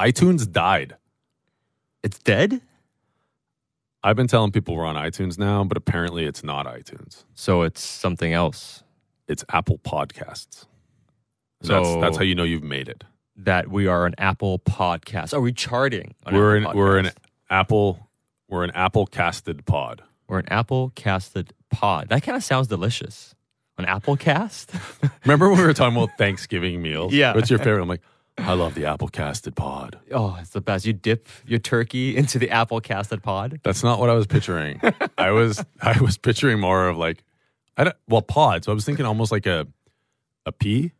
iTunes 0.00 0.50
died. 0.50 0.96
It's 2.02 2.18
dead. 2.18 2.60
I've 4.02 4.16
been 4.16 4.28
telling 4.28 4.52
people 4.52 4.76
we're 4.76 4.86
on 4.86 4.94
iTunes 4.94 5.38
now, 5.38 5.64
but 5.64 5.76
apparently 5.76 6.24
it's 6.26 6.44
not 6.44 6.66
iTunes. 6.66 7.24
So 7.34 7.62
it's 7.62 7.80
something 7.80 8.32
else. 8.32 8.84
It's 9.26 9.44
Apple 9.52 9.78
Podcasts. 9.78 10.66
So- 11.62 11.82
that's 11.82 11.96
that's 12.00 12.16
how 12.18 12.22
you 12.22 12.34
know 12.34 12.44
you've 12.44 12.62
made 12.62 12.88
it. 12.88 13.04
That 13.38 13.68
we 13.68 13.86
are 13.86 14.06
an 14.06 14.14
Apple 14.18 14.58
podcast. 14.60 15.34
Are 15.34 15.40
we 15.40 15.52
charting? 15.52 16.14
on 16.24 16.34
We're 16.34 16.58
Apple 16.60 16.74
we're 16.74 16.98
an 16.98 17.10
Apple 17.50 18.08
we're 18.48 18.64
an 18.64 18.70
Apple 18.70 19.06
casted 19.06 19.66
pod. 19.66 20.02
we're 20.28 20.38
an 20.38 20.48
Apple 20.48 20.92
casted 20.94 21.52
pod. 21.70 22.08
That 22.10 22.22
kind 22.22 22.36
of 22.36 22.44
sounds 22.44 22.68
delicious. 22.68 23.34
An 23.78 23.84
Apple 23.84 24.16
cast. 24.16 24.70
Remember 25.24 25.50
when 25.50 25.58
we 25.58 25.64
were 25.66 25.74
talking 25.74 25.96
about 26.02 26.16
Thanksgiving 26.16 26.80
meals? 26.80 27.12
Yeah. 27.12 27.34
What's 27.34 27.50
your 27.50 27.58
favorite? 27.58 27.82
I'm 27.82 27.88
like, 27.88 28.00
I 28.38 28.52
love 28.52 28.74
the 28.74 28.84
Apple 28.84 29.08
casted 29.08 29.56
pod. 29.56 29.98
oh, 30.12 30.36
it's 30.40 30.50
the 30.50 30.60
best. 30.60 30.84
You 30.84 30.92
dip 30.92 31.28
your 31.46 31.58
turkey 31.58 32.16
into 32.16 32.38
the 32.38 32.50
Apple 32.50 32.80
casted 32.80 33.22
pod. 33.22 33.60
That's 33.62 33.82
not 33.82 33.98
what 33.98 34.10
I 34.10 34.14
was 34.14 34.26
picturing. 34.26 34.80
I 35.18 35.30
was 35.30 35.64
I 35.80 36.00
was 36.00 36.18
picturing 36.18 36.60
more 36.60 36.88
of 36.88 36.96
like 36.98 37.24
I 37.76 37.84
don't 37.84 37.96
well 38.08 38.22
pod. 38.22 38.64
So 38.64 38.72
I 38.72 38.74
was 38.74 38.84
thinking 38.84 39.06
almost 39.06 39.32
like 39.32 39.46
a 39.46 39.66
a 40.44 40.52
pea. 40.52 40.92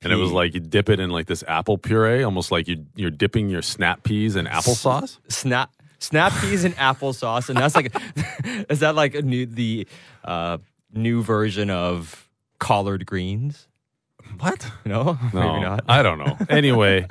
And 0.00 0.12
it 0.12 0.16
was 0.16 0.30
like 0.30 0.54
you 0.54 0.60
dip 0.60 0.88
it 0.88 1.00
in 1.00 1.10
like 1.10 1.26
this 1.26 1.42
apple 1.48 1.76
puree, 1.76 2.22
almost 2.22 2.52
like 2.52 2.68
you 2.68 2.86
you're 2.94 3.10
dipping 3.10 3.48
your 3.48 3.62
snap 3.62 4.04
peas 4.04 4.36
in 4.36 4.46
applesauce. 4.46 5.18
Snap 5.28 5.72
snap 5.98 6.32
peas 6.40 6.64
and 6.64 6.74
applesauce, 6.76 7.48
and 7.48 7.58
that's 7.58 7.74
like, 7.74 7.92
is 8.70 8.80
that 8.80 8.94
like 8.94 9.14
a 9.14 9.22
new 9.22 9.46
the 9.46 9.86
uh, 10.24 10.58
new 10.92 11.22
version 11.22 11.70
of 11.70 12.28
collard 12.58 13.06
greens? 13.06 13.66
What? 14.38 14.70
No, 14.84 15.02
No, 15.02 15.18
maybe 15.52 15.60
not. 15.64 15.84
I 15.88 16.02
don't 16.02 16.18
know. 16.18 16.36
Anyway, 16.48 17.06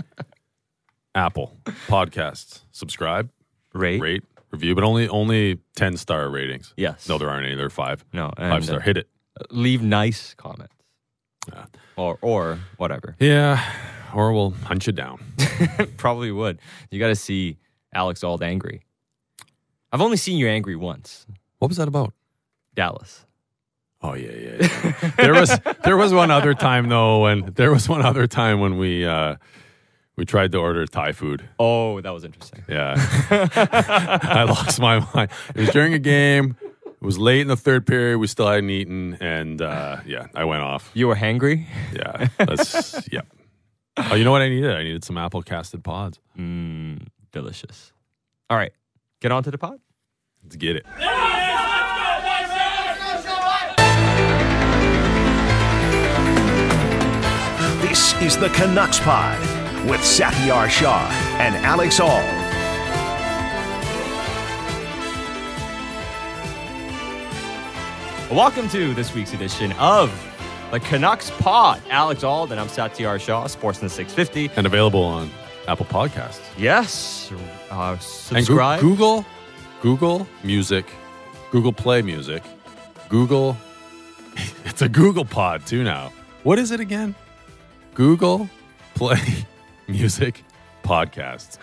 Apple 1.16 1.58
podcasts, 1.88 2.62
subscribe, 2.72 3.30
Rate? 3.74 4.00
rate, 4.02 4.24
review, 4.52 4.76
but 4.76 4.84
only 4.84 5.08
only 5.10 5.60
ten 5.76 5.98
star 5.98 6.30
ratings. 6.30 6.74
Yes. 6.78 7.08
No, 7.10 7.18
there 7.18 7.30
aren't 7.30 7.46
any. 7.46 7.56
There 7.56 7.66
are 7.66 7.70
five. 7.72 8.06
no. 8.14 8.32
Five 8.38 8.64
star. 8.66 8.78
uh, 8.78 8.82
Hit 8.82 8.98
it. 8.98 9.08
leave 9.52 9.82
nice 9.82 10.34
comments 10.36 10.74
Yeah. 11.52 11.66
or 11.96 12.18
or 12.22 12.60
whatever. 12.78 13.16
Yeah. 13.20 13.64
Or 14.14 14.32
we'll 14.32 14.52
hunt 14.52 14.88
you 14.88 14.94
down. 14.94 15.20
Probably 15.98 16.32
would. 16.32 16.60
You 16.92 17.00
got 17.00 17.08
to 17.10 17.16
see 17.16 17.58
Alex 17.94 18.24
Auld 18.24 18.42
angry. 18.42 18.84
I've 19.92 20.02
only 20.02 20.18
seen 20.18 20.38
you 20.38 20.48
angry 20.48 20.76
once. 20.78 21.26
What 21.60 21.68
was 21.68 21.78
that 21.78 21.88
about? 21.90 22.14
Dallas. 22.74 23.26
Oh 24.08 24.14
yeah, 24.14 24.32
yeah. 24.32 24.68
yeah. 25.04 25.12
there 25.18 25.34
was 25.34 25.60
there 25.84 25.98
was 25.98 26.14
one 26.14 26.32
other 26.32 26.54
time 26.54 26.88
though 26.88 27.24
when 27.24 27.52
there 27.56 27.72
was 27.72 27.90
one 27.90 28.02
other 28.02 28.26
time 28.26 28.62
when 28.62 28.78
we 28.78 29.06
uh 29.06 29.36
we 30.16 30.24
tried 30.24 30.54
to 30.54 30.60
order 30.60 30.86
Thai 30.86 31.12
food. 31.12 31.48
Oh, 31.60 32.00
that 32.00 32.12
was 32.12 32.24
interesting. 32.24 32.64
Yeah. 32.70 32.96
I 33.30 34.44
lost 34.44 34.80
my 34.80 35.00
mind. 35.14 35.30
It 35.54 35.62
was 35.62 35.70
during 35.72 35.94
a 35.94 36.00
game. 36.00 36.56
It 36.86 37.02
was 37.02 37.20
late 37.20 37.42
in 37.42 37.48
the 37.50 37.58
third 37.58 37.86
period. 37.86 38.18
We 38.18 38.28
still 38.28 38.48
hadn't 38.48 38.70
eaten 38.70 39.16
and 39.20 39.62
uh 39.62 39.98
yeah, 40.06 40.28
I 40.34 40.46
went 40.46 40.64
off. 40.64 40.90
You 40.94 41.08
were 41.08 41.16
hangry? 41.16 41.66
Yeah. 41.94 42.30
That's 42.38 43.10
yeah. 43.12 43.22
Oh, 43.98 44.16
you 44.16 44.24
know 44.24 44.32
what 44.32 44.42
I 44.42 44.48
needed? 44.48 44.72
I 44.72 44.84
needed 44.84 45.04
some 45.04 45.18
apple 45.18 45.42
casted 45.42 45.84
pods. 45.84 46.20
Mmm, 46.38 47.08
delicious. 47.34 47.92
All 48.50 48.56
right, 48.56 48.72
get 49.20 49.34
on 49.34 49.44
to 49.44 49.52
the 49.52 49.58
pod. 49.58 49.80
Let's 50.44 50.56
get 50.56 50.78
it. 50.78 50.86
This 57.82 58.14
is 58.22 58.38
the 58.38 58.50
Canucks 58.50 59.00
Pod 59.00 59.40
with 59.90 60.02
Satiar 60.02 60.68
Shah 60.70 61.08
and 61.40 61.56
Alex 61.58 62.00
Auld. 62.00 62.46
Welcome 68.30 68.68
to 68.70 68.94
this 68.94 69.14
week's 69.16 69.34
edition 69.34 69.72
of 69.74 70.12
the 70.72 70.80
Canucks 70.82 71.32
Pod. 71.40 71.82
Alex 71.90 72.24
Auld 72.26 72.52
and 72.52 72.60
I'm 72.60 72.68
Satiar 72.68 73.20
Shah, 73.22 73.46
Sportsnet 73.48 73.90
650. 73.90 74.52
And 74.58 74.68
available 74.68 75.02
on 75.02 75.30
Apple 75.68 75.86
Podcasts. 75.86 76.42
Yes, 76.58 77.32
uh, 77.72 77.76
And 77.92 78.00
Goo- 78.00 78.04
subscribe. 78.06 78.82
Google, 78.82 79.26
Google 79.82 80.28
Music, 80.44 80.86
Google 81.52 81.72
Play 81.72 82.02
Music, 82.02 82.44
Google. 83.10 83.56
It's 84.66 84.82
a 84.84 84.90
Google 84.90 85.26
Pod 85.26 85.66
too 85.66 85.84
now. 85.84 86.12
What 86.44 86.60
is 86.60 86.70
it 86.72 86.80
again? 86.80 87.16
Google 87.98 88.48
Play 88.94 89.18
Music 89.88 90.44
Podcasts. 90.84 91.58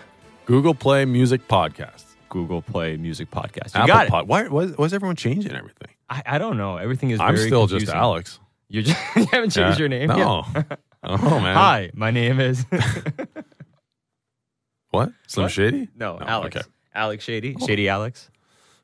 Google 0.47 0.75
Play 0.75 1.05
Music 1.05 1.47
Podcasts. 1.47 2.17
Google 2.29 2.61
Play 2.61 2.97
Music 2.97 3.31
Podcast. 3.31 3.73
You 3.77 3.83
Apple 3.83 3.87
got 3.87 4.07
it. 4.07 4.11
Pod. 4.11 4.27
Why, 4.27 4.49
why, 4.49 4.67
why 4.67 4.85
is 4.85 4.93
everyone 4.93 5.15
changing 5.15 5.55
everything? 5.55 5.91
I, 6.11 6.23
I 6.27 6.39
don't 6.39 6.57
know. 6.57 6.77
Everything 6.77 7.11
is. 7.11 7.21
I'm 7.21 7.37
very 7.37 7.47
still 7.47 7.69
confusing. 7.69 7.87
just 7.87 7.95
Alex. 7.97 8.41
You, 8.69 8.83
just, 8.83 8.99
you 9.15 9.27
haven't 9.27 9.51
changed 9.51 9.79
Yeah. 9.79 9.79
your 9.79 9.89
name 9.89 10.09
No. 10.09 10.45
yet. 10.57 10.81
oh 11.05 11.39
man. 11.39 11.55
Hi, 11.57 11.91
my 11.95 12.11
name 12.11 12.41
is 12.41 12.67
What? 14.91 15.13
Slim 15.29 15.45
What? 15.45 15.53
Shady? 15.53 15.89
no 15.97 16.19
Alex. 16.21 16.57
Okay. 16.57 16.67
Alex 16.97 17.23
Shady. 17.23 17.55
Shady 17.65 17.89
Alex. 17.89 18.29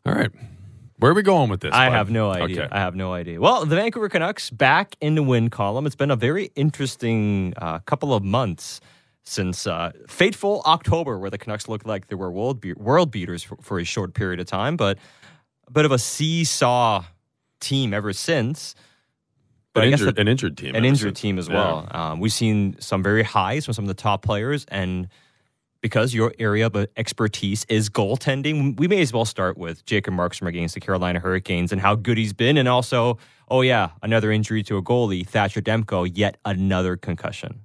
All 0.06 0.15
right. 0.15 0.31
Where 1.00 1.11
are 1.12 1.15
we 1.15 1.22
going 1.22 1.49
with 1.50 1.61
this? 1.61 1.72
I 1.75 1.88
bud? 1.88 1.94
have 1.97 2.11
no 2.11 2.31
idea. 2.31 2.65
Okay. 2.65 2.69
I 2.75 2.78
have 2.81 2.94
no 2.94 3.12
idea. 3.15 3.41
Well, 3.41 3.65
the 3.65 3.75
Vancouver 3.77 4.09
Canucks 4.11 4.50
back 4.50 4.97
in 5.00 5.15
the 5.15 5.22
win 5.22 5.49
column. 5.49 5.87
It's 5.87 5.97
been 5.97 6.11
a 6.11 6.16
very 6.16 6.50
interesting 6.56 7.55
uh, 7.56 7.78
couple 7.81 8.12
of 8.15 8.22
months 8.22 8.81
since 9.25 9.66
uh, 9.66 9.93
fateful 10.09 10.62
October, 10.66 11.19
where 11.19 11.31
the 11.31 11.39
Canucks 11.39 11.69
looked 11.69 11.87
like 11.87 12.09
they 12.09 12.16
were 12.16 12.31
world 12.31 12.60
be- 12.60 12.75
world 12.75 13.10
beaters 13.10 13.43
for, 13.43 13.56
for 13.62 13.78
a 13.78 13.84
short 13.84 14.12
period 14.15 14.41
of 14.41 14.47
time, 14.47 14.77
but 14.77 14.99
a 15.66 15.71
bit 15.71 15.84
of 15.87 15.93
a 15.93 15.99
seesaw 15.99 17.03
team 17.60 17.94
ever 17.94 18.12
since. 18.12 18.75
But 19.72 19.84
An 19.84 19.93
injured, 19.93 20.15
the- 20.16 20.21
an 20.21 20.28
injured 20.28 20.59
team. 20.59 20.75
an 20.75 20.84
injured 20.84 21.10
since. 21.16 21.21
team 21.21 21.39
as 21.39 21.49
Yeah. 21.49 21.55
well. 21.55 21.89
Um, 21.93 22.21
we've 22.21 22.33
seen 22.33 22.77
some 22.81 23.03
very 23.03 23.22
highs 23.22 23.65
from 23.65 23.72
some 23.75 23.84
of 23.84 23.89
the 23.89 23.94
top 23.94 24.22
players, 24.22 24.66
and 24.69 25.09
because 25.81 26.15
your 26.15 26.33
area 26.39 26.67
of 26.67 26.77
uh, 26.77 26.87
expertise 26.97 27.65
is 27.69 27.89
goaltending, 27.89 28.79
we 28.79 28.89
may 28.89 29.01
as 29.01 29.13
well 29.13 29.25
start 29.25 29.57
with 29.57 29.85
Jacob 29.87 30.15
Markstrom 30.15 30.49
against 30.49 30.75
the 30.75 30.81
Carolina 30.81 31.21
Hurricanes 31.21 31.73
and 31.73 31.81
how 31.81 31.95
good 31.95 32.19
he's 32.19 32.33
been, 32.33 32.57
and 32.57 32.69
also, 32.69 33.19
oh 33.49 33.63
yeah, 33.63 33.91
another 34.03 34.31
injury 34.31 34.63
to 34.65 34.77
a 34.77 34.83
goalie, 34.83 35.27
Thatcher 35.27 35.61
Demko, 35.63 36.11
yet 36.13 36.37
another 36.45 36.97
concussion. 36.97 37.61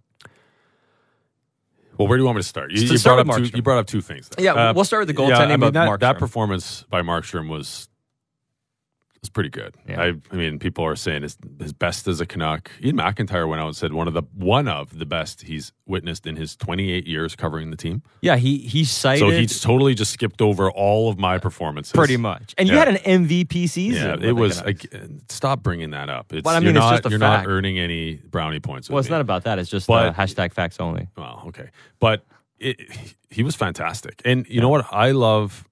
Well, 1.97 2.07
where 2.07 2.17
do 2.17 2.23
you 2.23 2.25
want 2.25 2.37
me 2.37 2.41
to 2.41 2.47
start? 2.47 2.71
You, 2.71 2.81
you 2.81 2.97
start 2.97 3.25
brought 3.25 3.39
up 3.39 3.45
two, 3.45 3.55
you 3.55 3.61
brought 3.61 3.77
up 3.77 3.87
two 3.87 4.01
things. 4.01 4.29
Yeah, 4.37 4.71
we'll 4.71 4.81
uh, 4.81 4.83
start 4.83 5.07
with 5.07 5.15
the 5.15 5.21
yeah, 5.21 5.29
goaltending, 5.29 5.51
I 5.51 5.57
mean, 5.57 5.73
that, 5.73 5.99
that 6.01 6.17
performance 6.17 6.83
by 6.89 7.01
Markstrom 7.01 7.49
was 7.49 7.87
pretty 9.29 9.49
good. 9.49 9.75
Yeah. 9.87 10.01
I, 10.01 10.13
I 10.31 10.35
mean, 10.35 10.59
people 10.59 10.85
are 10.85 10.95
saying 10.95 11.23
his, 11.23 11.37
his 11.59 11.73
best 11.73 12.07
as 12.07 12.19
a 12.21 12.25
Canuck. 12.25 12.69
Ian 12.83 12.97
McIntyre 12.97 13.47
went 13.47 13.61
out 13.61 13.67
and 13.67 13.75
said 13.75 13.93
one 13.93 14.07
of 14.07 14.13
the 14.13 14.23
one 14.33 14.67
of 14.67 14.97
the 14.97 15.05
best 15.05 15.41
he's 15.43 15.71
witnessed 15.85 16.25
in 16.25 16.35
his 16.35 16.55
28 16.55 17.05
years 17.07 17.35
covering 17.35 17.69
the 17.71 17.77
team. 17.77 18.01
Yeah, 18.21 18.35
he 18.37 18.57
he 18.59 18.83
cited 18.83 19.19
So 19.19 19.29
he's 19.29 19.59
totally 19.61 19.93
just 19.93 20.11
skipped 20.11 20.41
over 20.41 20.69
all 20.71 21.09
of 21.09 21.17
my 21.19 21.37
performances. 21.37 21.91
pretty 21.93 22.17
much, 22.17 22.53
and 22.57 22.67
you 22.69 22.77
had 22.77 22.87
an 22.87 22.95
MVP 22.97 23.69
season. 23.69 24.21
Yeah, 24.21 24.27
it 24.29 24.33
was. 24.33 24.61
Again, 24.61 25.21
stop 25.29 25.61
bringing 25.63 25.91
that 25.91 26.09
up. 26.09 26.33
It's, 26.33 26.43
Well, 26.45 26.55
I 26.55 26.59
you're 26.59 26.67
mean, 26.73 26.77
it's 26.77 26.83
not, 26.83 26.91
just 26.93 27.05
a 27.05 27.09
you're 27.09 27.19
fact. 27.19 27.45
not 27.47 27.51
earning 27.51 27.79
any 27.79 28.15
brownie 28.15 28.59
points. 28.59 28.89
well, 28.89 28.99
it's 28.99 29.09
me. 29.09 29.13
not 29.13 29.21
about 29.21 29.43
that. 29.43 29.59
It's 29.59 29.69
just 29.69 29.87
But- 29.87 30.07
uh, 30.09 30.13
hashtag 30.13 30.53
facts 30.53 30.79
only. 30.79 31.07
Well, 31.17 31.43
okay, 31.47 31.69
but 31.99 32.25
it, 32.59 32.79
he 33.29 33.43
was 33.43 33.55
fantastic, 33.55 34.21
and 34.25 34.47
you 34.49 34.61
know 34.61 34.69
what 34.69 34.85
I 34.91 35.11
love. 35.11 35.67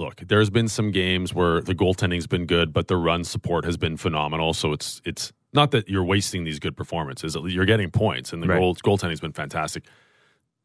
Look, 0.00 0.22
there's 0.28 0.48
been 0.48 0.66
some 0.66 0.92
games 0.92 1.34
where 1.34 1.60
the 1.60 1.74
goaltending's 1.74 2.26
been 2.26 2.46
good, 2.46 2.72
but 2.72 2.88
the 2.88 2.96
run 2.96 3.22
support 3.22 3.66
has 3.66 3.76
been 3.76 3.98
phenomenal. 3.98 4.54
So 4.54 4.72
it's 4.72 5.02
it's 5.04 5.30
not 5.52 5.72
that 5.72 5.90
you're 5.90 6.02
wasting 6.04 6.44
these 6.44 6.58
good 6.58 6.74
performances; 6.74 7.36
you're 7.36 7.66
getting 7.66 7.90
points, 7.90 8.32
and 8.32 8.42
the 8.42 8.48
Right. 8.48 8.58
goal, 8.58 8.74
goaltending's 8.76 9.20
been 9.20 9.34
fantastic. 9.34 9.84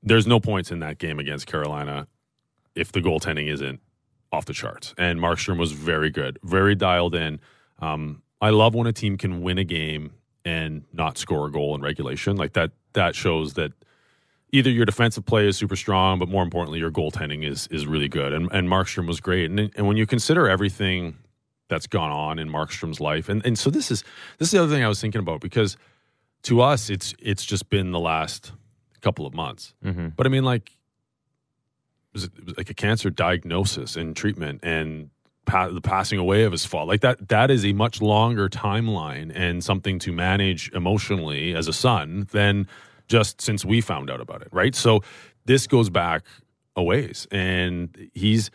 There's 0.01 0.25
no 0.25 0.39
points 0.39 0.71
in 0.71 0.79
that 0.79 0.99
game 0.99 1.19
against 1.19 1.47
Carolina 1.47 2.07
if 2.75 2.93
the 2.93 3.01
goaltending 3.01 3.51
isn't 3.51 3.81
off 4.31 4.45
the 4.45 4.53
charts. 4.53 4.93
And 4.97 5.19
Markstrom 5.19 5.57
was 5.57 5.73
very 5.73 6.09
good, 6.09 6.39
very 6.41 6.73
dialed 6.73 7.13
in. 7.13 7.41
Um, 7.79 8.21
I 8.39 8.51
love 8.51 8.73
when 8.73 8.87
a 8.87 8.93
team 8.93 9.17
can 9.17 9.41
win 9.41 9.57
a 9.57 9.65
game 9.65 10.11
and 10.45 10.85
not 10.93 11.17
score 11.17 11.47
a 11.47 11.51
goal 11.51 11.75
in 11.75 11.81
regulation. 11.81 12.37
Like 12.37 12.53
that, 12.53 12.71
that 12.93 13.15
shows 13.15 13.55
that 13.55 13.73
either 14.51 14.69
your 14.69 14.85
defensive 14.85 15.25
play 15.25 15.47
is 15.47 15.57
super 15.57 15.75
strong, 15.75 16.19
but 16.19 16.29
more 16.29 16.43
importantly, 16.43 16.79
your 16.79 16.91
goaltending 16.91 17.49
is 17.49 17.67
is 17.67 17.85
really 17.87 18.07
good. 18.07 18.33
And 18.33 18.49
and 18.51 18.67
Markstrom 18.67 19.07
was 19.07 19.19
great. 19.19 19.49
And 19.49 19.71
and 19.75 19.87
when 19.87 19.97
you 19.97 20.05
consider 20.05 20.47
everything 20.47 21.17
that's 21.67 21.87
gone 21.87 22.11
on 22.11 22.39
in 22.39 22.49
Markstrom's 22.49 22.99
life, 22.99 23.29
and 23.29 23.45
and 23.45 23.57
so 23.57 23.69
this 23.69 23.91
is 23.91 24.03
this 24.37 24.47
is 24.47 24.51
the 24.51 24.61
other 24.61 24.73
thing 24.73 24.83
I 24.83 24.87
was 24.87 25.01
thinking 25.01 25.19
about 25.19 25.41
because 25.41 25.77
to 26.43 26.61
us, 26.61 26.89
it's 26.89 27.13
it's 27.19 27.43
just 27.43 27.69
been 27.69 27.91
the 27.91 27.99
last 27.99 28.51
couple 29.01 29.25
of 29.25 29.33
months. 29.33 29.73
Mm-hmm. 29.83 30.09
But 30.15 30.25
I 30.25 30.29
mean, 30.29 30.43
like, 30.43 30.69
it 30.69 32.13
was, 32.13 32.23
it 32.25 32.45
was 32.45 32.57
like 32.57 32.69
a 32.69 32.73
cancer 32.73 33.09
diagnosis 33.09 33.95
and 33.95 34.15
treatment 34.15 34.61
and 34.63 35.09
pa- 35.45 35.69
the 35.69 35.81
passing 35.81 36.19
away 36.19 36.43
of 36.43 36.51
his 36.51 36.65
father. 36.65 36.87
Like 36.87 37.01
that, 37.01 37.29
that 37.29 37.51
is 37.51 37.65
a 37.65 37.73
much 37.73 38.01
longer 38.01 38.49
timeline 38.49 39.31
and 39.33 39.63
something 39.63 39.99
to 39.99 40.11
manage 40.11 40.71
emotionally 40.71 41.55
as 41.55 41.67
a 41.67 41.73
son 41.73 42.27
than 42.31 42.67
just 43.07 43.41
since 43.41 43.65
we 43.65 43.81
found 43.81 44.09
out 44.09 44.21
about 44.21 44.41
it, 44.41 44.49
right? 44.51 44.75
So 44.75 45.01
this 45.45 45.67
goes 45.67 45.89
back 45.89 46.23
a 46.75 46.83
ways, 46.83 47.27
and 47.31 48.09
he's, 48.13 48.51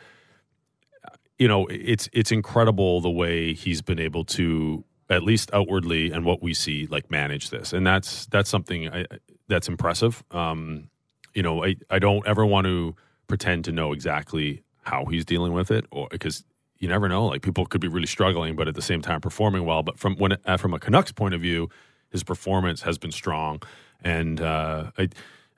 you 1.39 1.49
know, 1.49 1.67
it's 1.69 2.09
it's 2.13 2.33
incredible 2.33 3.01
the 3.01 3.11
way 3.11 3.55
he's 3.55 3.83
been 3.83 3.99
able 3.99 4.25
to 4.27 4.85
at 5.09 5.23
least 5.23 5.51
outwardly 5.53 6.13
and 6.13 6.25
what 6.25 6.43
we 6.43 6.55
see 6.55 6.87
like 6.87 7.11
manage 7.11 7.51
this, 7.51 7.73
and 7.73 7.87
that's 7.87 8.27
that's 8.27 8.51
something 8.51 8.89
I, 8.89 9.07
that's 9.49 9.69
impressive. 9.69 10.23
Um, 10.31 10.91
you 11.35 11.43
know, 11.43 11.65
I 11.65 11.77
I 11.91 11.99
don't 11.99 12.27
ever 12.27 12.45
want 12.45 12.67
to 12.67 12.95
pretend 13.27 13.65
to 13.67 13.73
know 13.73 13.93
exactly 13.93 14.63
how 14.83 15.07
he's 15.07 15.25
dealing 15.25 15.53
with 15.53 15.71
it, 15.71 15.85
or 15.91 16.09
because 16.11 16.45
you 16.79 16.89
never 16.89 17.09
know. 17.09 17.27
Like 17.27 17.43
people 17.43 17.67
could 17.67 17.81
be 17.81 17.89
really 17.89 18.07
struggling, 18.07 18.57
but 18.57 18.67
at 18.67 18.75
the 18.75 18.83
same 18.83 19.03
time 19.03 19.21
performing 19.21 19.65
well. 19.65 19.83
But 19.83 19.99
from 19.99 20.17
when 20.17 20.37
uh, 20.45 20.57
from 20.57 20.75
a 20.75 20.79
Canucks 20.79 21.13
point 21.13 21.35
of 21.35 21.41
view, 21.41 21.69
his 22.11 22.25
performance 22.25 22.83
has 22.83 22.99
been 22.99 23.13
strong, 23.13 23.63
and 24.03 24.41
uh, 24.41 24.91
I, 24.99 25.09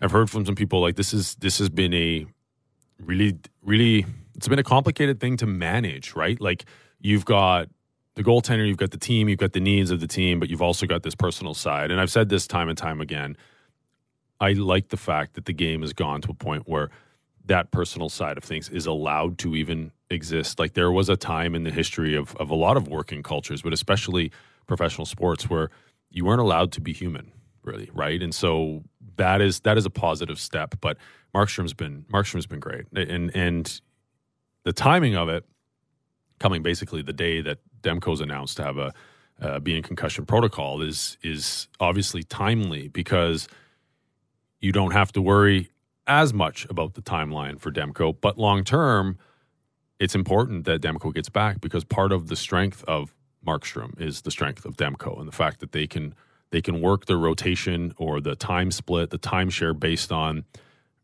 I've 0.01 0.11
heard 0.11 0.31
from 0.31 0.45
some 0.45 0.55
people 0.55 0.81
like 0.81 0.97
this 0.97 1.15
is 1.15 1.35
this 1.37 1.59
has 1.59 1.69
been 1.69 1.95
a 1.95 2.27
really 3.01 3.39
really 3.63 4.07
it's 4.37 4.49
been 4.49 4.59
a 4.59 4.65
complicated 4.65 5.21
thing 5.21 5.37
to 5.39 5.47
manage, 5.47 6.15
right? 6.15 6.41
Like 6.41 6.65
you've 7.01 7.25
got 7.25 7.69
the 8.15 8.23
goaltender, 8.23 8.67
you've 8.67 8.77
got 8.77 8.91
the 8.91 8.99
team, 8.99 9.29
you've 9.29 9.39
got 9.39 9.53
the 9.53 9.61
needs 9.61 9.91
of 9.91 10.01
the 10.01 10.07
team, 10.07 10.39
but 10.41 10.51
you've 10.51 10.63
also 10.63 10.87
got 10.87 11.03
this 11.03 11.15
personal 11.15 11.55
side. 11.55 11.91
And 11.91 12.01
I've 12.01 12.11
said 12.11 12.29
this 12.29 12.47
time 12.47 12.69
and 12.69 12.77
time 12.77 13.01
again. 13.01 13.37
I 14.41 14.53
like 14.55 14.89
the 14.89 14.97
fact 14.97 15.35
that 15.35 15.45
the 15.45 15.53
game 15.53 15.83
has 15.83 15.93
gone 15.93 16.21
to 16.23 16.31
a 16.31 16.35
point 16.35 16.65
where 16.67 16.91
that 17.47 17.71
personal 17.71 18.09
side 18.09 18.37
of 18.37 18.45
things 18.45 18.69
is 18.69 18.87
allowed 18.87 19.39
to 19.39 19.55
even 19.55 19.93
exist. 20.11 20.59
Like 20.59 20.75
there 20.75 20.91
was 20.93 21.09
a 21.09 21.17
time 21.17 21.55
in 21.55 21.65
the 21.65 21.71
history 21.71 22.15
of, 22.15 22.37
of 22.37 22.51
a 22.51 22.55
lot 22.55 22.77
of 22.77 22.89
working 22.89 23.23
cultures, 23.23 23.63
but 23.63 23.73
especially 23.73 24.31
professional 24.67 25.07
sports 25.07 25.49
where 25.49 25.71
you 26.11 26.25
weren't 26.25 26.41
allowed 26.41 26.73
to 26.73 26.81
be 26.81 26.93
human, 26.93 27.33
really, 27.63 27.91
right? 27.93 28.23
And 28.23 28.35
so 28.35 28.83
that 29.17 29.41
is 29.41 29.61
that 29.61 29.79
is 29.79 29.87
a 29.87 29.91
positive 29.91 30.39
step. 30.39 30.75
But 30.81 30.97
Markstrom's 31.35 31.75
been 31.75 32.05
Markstrom's 32.13 32.47
been 32.47 32.61
great. 32.61 32.87
And 32.95 33.35
and 33.35 33.81
the 34.65 34.73
timing 34.73 35.17
of 35.17 35.29
it 35.29 35.45
coming 36.39 36.63
basically 36.63 37.03
the 37.03 37.13
day 37.13 37.41
that 37.41 37.59
Demko's 37.83 38.21
announced 38.21 38.57
to 38.59 38.65
have 38.65 38.79
a 38.79 38.93
uh, 39.41 39.59
be 39.59 39.77
in 39.77 39.83
concussion 39.83 40.25
protocol 40.25 40.83
is 40.83 41.19
is 41.23 41.69
obviously 41.81 42.23
timely 42.23 42.89
because 42.89 43.49
you 44.61 44.73
don't 44.73 44.93
have 44.93 45.13
to 45.13 45.21
worry 45.21 45.71
as 46.07 46.33
much 46.33 46.67
about 46.69 46.95
the 46.95 47.03
timeline 47.03 47.59
for 47.61 47.71
Demko, 47.71 48.17
but 48.21 48.39
long 48.39 48.65
term, 48.65 49.19
it's 49.99 50.15
important 50.15 50.65
that 50.65 50.81
Demko 50.81 51.15
gets 51.15 51.29
back 51.29 51.61
because 51.61 51.85
part 51.85 52.13
of 52.13 52.29
the 52.29 52.37
strength 52.37 52.85
of 52.89 53.15
Markstrom 53.47 54.01
is 54.01 54.23
the 54.23 54.31
strength 54.31 54.65
of 54.65 54.77
Demko 54.77 55.19
and 55.19 55.29
the 55.29 55.33
fact 55.33 55.61
that 55.61 55.73
they 55.73 55.87
can 55.87 56.15
they 56.53 56.63
can 56.63 56.81
work 56.81 57.07
their 57.07 57.19
rotation 57.19 57.93
or 57.97 58.21
the 58.21 58.37
time 58.37 58.71
split, 58.71 59.11
the 59.11 59.19
timeshare 59.19 59.79
based 59.79 60.13
on 60.13 60.45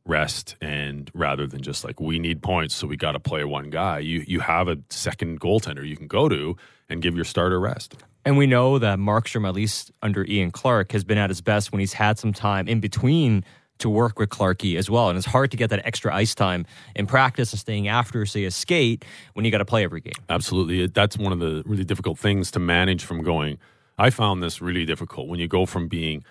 rest 0.07 0.57
and 0.63 1.11
rather 1.13 1.47
than 1.47 1.61
just 1.61 1.85
like 1.85 2.01
we 2.01 2.19
need 2.19 2.43
points 2.43 2.75
so 2.75 2.87
we 2.87 2.97
got 2.97 3.13
to 3.13 3.21
play 3.21 3.45
one 3.45 3.69
guy 3.69 3.99
you 3.99 4.25
you 4.27 4.41
have 4.41 4.67
a 4.67 4.79
second 4.89 5.39
goaltender 5.39 5.87
you 5.87 5.99
can 5.99 6.07
go 6.07 6.31
to 6.31 6.57
and 6.89 7.03
give 7.03 7.15
your 7.15 7.27
starter 7.27 7.61
rest 7.61 7.95
and 8.25 8.37
we 8.37 8.47
know 8.47 8.79
that 8.79 8.99
Markstrom 8.99 9.47
at 9.47 9.55
least 9.55 9.91
under 10.03 10.25
Ian 10.25 10.51
Clark 10.51 10.93
has 10.93 11.05
been 11.05 11.19
at 11.19 11.31
his 11.31 11.41
best 11.41 11.73
when 11.73 11.81
he's 11.81 11.93
had 11.93 12.19
some 12.19 12.33
time 12.33 12.69
in 12.69 12.81
between 12.81 13.45
to 13.79 13.89
work 13.89 14.19
with 14.19 14.29
Clarky 14.29 14.77
as 14.77 14.91
well. 14.91 15.09
And 15.09 15.17
it's 15.17 15.27
hard 15.27 15.51
to 15.53 15.57
get 15.57 15.71
that 15.71 15.87
extra 15.87 16.15
ice 16.15 16.35
time 16.35 16.67
in 16.95 17.07
practice 17.07 17.53
and 17.53 17.61
staying 17.61 17.89
after, 17.89 18.27
say, 18.27 18.45
a 18.45 18.51
skate 18.51 19.05
when 19.33 19.45
you 19.45 19.51
got 19.51 19.59
to 19.59 19.65
play 19.65 19.85
every 19.85 20.01
game. 20.01 20.13
Absolutely. 20.29 20.87
That's 20.89 21.17
one 21.17 21.33
of 21.33 21.39
the 21.39 21.63
really 21.65 21.85
difficult 21.85 22.19
things 22.19 22.51
to 22.51 22.59
manage 22.59 23.05
from 23.05 23.23
going. 23.23 23.59
I 23.99 24.11
found 24.11 24.43
this 24.43 24.61
really 24.63 24.85
difficult 24.85 25.29
when 25.29 25.41
you 25.41 25.49
go 25.49 25.67
from 25.67 25.89
being 25.89 26.25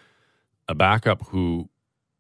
a 0.68 0.76
backup 0.76 1.28
who 1.28 1.70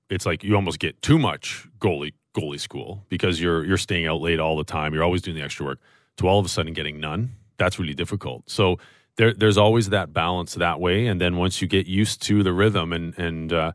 it's 0.09 0.25
like 0.25 0.43
you 0.43 0.55
almost 0.55 0.79
get 0.79 1.01
too 1.01 1.17
much 1.17 1.67
goalie 1.79 2.13
goalie 2.35 2.59
school 2.59 3.03
because 3.09 3.41
you're 3.41 3.65
you're 3.65 3.77
staying 3.77 4.07
out 4.07 4.21
late 4.21 4.39
all 4.39 4.57
the 4.57 4.63
time. 4.63 4.93
You're 4.93 5.03
always 5.03 5.21
doing 5.21 5.37
the 5.37 5.43
extra 5.43 5.65
work. 5.65 5.79
To 6.17 6.27
all 6.27 6.39
of 6.39 6.45
a 6.45 6.49
sudden 6.49 6.73
getting 6.73 6.99
none, 6.99 7.35
that's 7.57 7.77
really 7.77 7.93
difficult. 7.93 8.49
So 8.49 8.79
there, 9.17 9.33
there's 9.33 9.57
always 9.57 9.89
that 9.89 10.13
balance 10.13 10.55
that 10.55 10.79
way. 10.79 11.05
And 11.05 11.21
then 11.21 11.37
once 11.37 11.61
you 11.61 11.67
get 11.67 11.85
used 11.85 12.21
to 12.23 12.43
the 12.43 12.53
rhythm 12.53 12.91
and 12.93 13.17
and 13.17 13.53
uh, 13.53 13.71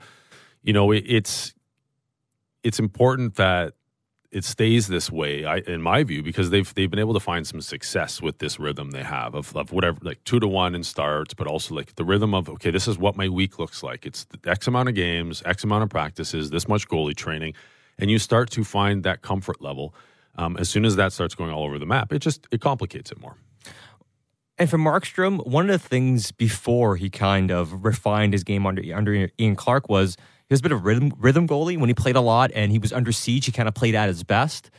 you 0.62 0.72
know, 0.72 0.90
it, 0.92 1.04
it's 1.06 1.54
it's 2.62 2.78
important 2.78 3.36
that 3.36 3.74
it 4.32 4.44
stays 4.44 4.88
this 4.88 5.12
way, 5.12 5.44
I, 5.44 5.58
in 5.58 5.82
my 5.82 6.02
view, 6.04 6.22
because 6.22 6.48
they've 6.48 6.72
they've 6.74 6.90
been 6.90 6.98
able 6.98 7.12
to 7.12 7.20
find 7.20 7.46
some 7.46 7.60
success 7.60 8.22
with 8.22 8.38
this 8.38 8.58
rhythm 8.58 8.90
they 8.90 9.02
have 9.02 9.34
of, 9.34 9.54
of 9.54 9.72
whatever, 9.72 9.98
like 10.02 10.24
two 10.24 10.40
to 10.40 10.48
one 10.48 10.74
in 10.74 10.82
starts, 10.82 11.34
but 11.34 11.46
also 11.46 11.74
like 11.74 11.94
the 11.96 12.04
rhythm 12.04 12.34
of 12.34 12.48
okay, 12.48 12.70
this 12.70 12.88
is 12.88 12.98
what 12.98 13.14
my 13.14 13.28
week 13.28 13.58
looks 13.58 13.82
like. 13.82 14.06
It's 14.06 14.26
X 14.46 14.66
amount 14.66 14.88
of 14.88 14.94
games, 14.94 15.42
X 15.44 15.64
amount 15.64 15.84
of 15.84 15.90
practices, 15.90 16.48
this 16.48 16.66
much 16.66 16.88
goalie 16.88 17.14
training, 17.14 17.52
and 17.98 18.10
you 18.10 18.18
start 18.18 18.50
to 18.52 18.64
find 18.64 19.04
that 19.04 19.20
comfort 19.20 19.60
level. 19.60 19.94
Um, 20.36 20.56
as 20.56 20.70
soon 20.70 20.86
as 20.86 20.96
that 20.96 21.12
starts 21.12 21.34
going 21.34 21.50
all 21.50 21.64
over 21.64 21.78
the 21.78 21.86
map, 21.86 22.10
it 22.10 22.20
just 22.20 22.48
it 22.50 22.62
complicates 22.62 23.12
it 23.12 23.20
more. 23.20 23.36
And 24.56 24.70
for 24.70 24.78
Markstrom, 24.78 25.46
one 25.46 25.68
of 25.68 25.82
the 25.82 25.88
things 25.88 26.32
before 26.32 26.96
he 26.96 27.10
kind 27.10 27.50
of 27.50 27.84
refined 27.84 28.32
his 28.32 28.44
game 28.44 28.66
under 28.66 28.82
under 28.96 29.28
Ian 29.38 29.56
Clark 29.56 29.90
was 29.90 30.16
he 30.52 30.54
was 30.54 30.60
a 30.60 30.64
bit 30.64 30.72
of 30.72 30.84
rhythm 30.84 31.14
rhythm 31.18 31.48
goalie 31.48 31.78
when 31.78 31.88
he 31.88 31.94
played 31.94 32.14
a 32.14 32.20
lot 32.20 32.50
and 32.54 32.70
he 32.70 32.78
was 32.78 32.92
under 32.92 33.10
siege. 33.10 33.46
He 33.46 33.52
kind 33.52 33.68
of 33.68 33.74
played 33.74 33.94
at 33.94 34.08
his 34.08 34.22
best. 34.22 34.70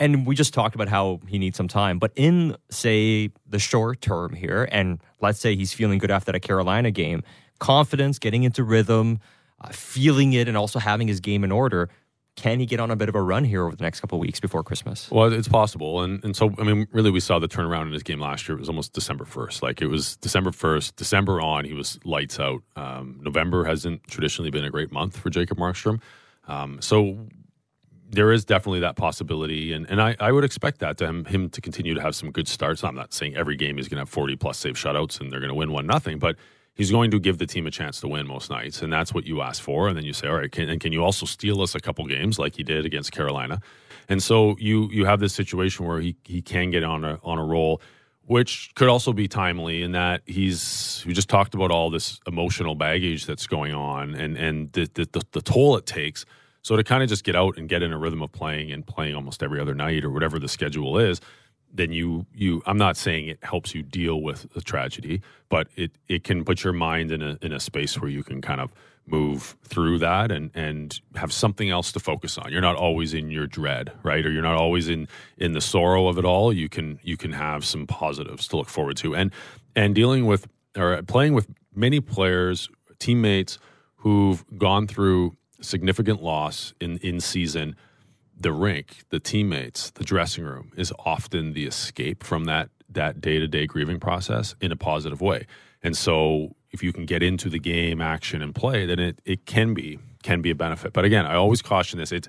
And 0.00 0.26
we 0.26 0.34
just 0.34 0.52
talked 0.52 0.74
about 0.74 0.88
how 0.88 1.20
he 1.28 1.38
needs 1.38 1.56
some 1.56 1.68
time. 1.68 2.00
But 2.00 2.10
in, 2.16 2.56
say, 2.70 3.30
the 3.48 3.60
short 3.60 4.00
term 4.00 4.34
here, 4.34 4.68
and 4.72 4.98
let's 5.20 5.38
say 5.38 5.54
he's 5.54 5.72
feeling 5.72 6.00
good 6.00 6.10
after 6.10 6.32
that 6.32 6.40
Carolina 6.40 6.90
game, 6.90 7.22
confidence, 7.60 8.18
getting 8.18 8.42
into 8.42 8.64
rhythm, 8.64 9.20
uh, 9.60 9.68
feeling 9.68 10.32
it, 10.32 10.48
and 10.48 10.56
also 10.56 10.80
having 10.80 11.06
his 11.06 11.20
game 11.20 11.44
in 11.44 11.52
order, 11.52 11.88
can 12.36 12.60
he 12.60 12.66
get 12.66 12.80
on 12.80 12.90
a 12.90 12.96
bit 12.96 13.08
of 13.08 13.14
a 13.14 13.22
run 13.22 13.44
here 13.44 13.66
over 13.66 13.74
the 13.74 13.82
next 13.82 14.00
couple 14.00 14.16
of 14.16 14.20
weeks 14.20 14.38
before 14.40 14.62
Christmas? 14.62 15.10
Well, 15.10 15.32
it's 15.32 15.48
possible, 15.48 16.02
and 16.02 16.22
and 16.22 16.36
so 16.36 16.54
I 16.58 16.62
mean, 16.62 16.86
really, 16.92 17.10
we 17.10 17.20
saw 17.20 17.38
the 17.38 17.48
turnaround 17.48 17.86
in 17.86 17.92
his 17.92 18.02
game 18.02 18.20
last 18.20 18.46
year. 18.48 18.56
It 18.56 18.60
was 18.60 18.68
almost 18.68 18.92
December 18.92 19.24
first. 19.24 19.62
Like 19.62 19.80
it 19.80 19.86
was 19.86 20.16
December 20.18 20.52
first, 20.52 20.96
December 20.96 21.40
on, 21.40 21.64
he 21.64 21.72
was 21.72 21.98
lights 22.04 22.38
out. 22.38 22.62
Um, 22.76 23.18
November 23.22 23.64
hasn't 23.64 24.06
traditionally 24.06 24.50
been 24.50 24.64
a 24.64 24.70
great 24.70 24.92
month 24.92 25.16
for 25.16 25.30
Jacob 25.30 25.58
Markstrom, 25.58 26.00
um, 26.46 26.80
so 26.80 27.26
there 28.08 28.30
is 28.30 28.44
definitely 28.44 28.80
that 28.80 28.96
possibility, 28.96 29.72
and 29.72 29.88
and 29.90 30.00
I, 30.00 30.14
I 30.20 30.30
would 30.30 30.44
expect 30.44 30.80
that 30.80 30.98
to 30.98 31.06
him, 31.06 31.24
him 31.24 31.48
to 31.50 31.60
continue 31.60 31.94
to 31.94 32.02
have 32.02 32.14
some 32.14 32.30
good 32.30 32.48
starts. 32.48 32.84
I'm 32.84 32.94
not 32.94 33.14
saying 33.14 33.36
every 33.36 33.56
game 33.56 33.78
he's 33.78 33.88
going 33.88 33.96
to 33.96 34.02
have 34.02 34.10
40 34.10 34.36
plus 34.36 34.58
save 34.58 34.74
shutouts 34.74 35.20
and 35.20 35.32
they're 35.32 35.40
going 35.40 35.48
to 35.48 35.54
win 35.54 35.72
one 35.72 35.86
nothing, 35.86 36.18
but 36.18 36.36
he's 36.76 36.90
going 36.90 37.10
to 37.10 37.18
give 37.18 37.38
the 37.38 37.46
team 37.46 37.66
a 37.66 37.70
chance 37.70 38.00
to 38.00 38.08
win 38.08 38.26
most 38.26 38.50
nights, 38.50 38.82
and 38.82 38.92
that's 38.92 39.12
what 39.12 39.26
you 39.26 39.42
ask 39.42 39.60
for. 39.60 39.88
And 39.88 39.96
then 39.96 40.04
you 40.04 40.12
say, 40.12 40.28
all 40.28 40.36
right, 40.36 40.52
can, 40.52 40.68
and 40.68 40.80
can 40.80 40.92
you 40.92 41.02
also 41.02 41.26
steal 41.26 41.62
us 41.62 41.74
a 41.74 41.80
couple 41.80 42.06
games 42.06 42.38
like 42.38 42.54
he 42.54 42.62
did 42.62 42.84
against 42.84 43.10
Carolina? 43.10 43.60
And 44.08 44.22
so 44.22 44.56
you 44.60 44.88
you 44.92 45.04
have 45.06 45.18
this 45.18 45.34
situation 45.34 45.84
where 45.84 46.00
he 46.00 46.16
he 46.24 46.42
can 46.42 46.70
get 46.70 46.84
on 46.84 47.04
a 47.04 47.18
on 47.24 47.38
a 47.38 47.44
roll, 47.44 47.80
which 48.22 48.70
could 48.76 48.88
also 48.88 49.12
be 49.12 49.26
timely 49.26 49.82
in 49.82 49.92
that 49.92 50.22
he's 50.26 51.02
we 51.06 51.12
just 51.12 51.28
talked 51.28 51.54
about 51.54 51.72
all 51.72 51.90
this 51.90 52.20
emotional 52.26 52.76
baggage 52.76 53.26
that's 53.26 53.46
going 53.48 53.74
on 53.74 54.14
and 54.14 54.36
and 54.36 54.72
the 54.72 54.88
the, 54.94 55.22
the 55.32 55.40
toll 55.40 55.76
it 55.76 55.86
takes. 55.86 56.24
So 56.62 56.76
to 56.76 56.82
kind 56.82 57.02
of 57.02 57.08
just 57.08 57.22
get 57.22 57.36
out 57.36 57.58
and 57.58 57.68
get 57.68 57.84
in 57.84 57.92
a 57.92 57.98
rhythm 57.98 58.22
of 58.22 58.32
playing 58.32 58.72
and 58.72 58.84
playing 58.84 59.14
almost 59.14 59.40
every 59.40 59.60
other 59.60 59.74
night 59.74 60.04
or 60.04 60.10
whatever 60.10 60.40
the 60.40 60.48
schedule 60.48 60.98
is 60.98 61.20
then 61.72 61.92
you 61.92 62.26
you 62.34 62.62
I'm 62.66 62.78
not 62.78 62.96
saying 62.96 63.28
it 63.28 63.38
helps 63.42 63.74
you 63.74 63.82
deal 63.82 64.20
with 64.22 64.52
the 64.54 64.60
tragedy, 64.60 65.22
but 65.48 65.68
it 65.76 65.92
it 66.08 66.24
can 66.24 66.44
put 66.44 66.64
your 66.64 66.72
mind 66.72 67.12
in 67.12 67.22
a 67.22 67.38
in 67.42 67.52
a 67.52 67.60
space 67.60 68.00
where 68.00 68.10
you 68.10 68.22
can 68.22 68.40
kind 68.40 68.60
of 68.60 68.70
move 69.06 69.56
through 69.62 69.98
that 69.98 70.30
and 70.32 70.50
and 70.54 71.00
have 71.14 71.32
something 71.32 71.70
else 71.70 71.92
to 71.92 72.00
focus 72.00 72.38
on. 72.38 72.50
You're 72.50 72.60
not 72.60 72.76
always 72.76 73.14
in 73.14 73.30
your 73.30 73.46
dread, 73.46 73.92
right? 74.02 74.24
Or 74.24 74.30
you're 74.30 74.42
not 74.42 74.56
always 74.56 74.88
in 74.88 75.08
in 75.38 75.52
the 75.52 75.60
sorrow 75.60 76.08
of 76.08 76.18
it 76.18 76.24
all. 76.24 76.52
You 76.52 76.68
can 76.68 76.98
you 77.02 77.16
can 77.16 77.32
have 77.32 77.64
some 77.64 77.86
positives 77.86 78.48
to 78.48 78.56
look 78.56 78.68
forward 78.68 78.96
to. 78.98 79.14
And 79.14 79.30
and 79.74 79.94
dealing 79.94 80.26
with 80.26 80.48
or 80.76 81.02
playing 81.02 81.34
with 81.34 81.48
many 81.74 82.00
players, 82.00 82.68
teammates 82.98 83.58
who've 83.96 84.44
gone 84.58 84.86
through 84.86 85.36
significant 85.60 86.22
loss 86.22 86.74
in 86.80 86.98
in 86.98 87.20
season 87.20 87.76
the 88.38 88.52
rink, 88.52 89.04
the 89.10 89.20
teammates, 89.20 89.90
the 89.90 90.04
dressing 90.04 90.44
room 90.44 90.72
is 90.76 90.92
often 91.04 91.52
the 91.52 91.66
escape 91.66 92.22
from 92.22 92.44
that 92.44 92.70
that 92.88 93.20
day 93.20 93.38
to 93.38 93.48
day 93.48 93.66
grieving 93.66 93.98
process 93.98 94.54
in 94.60 94.70
a 94.70 94.76
positive 94.76 95.20
way. 95.20 95.46
And 95.82 95.96
so, 95.96 96.54
if 96.70 96.82
you 96.82 96.92
can 96.92 97.06
get 97.06 97.22
into 97.22 97.48
the 97.48 97.58
game, 97.58 98.00
action, 98.00 98.42
and 98.42 98.54
play, 98.54 98.86
then 98.86 98.98
it 98.98 99.20
it 99.24 99.46
can 99.46 99.74
be 99.74 99.98
can 100.22 100.42
be 100.42 100.50
a 100.50 100.54
benefit. 100.54 100.92
But 100.92 101.04
again, 101.04 101.26
I 101.26 101.34
always 101.34 101.62
caution 101.62 101.98
this: 101.98 102.12
it's 102.12 102.28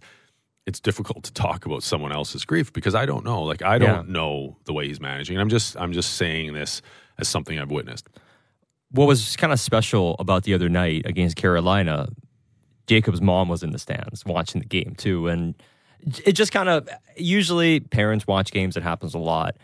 it's 0.66 0.80
difficult 0.80 1.24
to 1.24 1.34
talk 1.34 1.66
about 1.66 1.82
someone 1.82 2.12
else's 2.12 2.46
grief 2.46 2.74
because 2.74 2.94
I 2.94 3.06
don't 3.06 3.24
know. 3.24 3.44
Like 3.44 3.62
I 3.62 3.78
don't 3.78 4.08
yeah. 4.08 4.14
know 4.14 4.58
the 4.66 4.74
way 4.74 4.88
he's 4.88 5.00
managing. 5.00 5.38
I'm 5.40 5.50
just 5.50 5.78
I'm 5.78 5.94
just 5.94 6.16
saying 6.16 6.54
this 6.54 6.82
as 7.18 7.28
something 7.28 7.58
I've 7.58 7.72
witnessed. 7.72 8.08
What 8.92 9.08
was 9.08 9.36
kind 9.36 9.52
of 9.52 9.60
special 9.60 10.16
about 10.20 10.44
the 10.44 10.54
other 10.54 10.70
night 10.70 11.06
against 11.06 11.36
Carolina? 11.36 12.10
Jacob's 12.86 13.22
mom 13.22 13.50
was 13.50 13.64
in 13.64 13.72
the 13.72 13.80
stands 13.80 14.26
watching 14.26 14.62
the 14.62 14.68
game 14.68 14.94
too, 14.98 15.28
and 15.28 15.56
it 16.25 16.34
just 16.34 16.51
kind 16.51 16.70
of 16.70 16.88
usually 17.16 17.80
parents 17.80 18.27
watch 18.27 18.51
games. 18.51 18.77
It 18.77 18.84
happens 18.84 19.13
a 19.13 19.20
lot. 19.20 19.58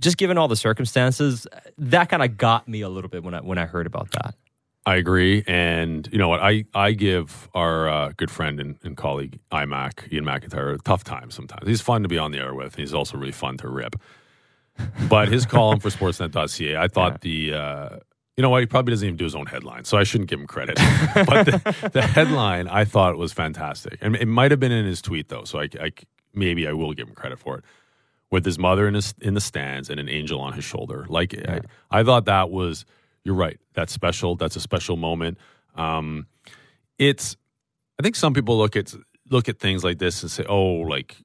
Just 0.00 0.16
given 0.16 0.36
all 0.36 0.48
the 0.48 0.56
circumstances, 0.56 1.46
that 1.78 2.08
kind 2.08 2.22
of 2.22 2.36
got 2.36 2.66
me 2.68 2.80
a 2.80 2.88
little 2.88 3.10
bit 3.10 3.22
when 3.22 3.34
I 3.34 3.40
when 3.40 3.58
I 3.58 3.66
heard 3.66 3.86
about 3.86 4.10
that. 4.12 4.34
I 4.84 4.96
agree, 4.96 5.44
and 5.46 6.08
you 6.10 6.18
know 6.18 6.28
what? 6.28 6.40
I 6.40 6.64
I 6.74 6.92
give 6.92 7.48
our 7.54 7.88
uh, 7.88 8.12
good 8.16 8.30
friend 8.30 8.58
and, 8.58 8.76
and 8.82 8.96
colleague 8.96 9.38
iMac 9.52 10.12
Ian 10.12 10.24
McIntyre 10.24 10.74
a 10.74 10.78
tough 10.78 11.04
time 11.04 11.30
sometimes. 11.30 11.68
He's 11.68 11.80
fun 11.80 12.02
to 12.02 12.08
be 12.08 12.18
on 12.18 12.32
the 12.32 12.38
air 12.38 12.54
with. 12.54 12.74
He's 12.74 12.92
also 12.92 13.16
really 13.16 13.32
fun 13.32 13.58
to 13.58 13.68
rip. 13.68 13.94
But 15.08 15.28
his 15.28 15.46
column 15.46 15.80
for 15.80 15.90
Sportsnet.ca, 15.90 16.76
I 16.76 16.88
thought 16.88 17.20
the 17.20 17.54
uh, 17.54 17.88
you 18.36 18.42
know 18.42 18.50
what? 18.50 18.60
He 18.60 18.66
probably 18.66 18.92
doesn't 18.92 19.06
even 19.06 19.16
do 19.16 19.24
his 19.24 19.34
own 19.34 19.46
headline, 19.46 19.84
so 19.84 19.98
I 19.98 20.04
shouldn't 20.04 20.30
give 20.30 20.40
him 20.40 20.46
credit. 20.46 20.76
but 21.14 21.44
the, 21.44 21.90
the 21.92 22.02
headline 22.02 22.66
I 22.68 22.84
thought 22.84 23.16
was 23.16 23.32
fantastic, 23.32 23.98
and 24.00 24.16
it 24.16 24.26
might 24.26 24.50
have 24.50 24.60
been 24.60 24.72
in 24.72 24.86
his 24.86 25.02
tweet 25.02 25.28
though, 25.28 25.44
so 25.44 25.60
I, 25.60 25.68
I 25.80 25.92
maybe 26.34 26.66
I 26.66 26.72
will 26.72 26.92
give 26.94 27.08
him 27.08 27.14
credit 27.14 27.38
for 27.38 27.58
it. 27.58 27.64
With 28.30 28.46
his 28.46 28.58
mother 28.58 28.88
in 28.88 28.94
his 28.94 29.14
in 29.20 29.34
the 29.34 29.42
stands 29.42 29.90
and 29.90 30.00
an 30.00 30.08
angel 30.08 30.40
on 30.40 30.54
his 30.54 30.64
shoulder, 30.64 31.04
like 31.10 31.34
I, 31.46 31.60
I 31.90 32.02
thought 32.02 32.24
that 32.24 32.50
was 32.50 32.86
you're 33.24 33.34
right. 33.34 33.60
That's 33.74 33.92
special. 33.92 34.36
That's 34.36 34.56
a 34.56 34.60
special 34.60 34.96
moment. 34.96 35.38
Um, 35.74 36.26
it's. 36.98 37.36
I 37.98 38.02
think 38.02 38.16
some 38.16 38.32
people 38.34 38.56
look 38.56 38.74
at 38.74 38.94
look 39.30 39.48
at 39.48 39.58
things 39.58 39.84
like 39.84 39.98
this 39.98 40.22
and 40.22 40.30
say, 40.30 40.44
"Oh, 40.48 40.64
like, 40.64 41.16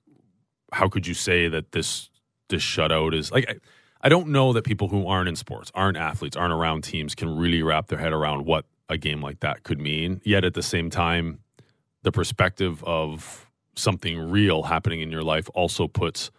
how 0.74 0.90
could 0.90 1.08
you 1.08 1.14
say 1.14 1.48
that 1.48 1.72
this 1.72 2.10
this 2.50 2.62
shutout 2.62 3.16
is 3.16 3.32
like?" 3.32 3.50
I, 3.50 3.56
I 4.08 4.10
don't 4.10 4.30
know 4.30 4.54
that 4.54 4.64
people 4.64 4.88
who 4.88 5.06
aren't 5.06 5.28
in 5.28 5.36
sports, 5.36 5.70
aren't 5.76 5.98
athletes, 5.98 6.38
aren't 6.38 6.54
around 6.54 6.86
teams 6.86 7.14
can 7.14 7.36
really 7.36 7.62
wrap 7.62 7.88
their 7.88 8.00
head 8.00 8.14
around 8.14 8.46
what 8.46 8.64
a 8.88 8.98
game 8.98 9.22
like 9.22 9.42
that 9.42 9.64
could 9.64 9.82
mean. 9.82 10.22
Yet 10.24 10.46
at 10.46 10.54
the 10.54 10.64
same 10.64 10.90
time, 10.90 11.40
the 12.04 12.14
perspective 12.14 12.82
of 12.86 13.50
something 13.76 14.18
real 14.32 14.64
happening 14.64 15.02
in 15.02 15.12
your 15.12 15.24
life 15.24 15.50
also 15.54 15.90
puts 15.90 16.32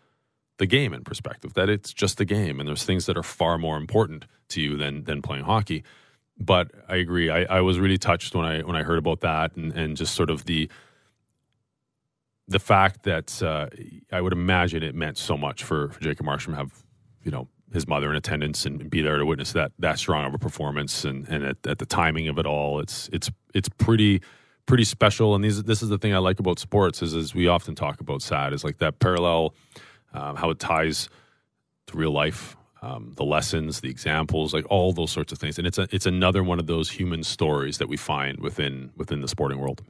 the 0.57 0.65
game 0.65 0.95
in 0.95 1.05
perspective 1.05 1.53
that 1.53 1.69
it's 1.69 1.93
just 1.93 2.19
a 2.23 2.25
game 2.25 2.59
and 2.59 2.67
there's 2.67 2.85
things 2.85 3.05
that 3.05 3.19
are 3.19 3.23
far 3.23 3.59
more 3.59 3.77
important 3.77 4.25
to 4.49 4.63
you 4.63 4.79
than 4.79 5.05
than 5.05 5.21
playing 5.21 5.45
hockey 5.45 5.85
but 6.41 6.71
I 6.89 6.97
agree 6.97 7.29
I, 7.29 7.59
I 7.59 7.61
was 7.61 7.79
really 7.79 7.99
touched 7.99 8.35
when 8.35 8.47
I 8.47 8.63
when 8.63 8.77
I 8.77 8.83
heard 8.83 8.99
about 8.99 9.21
that 9.21 9.55
and, 9.57 9.73
and 9.73 9.95
just 9.95 10.15
sort 10.15 10.31
of 10.31 10.47
the 10.47 10.71
the 12.49 12.59
fact 12.59 13.03
that 13.03 13.41
uh, 13.41 13.69
I 14.11 14.21
would 14.21 14.33
imagine 14.33 14.83
it 14.83 14.95
meant 14.95 15.19
so 15.19 15.37
much 15.37 15.63
for, 15.63 15.91
for 15.91 16.01
Jacob 16.01 16.27
to 16.27 16.55
have 16.55 16.73
you 17.23 17.31
know 17.31 17.47
his 17.73 17.87
mother 17.87 18.11
in 18.11 18.17
attendance 18.17 18.65
and 18.65 18.89
be 18.89 19.03
there 19.03 19.19
to 19.19 19.27
witness 19.27 19.53
that 19.53 19.73
that 19.79 19.99
strong 19.99 20.25
of 20.25 20.35
a 20.35 20.39
performance 20.39 21.05
and 21.05 21.29
and 21.29 21.45
at, 21.45 21.57
at 21.67 21.79
the 21.79 21.87
timing 21.87 22.29
of 22.29 22.39
it 22.39 22.47
all 22.47 22.81
it's 22.81 23.11
it's 23.13 23.31
it's 23.55 23.69
pretty 23.69 24.23
pretty 24.67 24.85
special 24.85 25.35
and 25.35 25.45
these 25.45 25.63
this 25.65 25.83
is 25.83 25.89
the 25.89 25.99
thing 25.99 26.15
I 26.15 26.19
like 26.19 26.41
about 26.41 26.59
sports 26.59 27.03
is 27.03 27.15
as 27.15 27.35
we 27.35 27.47
often 27.47 27.75
talk 27.75 28.01
about 28.01 28.23
sad 28.23 28.53
is 28.53 28.65
like 28.65 28.79
that 28.79 28.99
parallel 28.99 29.55
um, 30.13 30.37
how 30.37 30.51
it 30.51 30.59
ties 30.59 31.09
to 31.87 31.97
real 31.97 32.13
life, 32.13 32.57
um, 32.83 33.13
the 33.17 33.25
lessons, 33.25 33.81
the 33.81 33.89
examples, 33.89 34.55
like 34.55 34.65
all 34.71 34.93
those 34.93 35.11
sorts 35.11 35.33
of 35.33 35.39
things. 35.39 35.59
And 35.59 35.67
it's 35.67 35.79
a, 35.79 35.89
it's 35.91 36.07
another 36.07 36.43
one 36.43 36.59
of 36.59 36.67
those 36.67 36.91
human 36.91 37.23
stories 37.23 37.79
that 37.79 37.89
we 37.89 37.97
find 37.97 38.39
within 38.41 38.91
within 38.97 39.21
the 39.21 39.29
sporting 39.29 39.59
world. 39.59 39.83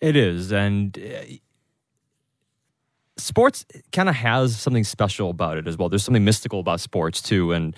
It 0.00 0.16
is, 0.16 0.52
and 0.52 0.96
uh, 0.98 1.34
sports 3.20 3.64
kind 3.92 4.08
of 4.08 4.14
has 4.14 4.58
something 4.58 4.84
special 4.84 5.30
about 5.30 5.56
it 5.58 5.66
as 5.68 5.76
well. 5.76 5.88
There's 5.88 6.04
something 6.04 6.24
mystical 6.24 6.60
about 6.60 6.80
sports 6.80 7.22
too, 7.22 7.52
and 7.52 7.74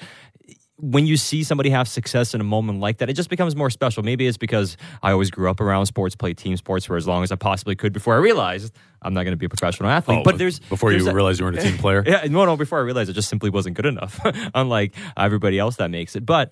when 0.83 1.07
you 1.07 1.17
see 1.17 1.45
somebody 1.45 1.71
have 1.71 1.87
success 1.87 2.35
in 2.35 2.41
a 2.41 2.45
moment 2.45 2.81
like 2.81 2.99
that, 2.99 3.09
it 3.09 3.13
just 3.13 3.31
becomes 3.31 3.55
more 3.55 3.71
special. 3.71 4.03
Maybe 4.03 4.27
it's 4.27 4.37
because 4.37 4.77
I 5.01 5.13
always 5.13 5.31
grew 5.31 5.49
up 5.49 5.61
around 5.61 5.87
sports, 5.87 6.17
played 6.17 6.37
team 6.37 6.57
sports 6.57 6.85
for 6.87 6.97
as 6.97 7.07
long 7.07 7.23
as 7.23 7.31
I 7.31 7.37
possibly 7.37 7.77
could 7.77 7.93
before 7.93 8.15
I 8.15 8.17
realized 8.17 8.75
I'm 9.01 9.15
not 9.15 9.23
going 9.23 9.33
to 9.33 9.37
be 9.37 9.47
a 9.47 9.49
professional 9.49 9.89
athlete. 9.91 10.19
Oh, 10.19 10.23
but 10.25 10.39
there's 10.39 10.59
before 10.59 10.91
there's 10.91 11.05
you 11.05 11.11
a- 11.11 11.15
realized 11.15 11.39
you 11.39 11.47
weren't 11.47 11.59
a 11.59 11.63
team 11.63 11.79
player. 11.79 12.03
yeah, 12.07 12.25
no, 12.29 12.45
no. 12.45 12.57
Before 12.57 12.79
I 12.79 12.83
realized 12.83 13.11
it 13.11 13.13
just 13.13 13.29
simply 13.29 13.49
wasn't 13.49 13.77
good 13.77 13.87
enough, 13.87 14.19
unlike 14.55 14.95
everybody 15.17 15.57
else 15.59 15.77
that 15.77 15.91
makes 15.91 16.17
it. 16.17 16.27
But 16.27 16.51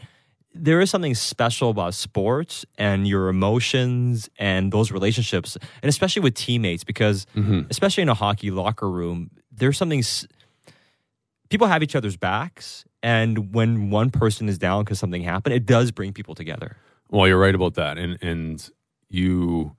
there 0.55 0.81
is 0.81 0.91
something 0.91 1.15
special 1.15 1.71
about 1.71 1.95
sports 1.95 2.67
and 2.77 3.07
your 3.07 3.29
emotions 3.29 4.29
and 4.39 4.73
those 4.73 4.91
relationships, 4.91 5.57
and 5.83 5.89
especially 5.89 6.23
with 6.23 6.35
teammates, 6.35 6.85
because 6.85 7.27
mm-hmm. 7.37 7.61
especially 7.71 8.03
in 8.03 8.09
a 8.09 8.15
hockey 8.15 8.51
locker 8.51 8.91
room, 8.91 9.31
there's 9.53 9.79
something. 9.79 10.01
s- 10.01 10.27
People 11.49 11.67
have 11.67 11.83
each 11.83 11.97
other's 11.97 12.17
backs, 12.17 12.85
and 13.03 13.53
when 13.53 13.91
one 13.91 14.11
person 14.11 14.49
is 14.49 14.57
down 14.57 14.85
because 14.85 15.01
something 15.01 15.23
happened, 15.23 15.53
it 15.53 15.67
does 15.67 15.91
bring 15.91 16.13
people 16.13 16.37
together. 16.37 16.77
Well, 17.11 17.27
you're 17.27 17.41
right 17.41 17.57
about 17.57 17.75
that, 17.75 17.99
and 17.99 18.23
and 18.23 18.71
you 19.09 19.75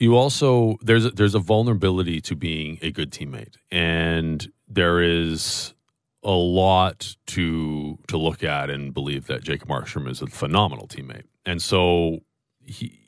you 0.00 0.16
also 0.16 0.78
there's 0.82 1.04
a, 1.06 1.10
there's 1.10 1.36
a 1.36 1.38
vulnerability 1.38 2.20
to 2.22 2.34
being 2.34 2.78
a 2.82 2.90
good 2.90 3.12
teammate, 3.12 3.54
and 3.70 4.50
there 4.66 5.00
is 5.00 5.74
a 6.22 6.30
lot 6.30 7.16
to 7.26 7.98
to 8.08 8.16
look 8.16 8.42
at 8.44 8.70
and 8.70 8.92
believe 8.92 9.26
that 9.26 9.42
Jacob 9.42 9.68
Markstrom 9.68 10.08
is 10.08 10.20
a 10.22 10.26
phenomenal 10.26 10.86
teammate, 10.86 11.24
and 11.46 11.62
so 11.62 12.20
he, 12.62 13.00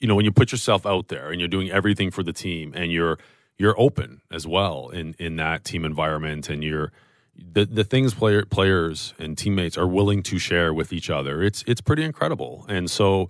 you 0.00 0.08
know, 0.08 0.14
when 0.14 0.24
you 0.24 0.32
put 0.32 0.52
yourself 0.52 0.84
out 0.84 1.08
there 1.08 1.30
and 1.30 1.40
you're 1.40 1.48
doing 1.48 1.70
everything 1.70 2.10
for 2.10 2.22
the 2.22 2.32
team, 2.32 2.72
and 2.74 2.92
you're 2.92 3.18
you're 3.58 3.78
open 3.80 4.20
as 4.30 4.46
well 4.46 4.88
in 4.88 5.14
in 5.18 5.36
that 5.36 5.64
team 5.64 5.84
environment, 5.84 6.48
and 6.48 6.62
you're 6.62 6.92
the 7.34 7.64
the 7.64 7.84
things 7.84 8.14
player 8.14 8.44
players 8.44 9.14
and 9.18 9.38
teammates 9.38 9.78
are 9.78 9.86
willing 9.86 10.22
to 10.24 10.38
share 10.38 10.74
with 10.74 10.92
each 10.92 11.08
other. 11.08 11.42
It's 11.42 11.64
it's 11.66 11.80
pretty 11.80 12.02
incredible, 12.02 12.66
and 12.68 12.90
so 12.90 13.28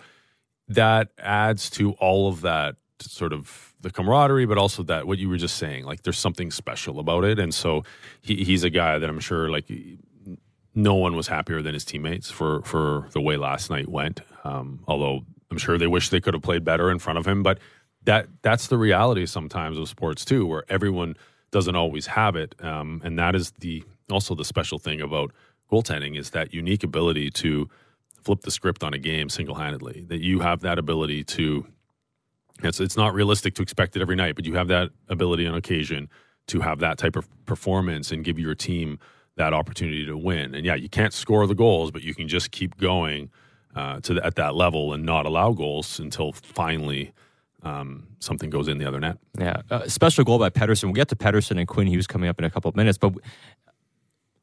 that 0.69 1.09
adds 1.19 1.71
to 1.71 1.93
all 1.93 2.29
of 2.29 2.41
that 2.41 2.77
sort 3.01 3.33
of 3.33 3.72
the 3.83 3.91
camaraderie, 3.91 4.47
but 4.47 4.59
also 4.59 4.83
that 4.85 5.07
what 5.07 5.19
you 5.19 5.29
were 5.29 5.37
just 5.37 5.57
saying, 5.57 5.85
like 5.85 6.03
there's 6.03 6.19
something 6.19 6.51
special 6.51 6.99
about 6.99 7.25
it, 7.25 7.39
and 7.39 7.55
so 7.55 7.85
he, 8.21 8.45
he's 8.45 8.65
a 8.65 8.71
guy 8.71 8.99
that 8.99 9.09
I'm 9.09 9.21
sure 9.21 9.51
like 9.51 9.71
no 10.75 10.95
one 10.95 11.17
was 11.17 11.29
happier 11.29 11.61
than 11.63 11.75
his 11.75 11.85
teammates 11.85 12.31
for 12.31 12.63
for 12.63 13.09
the 13.13 13.21
way 13.21 13.37
last 13.37 13.71
night 13.71 13.89
went. 13.89 14.21
Um, 14.45 14.83
although 14.87 15.25
I'm 15.51 15.59
sure 15.59 15.79
they 15.79 15.87
wish 15.87 16.09
they 16.09 16.21
could 16.21 16.35
have 16.35 16.43
played 16.43 16.65
better 16.65 16.91
in 16.91 16.99
front 16.99 17.19
of 17.19 17.27
him, 17.27 17.43
but 17.43 17.59
that 18.05 18.29
that's 18.43 18.69
the 18.69 18.79
reality 18.79 19.27
sometimes 19.27 19.77
of 19.79 19.89
sports 19.89 20.25
too, 20.25 20.47
where 20.47 20.65
everyone 20.69 21.17
doesn't 21.51 21.77
always 21.77 22.07
have 22.07 22.37
it, 22.37 22.55
um, 22.65 23.03
and 23.05 23.19
that 23.19 23.35
is 23.35 23.51
the 23.61 23.85
also 24.11 24.35
the 24.35 24.45
special 24.45 24.79
thing 24.79 25.01
about 25.01 25.33
goaltending 25.71 26.19
is 26.19 26.31
that 26.31 26.55
unique 26.55 26.85
ability 26.85 27.31
to 27.31 27.69
flip 28.23 28.43
the 28.43 28.51
script 28.51 28.85
on 28.85 28.95
a 28.95 28.99
game 28.99 29.29
single 29.29 29.57
handedly. 29.57 30.05
That 30.09 30.21
you 30.21 30.41
have 30.41 30.61
that 30.61 30.79
ability 30.79 31.25
to. 31.25 31.67
It's 32.65 32.81
it's 32.81 32.97
not 32.97 33.15
realistic 33.15 33.55
to 33.55 33.63
expect 33.63 33.97
it 33.97 34.03
every 34.03 34.17
night, 34.17 34.35
but 34.35 34.45
you 34.45 34.55
have 34.55 34.69
that 34.69 34.91
ability 35.09 35.47
on 35.47 35.55
occasion 35.55 36.09
to 36.49 36.61
have 36.61 36.81
that 36.81 36.99
type 36.99 37.17
of 37.17 37.29
performance 37.47 38.11
and 38.11 38.25
give 38.25 38.39
your 38.39 38.55
team 38.55 38.99
that 39.37 39.53
opportunity 39.53 40.05
to 40.07 40.17
win. 40.17 40.55
And 40.55 40.67
yeah, 40.67 40.75
you 40.75 40.89
can't 40.89 41.13
score 41.13 41.47
the 41.47 41.55
goals, 41.55 41.91
but 41.91 42.03
you 42.03 42.15
can 42.15 42.29
just 42.29 42.51
keep 42.51 42.77
going 42.77 43.31
uh, 43.75 44.01
to 44.01 44.15
the, 44.15 44.27
at 44.27 44.35
that 44.37 44.55
level 44.55 44.93
and 44.93 45.05
not 45.05 45.25
allow 45.25 45.53
goals 45.53 45.99
until 45.99 46.33
finally 46.33 47.13
um, 47.63 48.09
something 48.19 48.51
goes 48.51 48.69
in 48.69 48.79
the 48.79 48.85
other 48.85 49.01
net. 49.01 49.19
Yeah, 49.39 49.63
uh, 49.71 49.87
special 49.87 50.25
goal 50.25 50.39
by 50.39 50.51
Pettersson. 50.51 50.85
We'll 50.85 50.93
get 50.95 51.09
to 51.09 51.17
Pettersson 51.17 51.59
and 51.59 51.67
Quinn 51.67 51.87
Hughes 51.87 52.07
coming 52.07 52.29
up 52.29 52.39
in 52.39 52.45
a 52.45 52.51
couple 52.51 52.69
of 52.69 52.77
minutes, 52.77 52.99
but 52.99 53.15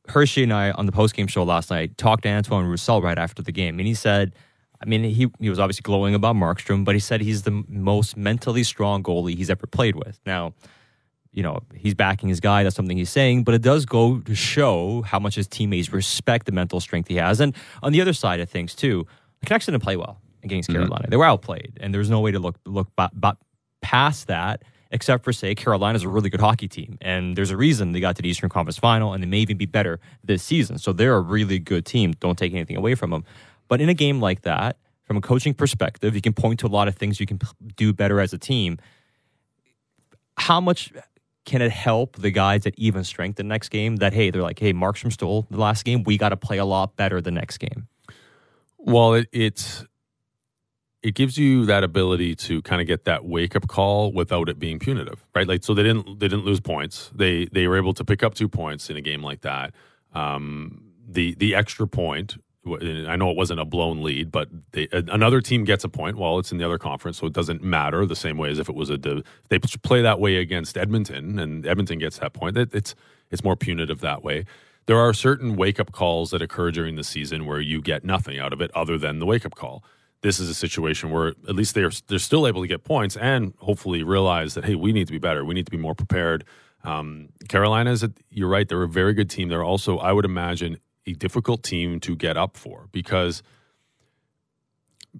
Hershey 0.07 0.43
and 0.43 0.53
I 0.53 0.71
on 0.71 0.85
the 0.85 0.91
postgame 0.91 1.29
show 1.29 1.43
last 1.43 1.69
night 1.69 1.97
talked 1.97 2.23
to 2.23 2.29
Antoine 2.29 2.65
Roussel 2.65 3.01
right 3.01 3.17
after 3.17 3.43
the 3.43 3.51
game, 3.51 3.77
and 3.79 3.87
he 3.87 3.93
said, 3.93 4.33
I 4.81 4.85
mean, 4.85 5.03
he 5.03 5.27
he 5.39 5.49
was 5.49 5.59
obviously 5.59 5.81
glowing 5.81 6.15
about 6.15 6.35
Markstrom, 6.35 6.85
but 6.85 6.95
he 6.95 6.99
said 6.99 7.21
he's 7.21 7.43
the 7.43 7.63
most 7.67 8.15
mentally 8.15 8.63
strong 8.63 9.03
goalie 9.03 9.35
he's 9.35 9.49
ever 9.49 9.67
played 9.67 9.95
with. 9.95 10.19
Now, 10.25 10.53
you 11.31 11.43
know, 11.43 11.59
he's 11.75 11.93
backing 11.93 12.29
his 12.29 12.39
guy. 12.39 12.63
That's 12.63 12.75
something 12.75 12.97
he's 12.97 13.09
saying, 13.09 13.43
but 13.43 13.53
it 13.53 13.61
does 13.61 13.85
go 13.85 14.19
to 14.19 14.35
show 14.35 15.01
how 15.01 15.19
much 15.19 15.35
his 15.35 15.47
teammates 15.47 15.91
respect 15.91 16.45
the 16.45 16.51
mental 16.51 16.79
strength 16.79 17.07
he 17.09 17.15
has. 17.15 17.39
And 17.39 17.55
on 17.83 17.91
the 17.91 18.01
other 18.01 18.13
side 18.13 18.39
of 18.39 18.49
things, 18.49 18.73
too, 18.73 19.05
the 19.41 19.47
Canucks 19.47 19.65
didn't 19.65 19.81
play 19.81 19.97
well 19.97 20.21
against 20.43 20.69
mm-hmm. 20.69 20.79
Carolina. 20.79 21.07
They 21.09 21.17
were 21.17 21.25
outplayed, 21.25 21.77
and 21.81 21.93
there's 21.93 22.09
no 22.09 22.21
way 22.21 22.31
to 22.31 22.39
look 22.39 22.57
look 22.65 22.89
ba- 22.95 23.37
past 23.81 24.27
that 24.27 24.63
except 24.91 25.23
for 25.23 25.31
say 25.31 25.53
Carolina's 25.53 26.03
a 26.03 26.09
really 26.09 26.29
good 26.29 26.39
hockey 26.39 26.67
team, 26.67 26.97
and 27.01 27.35
there's 27.35 27.51
a 27.51 27.57
reason 27.57 27.91
they 27.91 27.99
got 27.99 28.15
to 28.15 28.21
the 28.21 28.29
Eastern 28.29 28.49
Conference 28.49 28.77
Final, 28.77 29.13
and 29.13 29.21
they 29.21 29.27
may 29.27 29.39
even 29.39 29.57
be 29.57 29.65
better 29.65 29.99
this 30.23 30.41
season. 30.41 30.77
So 30.77 30.93
they're 30.93 31.15
a 31.15 31.21
really 31.21 31.59
good 31.59 31.85
team. 31.85 32.13
Don't 32.19 32.37
take 32.37 32.53
anything 32.53 32.75
away 32.75 32.95
from 32.95 33.11
them. 33.11 33.23
But 33.69 33.79
in 33.79 33.87
a 33.87 33.93
game 33.93 34.19
like 34.19 34.41
that, 34.41 34.75
from 35.03 35.15
a 35.15 35.21
coaching 35.21 35.53
perspective, 35.53 36.13
you 36.13 36.21
can 36.21 36.33
point 36.33 36.59
to 36.59 36.67
a 36.67 36.69
lot 36.69 36.89
of 36.89 36.95
things 36.95 37.19
you 37.19 37.25
can 37.25 37.39
do 37.77 37.93
better 37.93 38.19
as 38.19 38.33
a 38.33 38.37
team. 38.37 38.77
How 40.37 40.59
much 40.59 40.91
can 41.45 41.61
it 41.61 41.71
help 41.71 42.17
the 42.17 42.31
guys 42.31 42.65
at 42.65 42.73
even 42.77 43.03
strength 43.03 43.37
the 43.37 43.43
next 43.43 43.69
game 43.69 43.95
that 43.97 44.13
hey, 44.13 44.29
they're 44.29 44.41
like, 44.41 44.59
hey, 44.59 44.73
Markstrom 44.73 45.11
stole 45.11 45.47
the 45.49 45.57
last 45.57 45.85
game. 45.85 46.03
We 46.03 46.17
got 46.17 46.29
to 46.29 46.37
play 46.37 46.57
a 46.57 46.65
lot 46.65 46.95
better 46.95 47.21
the 47.21 47.31
next 47.31 47.57
game. 47.59 47.87
Well, 48.77 49.13
it, 49.15 49.29
it's 49.31 49.85
it 51.01 51.15
gives 51.15 51.37
you 51.37 51.65
that 51.65 51.83
ability 51.83 52.35
to 52.35 52.61
kind 52.61 52.81
of 52.81 52.87
get 52.87 53.05
that 53.05 53.25
wake 53.25 53.55
up 53.55 53.67
call 53.67 54.11
without 54.11 54.49
it 54.49 54.59
being 54.59 54.79
punitive, 54.79 55.25
right? 55.33 55.47
Like, 55.47 55.63
so 55.63 55.73
they 55.73 55.83
didn't 55.83 56.19
they 56.19 56.27
didn't 56.27 56.45
lose 56.45 56.59
points. 56.59 57.11
They 57.15 57.45
they 57.45 57.67
were 57.67 57.77
able 57.77 57.93
to 57.93 58.05
pick 58.05 58.23
up 58.23 58.35
two 58.35 58.49
points 58.49 58.89
in 58.89 58.97
a 58.97 59.01
game 59.01 59.23
like 59.23 59.41
that. 59.41 59.73
Um, 60.13 60.83
the 61.07 61.35
the 61.35 61.55
extra 61.55 61.87
point. 61.87 62.37
I 62.65 63.15
know 63.15 63.31
it 63.31 63.37
wasn't 63.37 63.61
a 63.61 63.65
blown 63.65 64.03
lead, 64.03 64.31
but 64.31 64.49
they, 64.73 64.87
another 64.91 65.41
team 65.41 65.63
gets 65.63 65.83
a 65.83 65.89
point. 65.89 66.17
while 66.17 66.39
it's 66.39 66.51
in 66.51 66.57
the 66.57 66.65
other 66.65 66.77
conference, 66.77 67.17
so 67.17 67.25
it 67.25 67.33
doesn't 67.33 67.63
matter 67.63 68.05
the 68.05 68.15
same 68.15 68.37
way 68.37 68.51
as 68.51 68.59
if 68.59 68.67
it 68.69 68.75
was 68.75 68.89
a. 68.89 68.97
They 69.47 69.59
play 69.59 70.01
that 70.01 70.19
way 70.19 70.35
against 70.35 70.77
Edmonton, 70.77 71.39
and 71.39 71.65
Edmonton 71.65 71.99
gets 71.99 72.19
that 72.19 72.33
point. 72.33 72.57
It, 72.57 72.73
it's 72.73 72.95
it's 73.31 73.43
more 73.43 73.55
punitive 73.55 74.01
that 74.01 74.23
way 74.23 74.45
there 74.89 74.97
are 74.97 75.13
certain 75.13 75.55
wake 75.55 75.79
up 75.79 75.91
calls 75.91 76.31
that 76.31 76.41
occur 76.41 76.71
during 76.71 76.95
the 76.95 77.03
season 77.03 77.45
where 77.45 77.61
you 77.61 77.79
get 77.79 78.03
nothing 78.03 78.39
out 78.39 78.51
of 78.51 78.59
it 78.59 78.71
other 78.73 78.97
than 78.97 79.19
the 79.19 79.25
wake 79.27 79.45
up 79.45 79.53
call. 79.53 79.83
This 80.21 80.39
is 80.39 80.49
a 80.49 80.55
situation 80.55 81.11
where 81.11 81.27
at 81.47 81.53
least 81.53 81.75
they're 81.75 81.91
they're 82.07 82.17
still 82.17 82.47
able 82.47 82.63
to 82.63 82.67
get 82.67 82.83
points 82.83 83.15
and 83.15 83.53
hopefully 83.59 84.01
realize 84.01 84.55
that 84.55 84.65
hey, 84.65 84.73
we 84.73 84.91
need 84.91 85.05
to 85.05 85.13
be 85.13 85.19
better. 85.19 85.45
We 85.45 85.53
need 85.53 85.67
to 85.67 85.71
be 85.71 85.77
more 85.77 85.93
prepared. 85.93 86.43
Um, 86.83 87.29
Carolina 87.47 87.91
is 87.91 88.03
you're 88.31 88.49
right. 88.49 88.67
They're 88.67 88.81
a 88.81 88.87
very 88.87 89.13
good 89.13 89.29
team. 89.29 89.47
They're 89.49 89.63
also, 89.63 89.99
I 89.99 90.11
would 90.11 90.25
imagine, 90.25 90.79
a 91.11 91.13
difficult 91.13 91.63
team 91.63 91.99
to 92.01 92.15
get 92.15 92.37
up 92.37 92.57
for 92.57 92.87
because 92.91 93.43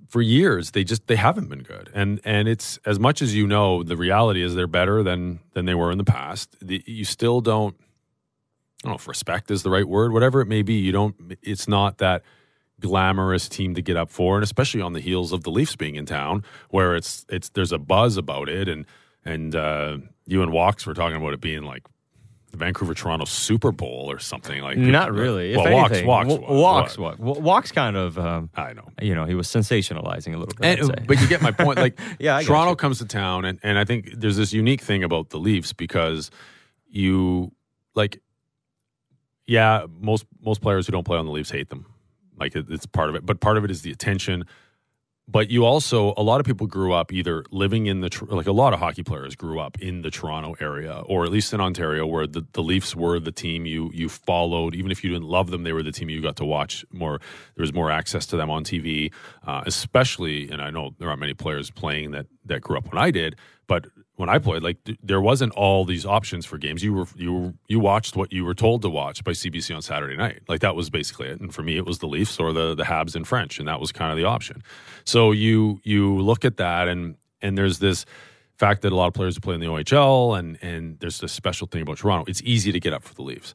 for 0.07 0.21
years 0.21 0.71
they 0.71 0.83
just 0.83 1.07
they 1.07 1.15
haven't 1.15 1.49
been 1.49 1.63
good. 1.63 1.89
And 1.93 2.19
and 2.23 2.47
it's 2.47 2.77
as 2.85 2.99
much 2.99 3.21
as 3.21 3.35
you 3.35 3.47
know 3.47 3.83
the 3.83 3.97
reality 3.97 4.41
is 4.41 4.55
they're 4.55 4.67
better 4.67 5.03
than 5.03 5.39
than 5.53 5.65
they 5.65 5.75
were 5.75 5.91
in 5.91 5.97
the 5.97 6.03
past. 6.03 6.55
The, 6.61 6.83
you 6.85 7.05
still 7.05 7.41
don't 7.41 7.75
I 8.83 8.87
don't 8.87 8.91
know 8.91 8.95
if 8.95 9.07
respect 9.07 9.51
is 9.51 9.63
the 9.63 9.69
right 9.69 9.87
word 9.87 10.13
whatever 10.13 10.41
it 10.41 10.47
may 10.47 10.61
be 10.61 10.75
you 10.75 10.91
don't 10.91 11.35
it's 11.41 11.67
not 11.67 11.97
that 11.97 12.23
glamorous 12.79 13.49
team 13.49 13.75
to 13.75 13.81
get 13.81 13.97
up 13.97 14.09
for 14.09 14.35
and 14.35 14.43
especially 14.43 14.79
on 14.81 14.93
the 14.93 15.01
heels 15.01 15.33
of 15.33 15.43
the 15.43 15.51
Leafs 15.51 15.75
being 15.75 15.95
in 15.95 16.05
town 16.05 16.43
where 16.69 16.95
it's 16.95 17.25
it's 17.29 17.49
there's 17.49 17.71
a 17.71 17.77
buzz 17.77 18.15
about 18.15 18.47
it. 18.47 18.67
And 18.69 18.85
and 19.25 19.55
uh, 19.55 19.97
you 20.25 20.41
and 20.41 20.51
Walks 20.51 20.85
were 20.85 20.93
talking 20.93 21.17
about 21.17 21.33
it 21.33 21.41
being 21.41 21.63
like 21.63 21.83
the 22.51 22.57
Vancouver 22.57 22.93
Toronto 22.93 23.25
Super 23.25 23.71
Bowl 23.71 24.05
or 24.09 24.19
something 24.19 24.61
like. 24.61 24.77
Not 24.77 25.13
really. 25.13 25.55
Well, 25.55 25.67
if 25.67 25.73
Walks, 25.73 25.91
anything, 25.91 26.07
Walks, 26.07 26.27
walks, 26.29 26.97
what? 26.97 27.19
walk, 27.19 27.37
Wa- 27.37 27.41
walks, 27.43 27.71
kind 27.71 27.95
of. 27.95 28.17
Um, 28.17 28.49
I 28.55 28.73
know. 28.73 28.87
you 29.01 29.13
know, 29.15 29.25
he 29.25 29.35
was 29.35 29.47
sensationalizing 29.47 30.33
a 30.33 30.37
little 30.37 30.53
bit. 30.59 30.79
And, 30.79 31.07
but 31.07 31.19
you 31.21 31.27
get 31.27 31.41
my 31.41 31.51
point. 31.51 31.77
Like, 31.77 31.99
Yeah, 32.19 32.37
I 32.37 32.43
Toronto 32.43 32.75
comes 32.75 32.97
to 32.99 33.05
town, 33.05 33.45
and, 33.45 33.59
and 33.63 33.77
I 33.77 33.85
think 33.85 34.11
there's 34.15 34.37
this 34.37 34.51
unique 34.53 34.81
thing 34.81 35.03
about 35.03 35.29
the 35.29 35.37
Leafs 35.37 35.73
because 35.73 36.31
you 36.87 37.51
like, 37.95 38.19
yeah, 39.45 39.85
most 39.99 40.25
most 40.41 40.61
players 40.61 40.85
who 40.85 40.91
don't 40.91 41.03
play 41.05 41.17
on 41.17 41.25
the 41.25 41.31
Leafs 41.31 41.51
hate 41.51 41.69
them. 41.69 41.85
Like 42.39 42.55
it, 42.55 42.65
it's 42.69 42.85
part 42.85 43.09
of 43.09 43.15
it, 43.15 43.25
but 43.25 43.39
part 43.41 43.57
of 43.57 43.63
it 43.65 43.71
is 43.71 43.81
the 43.81 43.91
attention. 43.91 44.45
But 45.31 45.51
you 45.51 45.63
also, 45.63 46.15
a 46.17 46.23
lot 46.23 46.39
of 46.39 46.45
people 46.47 46.65
grew 46.65 46.91
up 46.91 47.13
either 47.13 47.45
living 47.51 47.85
in 47.85 48.01
the, 48.01 48.27
like 48.29 48.47
a 48.47 48.51
lot 48.51 48.73
of 48.73 48.79
hockey 48.79 49.03
players 49.03 49.35
grew 49.35 49.59
up 49.59 49.79
in 49.79 50.01
the 50.01 50.09
Toronto 50.09 50.55
area 50.59 51.03
or 51.05 51.23
at 51.23 51.31
least 51.31 51.53
in 51.53 51.61
Ontario 51.61 52.07
where 52.07 52.25
the, 52.25 52.47
the 52.53 52.63
Leafs 52.63 52.95
were 52.95 53.19
the 53.19 53.31
team 53.31 53.67
you, 53.67 53.91
you 53.93 54.09
followed. 54.09 54.73
Even 54.73 54.89
if 54.89 55.03
you 55.03 55.11
didn't 55.11 55.27
love 55.27 55.51
them, 55.51 55.61
they 55.61 55.71
were 55.71 55.83
the 55.83 55.91
team 55.91 56.09
you 56.09 56.19
got 56.19 56.37
to 56.37 56.45
watch 56.45 56.83
more. 56.91 57.19
There 57.55 57.61
was 57.61 57.73
more 57.73 57.91
access 57.91 58.25
to 58.27 58.37
them 58.37 58.49
on 58.49 58.63
TV, 58.63 59.13
uh, 59.45 59.61
especially, 59.67 60.49
and 60.49 60.63
I 60.63 60.71
know 60.71 60.95
there 60.97 61.09
aren't 61.09 61.19
many 61.19 61.35
players 61.35 61.69
playing 61.69 62.09
that, 62.11 62.25
that 62.45 62.61
grew 62.61 62.79
up 62.79 62.91
when 62.91 62.97
I 62.97 63.11
did, 63.11 63.35
but 63.67 63.85
when 64.19 64.27
I 64.27 64.37
played, 64.37 64.63
like 64.63 64.83
th- 64.83 64.97
there 65.01 65.21
wasn't 65.21 65.53
all 65.53 65.85
these 65.85 66.05
options 66.05 66.45
for 66.45 66.57
games. 66.57 66.83
You 66.83 66.93
were 66.93 67.05
you 67.15 67.33
were, 67.33 67.53
you 67.69 67.79
watched 67.79 68.17
what 68.17 68.33
you 68.33 68.43
were 68.43 68.53
told 68.53 68.81
to 68.81 68.89
watch 68.89 69.23
by 69.23 69.31
CBC 69.31 69.73
on 69.73 69.81
Saturday 69.81 70.17
night. 70.17 70.41
Like 70.49 70.59
that 70.59 70.75
was 70.75 70.89
basically 70.89 71.29
it. 71.29 71.39
And 71.39 71.55
for 71.55 71.63
me, 71.63 71.77
it 71.77 71.85
was 71.85 71.99
the 71.99 72.07
Leafs 72.07 72.37
or 72.37 72.51
the 72.51 72.75
the 72.75 72.83
Habs 72.83 73.15
in 73.15 73.23
French, 73.23 73.59
and 73.59 73.67
that 73.69 73.79
was 73.79 73.93
kind 73.93 74.11
of 74.11 74.17
the 74.17 74.25
option. 74.25 74.61
So 75.05 75.31
you 75.31 75.79
you 75.85 76.19
look 76.19 76.43
at 76.43 76.57
that, 76.57 76.89
and 76.89 77.15
and 77.41 77.57
there's 77.57 77.79
this 77.79 78.05
fact 78.57 78.81
that 78.81 78.91
a 78.91 78.95
lot 78.95 79.07
of 79.07 79.13
players 79.13 79.39
play 79.39 79.55
in 79.55 79.61
the 79.61 79.67
OHL, 79.67 80.37
and 80.37 80.57
and 80.61 80.99
there's 80.99 81.19
this 81.19 81.31
special 81.31 81.67
thing 81.67 81.81
about 81.81 81.99
Toronto. 81.99 82.29
It's 82.29 82.41
easy 82.41 82.73
to 82.73 82.79
get 82.81 82.91
up 82.91 83.03
for 83.03 83.13
the 83.13 83.21
Leafs. 83.21 83.53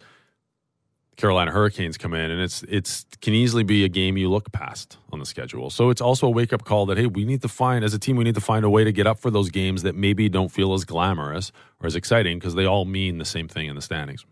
Carolina 1.16 1.52
Hurricanes 1.52 1.96
come 1.96 2.14
in, 2.14 2.30
and 2.30 2.40
it's 2.40 2.62
it's 2.64 3.06
can 3.20 3.34
easily 3.34 3.62
be 3.62 3.84
a 3.84 3.88
game 3.88 4.16
you 4.16 4.30
look 4.30 4.50
past 4.52 4.98
on 5.12 5.18
the 5.18 5.26
schedule. 5.26 5.70
So 5.70 5.90
it's 5.90 6.00
also 6.00 6.26
a 6.26 6.30
wake 6.30 6.52
up 6.52 6.64
call 6.64 6.86
that 6.86 6.98
hey, 6.98 7.06
we 7.06 7.24
need 7.24 7.42
to 7.42 7.48
find 7.48 7.84
as 7.84 7.94
a 7.94 7.98
team, 7.98 8.16
we 8.16 8.24
need 8.24 8.34
to 8.34 8.40
find 8.40 8.64
a 8.64 8.70
way 8.70 8.84
to 8.84 8.92
get 8.92 9.06
up 9.06 9.18
for 9.18 9.30
those 9.30 9.50
games 9.50 9.82
that 9.82 9.94
maybe 9.94 10.28
don't 10.28 10.50
feel 10.50 10.74
as 10.74 10.84
glamorous 10.84 11.52
or 11.80 11.86
as 11.86 11.94
exciting 11.94 12.38
because 12.38 12.54
they 12.54 12.64
all 12.64 12.84
mean 12.84 13.18
the 13.18 13.24
same 13.24 13.48
thing 13.48 13.68
in 13.68 13.76
the 13.76 13.82
standings. 13.82 14.24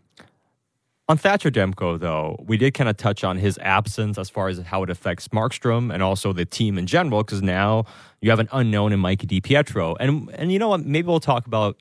On 1.09 1.17
Thatcher 1.17 1.51
Demko, 1.51 1.99
though, 1.99 2.41
we 2.47 2.55
did 2.55 2.73
kind 2.73 2.89
of 2.89 2.95
touch 2.95 3.25
on 3.25 3.37
his 3.37 3.57
absence 3.57 4.17
as 4.17 4.29
far 4.29 4.47
as 4.47 4.59
how 4.59 4.83
it 4.83 4.89
affects 4.89 5.27
Markstrom 5.29 5.93
and 5.93 6.01
also 6.01 6.31
the 6.31 6.45
team 6.45 6.77
in 6.77 6.87
general, 6.87 7.23
because 7.23 7.41
now 7.41 7.83
you 8.21 8.29
have 8.29 8.39
an 8.39 8.47
unknown 8.53 8.93
in 8.93 9.01
Mikey 9.01 9.27
DiPietro. 9.27 9.97
And, 9.99 10.29
and 10.33 10.49
you 10.49 10.59
know 10.59 10.69
what? 10.69 10.85
Maybe 10.85 11.07
we'll 11.07 11.19
talk 11.19 11.45
about 11.45 11.77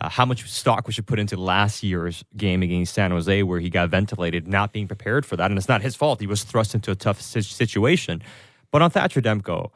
uh, 0.00 0.08
how 0.08 0.24
much 0.24 0.48
stock 0.50 0.86
we 0.86 0.92
should 0.92 1.06
put 1.06 1.18
into 1.18 1.36
last 1.36 1.82
year's 1.82 2.24
game 2.36 2.62
against 2.62 2.94
San 2.94 3.10
Jose, 3.10 3.42
where 3.42 3.60
he 3.60 3.70
got 3.70 3.90
ventilated, 3.90 4.48
not 4.48 4.72
being 4.72 4.88
prepared 4.88 5.24
for 5.24 5.36
that. 5.36 5.50
And 5.50 5.58
it's 5.58 5.68
not 5.68 5.82
his 5.82 5.94
fault. 5.94 6.20
He 6.20 6.26
was 6.26 6.42
thrust 6.42 6.74
into 6.74 6.90
a 6.90 6.94
tough 6.94 7.20
situation. 7.20 8.22
But 8.70 8.82
on 8.82 8.90
Thatcher 8.90 9.20
Demko, 9.20 9.70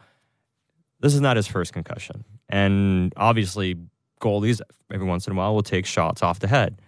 this 1.01 1.15
is 1.15 1.21
not 1.21 1.37
his 1.37 1.47
first 1.47 1.73
concussion. 1.73 2.25
And 2.49 3.13
obviously, 3.17 3.77
goalies 4.21 4.61
every 4.93 5.07
once 5.07 5.27
in 5.27 5.35
a 5.35 5.37
while 5.37 5.55
will 5.55 5.63
take 5.63 5.87
shots 5.87 6.23
off 6.23 6.41
the 6.41 6.49
head. 6.49 6.81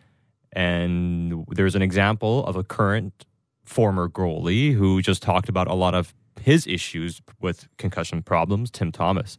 And 0.53 1.45
there's 1.49 1.77
an 1.77 1.83
example 1.83 2.45
of 2.47 2.57
a 2.57 2.65
current 2.65 3.27
former 3.65 4.09
goalie 4.09 4.75
who 4.75 5.01
just 5.01 5.23
talked 5.23 5.49
about 5.49 5.69
a 5.69 5.75
lot 5.75 5.95
of 5.95 6.13
his 6.41 6.67
issues 6.67 7.23
with 7.41 7.69
concussion 7.77 8.23
problems, 8.23 8.71
Tim 8.71 8.91
Thomas. 8.91 9.39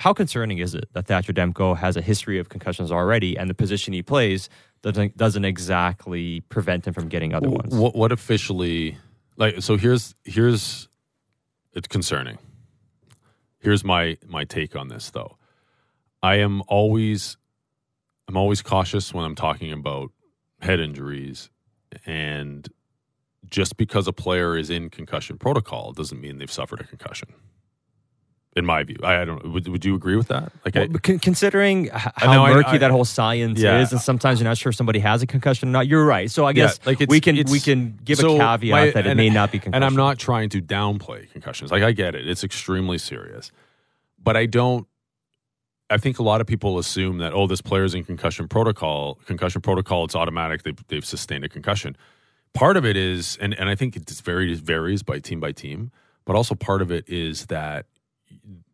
How 0.00 0.14
concerning 0.14 0.56
is 0.56 0.74
it 0.74 0.88
that 0.94 1.08
Thatcher 1.08 1.34
Demko 1.34 1.76
has 1.76 1.94
a 1.94 2.00
history 2.00 2.38
of 2.38 2.48
concussions 2.48 2.90
already 2.90 3.36
and 3.36 3.50
the 3.50 3.54
position 3.54 3.92
he 3.92 4.00
plays 4.02 4.48
doesn't, 4.80 5.14
doesn't 5.14 5.44
exactly 5.44 6.40
prevent 6.48 6.86
him 6.86 6.94
from 6.94 7.08
getting 7.08 7.34
other 7.34 7.50
ones? 7.50 7.74
What, 7.74 7.94
what 7.94 8.10
officially 8.10 8.96
like? 9.36 9.60
So 9.60 9.76
here's 9.76 10.14
here's 10.24 10.88
it's 11.74 11.86
concerning. 11.86 12.38
Here's 13.58 13.84
my 13.84 14.16
my 14.26 14.44
take 14.44 14.74
on 14.74 14.88
this 14.88 15.10
though. 15.10 15.36
I 16.22 16.36
am 16.36 16.62
always 16.66 17.36
I'm 18.26 18.38
always 18.38 18.62
cautious 18.62 19.12
when 19.12 19.26
I'm 19.26 19.34
talking 19.34 19.70
about 19.70 20.12
head 20.62 20.80
injuries 20.80 21.50
and 22.06 22.66
just 23.50 23.76
because 23.76 24.08
a 24.08 24.14
player 24.14 24.56
is 24.56 24.70
in 24.70 24.88
concussion 24.88 25.36
protocol 25.36 25.92
doesn't 25.92 26.22
mean 26.22 26.38
they've 26.38 26.50
suffered 26.50 26.80
a 26.80 26.84
concussion. 26.84 27.34
In 28.56 28.66
my 28.66 28.82
view, 28.82 28.96
I, 29.04 29.22
I 29.22 29.24
don't. 29.24 29.52
Would, 29.52 29.68
would 29.68 29.84
you 29.84 29.94
agree 29.94 30.16
with 30.16 30.26
that? 30.26 30.50
Like, 30.64 30.74
Well, 30.74 30.88
con- 31.00 31.20
considering 31.20 31.88
I 31.92 31.98
how 32.16 32.44
I- 32.44 32.52
murky 32.52 32.70
I- 32.70 32.78
that 32.78 32.90
whole 32.90 33.04
science 33.04 33.60
Yeah. 33.60 33.80
is, 33.80 33.92
and 33.92 34.00
sometimes 34.00 34.40
you're 34.40 34.48
not 34.48 34.58
sure 34.58 34.70
if 34.70 34.76
somebody 34.76 34.98
has 34.98 35.22
a 35.22 35.26
concussion 35.26 35.68
or 35.68 35.72
not, 35.72 35.86
you're 35.86 36.04
right. 36.04 36.28
So 36.28 36.46
I 36.46 36.52
guess 36.52 36.80
like, 36.84 37.00
it's- 37.00 37.08
we 37.08 37.20
can 37.20 37.36
we 37.48 37.60
can 37.60 37.96
give 38.02 38.18
so 38.18 38.34
a 38.34 38.38
caveat 38.38 38.70
my- 38.72 38.90
that 38.90 39.06
it 39.06 39.10
and- 39.10 39.16
may 39.16 39.30
not 39.30 39.52
be 39.52 39.60
concussion. 39.60 39.74
And 39.76 39.84
I'm 39.84 39.94
not 39.94 40.18
trying 40.18 40.48
to 40.48 40.60
downplay 40.60 41.30
concussions. 41.30 41.70
Like 41.70 41.84
I 41.84 41.92
get 41.92 42.16
it. 42.16 42.26
It's 42.26 42.42
extremely 42.42 42.98
serious. 42.98 43.52
But 44.22 44.36
I 44.36 44.46
don't 44.46 44.88
I 45.88 45.96
think 45.98 46.18
a 46.18 46.22
lot 46.24 46.40
of 46.40 46.46
people 46.48 46.78
assume 46.80 47.18
that 47.18 47.32
oh 47.32 47.46
this 47.46 47.60
player's 47.60 47.94
in 47.94 48.02
concussion 48.02 48.48
protocol, 48.48 49.20
concussion 49.26 49.60
protocol 49.60 50.04
it's 50.04 50.16
automatic 50.16 50.64
they've, 50.64 50.88
they've 50.88 51.04
sustained 51.04 51.44
a 51.44 51.48
concussion. 51.48 51.96
Part 52.52 52.76
of 52.76 52.84
it 52.84 52.96
is 52.96 53.38
and 53.40 53.54
and 53.54 53.68
I 53.68 53.76
think 53.76 53.94
it 53.94 54.06
just 54.08 54.24
varies 54.24 54.58
varies 54.58 55.04
by 55.04 55.20
team 55.20 55.38
by 55.38 55.52
team, 55.52 55.92
but 56.24 56.34
also 56.34 56.56
part 56.56 56.82
of 56.82 56.90
it 56.90 57.08
is 57.08 57.46
that 57.46 57.86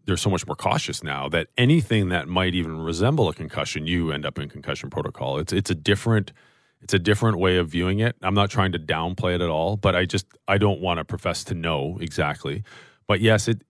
they're 0.07 0.17
so 0.17 0.31
much 0.31 0.47
more 0.47 0.57
cautious 0.57 1.03
now 1.03 1.29
that 1.29 1.49
anything 1.59 2.09
that 2.11 2.29
might 2.29 2.55
even 2.55 2.81
resemble 2.81 3.29
a 3.29 3.35
concussion, 3.35 3.87
you 3.87 4.13
end 4.13 4.25
up 4.25 4.39
in 4.39 4.49
concussion 4.49 4.89
protocol. 4.89 5.39
It's 5.39 5.53
it's 5.53 5.71
a 5.71 5.75
different 5.75 6.33
it's 6.81 6.95
a 6.95 6.99
different 6.99 7.39
way 7.39 7.57
of 7.57 7.69
viewing 7.69 7.99
it. 7.99 8.17
I'm 8.23 8.35
not 8.35 8.51
trying 8.51 8.73
to 8.73 8.79
downplay 8.79 9.35
it 9.35 9.41
at 9.41 9.49
all, 9.49 9.77
but 9.77 9.97
I 9.97 10.05
just 10.05 10.27
I 10.47 10.59
don't 10.59 10.81
want 10.81 10.99
to 10.99 11.05
profess 11.05 11.45
to 11.45 11.55
know 11.55 11.99
exactly. 12.01 12.63
But 13.07 13.21
yes, 13.21 13.49
it 13.49 13.63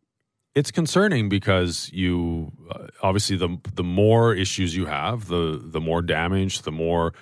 it's 0.54 0.70
concerning 0.70 1.28
because 1.28 1.90
you 1.92 2.52
uh, 2.70 2.86
obviously 3.02 3.36
the 3.36 3.58
the 3.74 3.84
more 3.84 4.34
issues 4.34 4.76
you 4.76 4.86
have, 4.86 5.28
the 5.28 5.60
the 5.62 5.80
more 5.80 6.02
damage, 6.02 6.62
the 6.62 6.72
more 6.72 7.14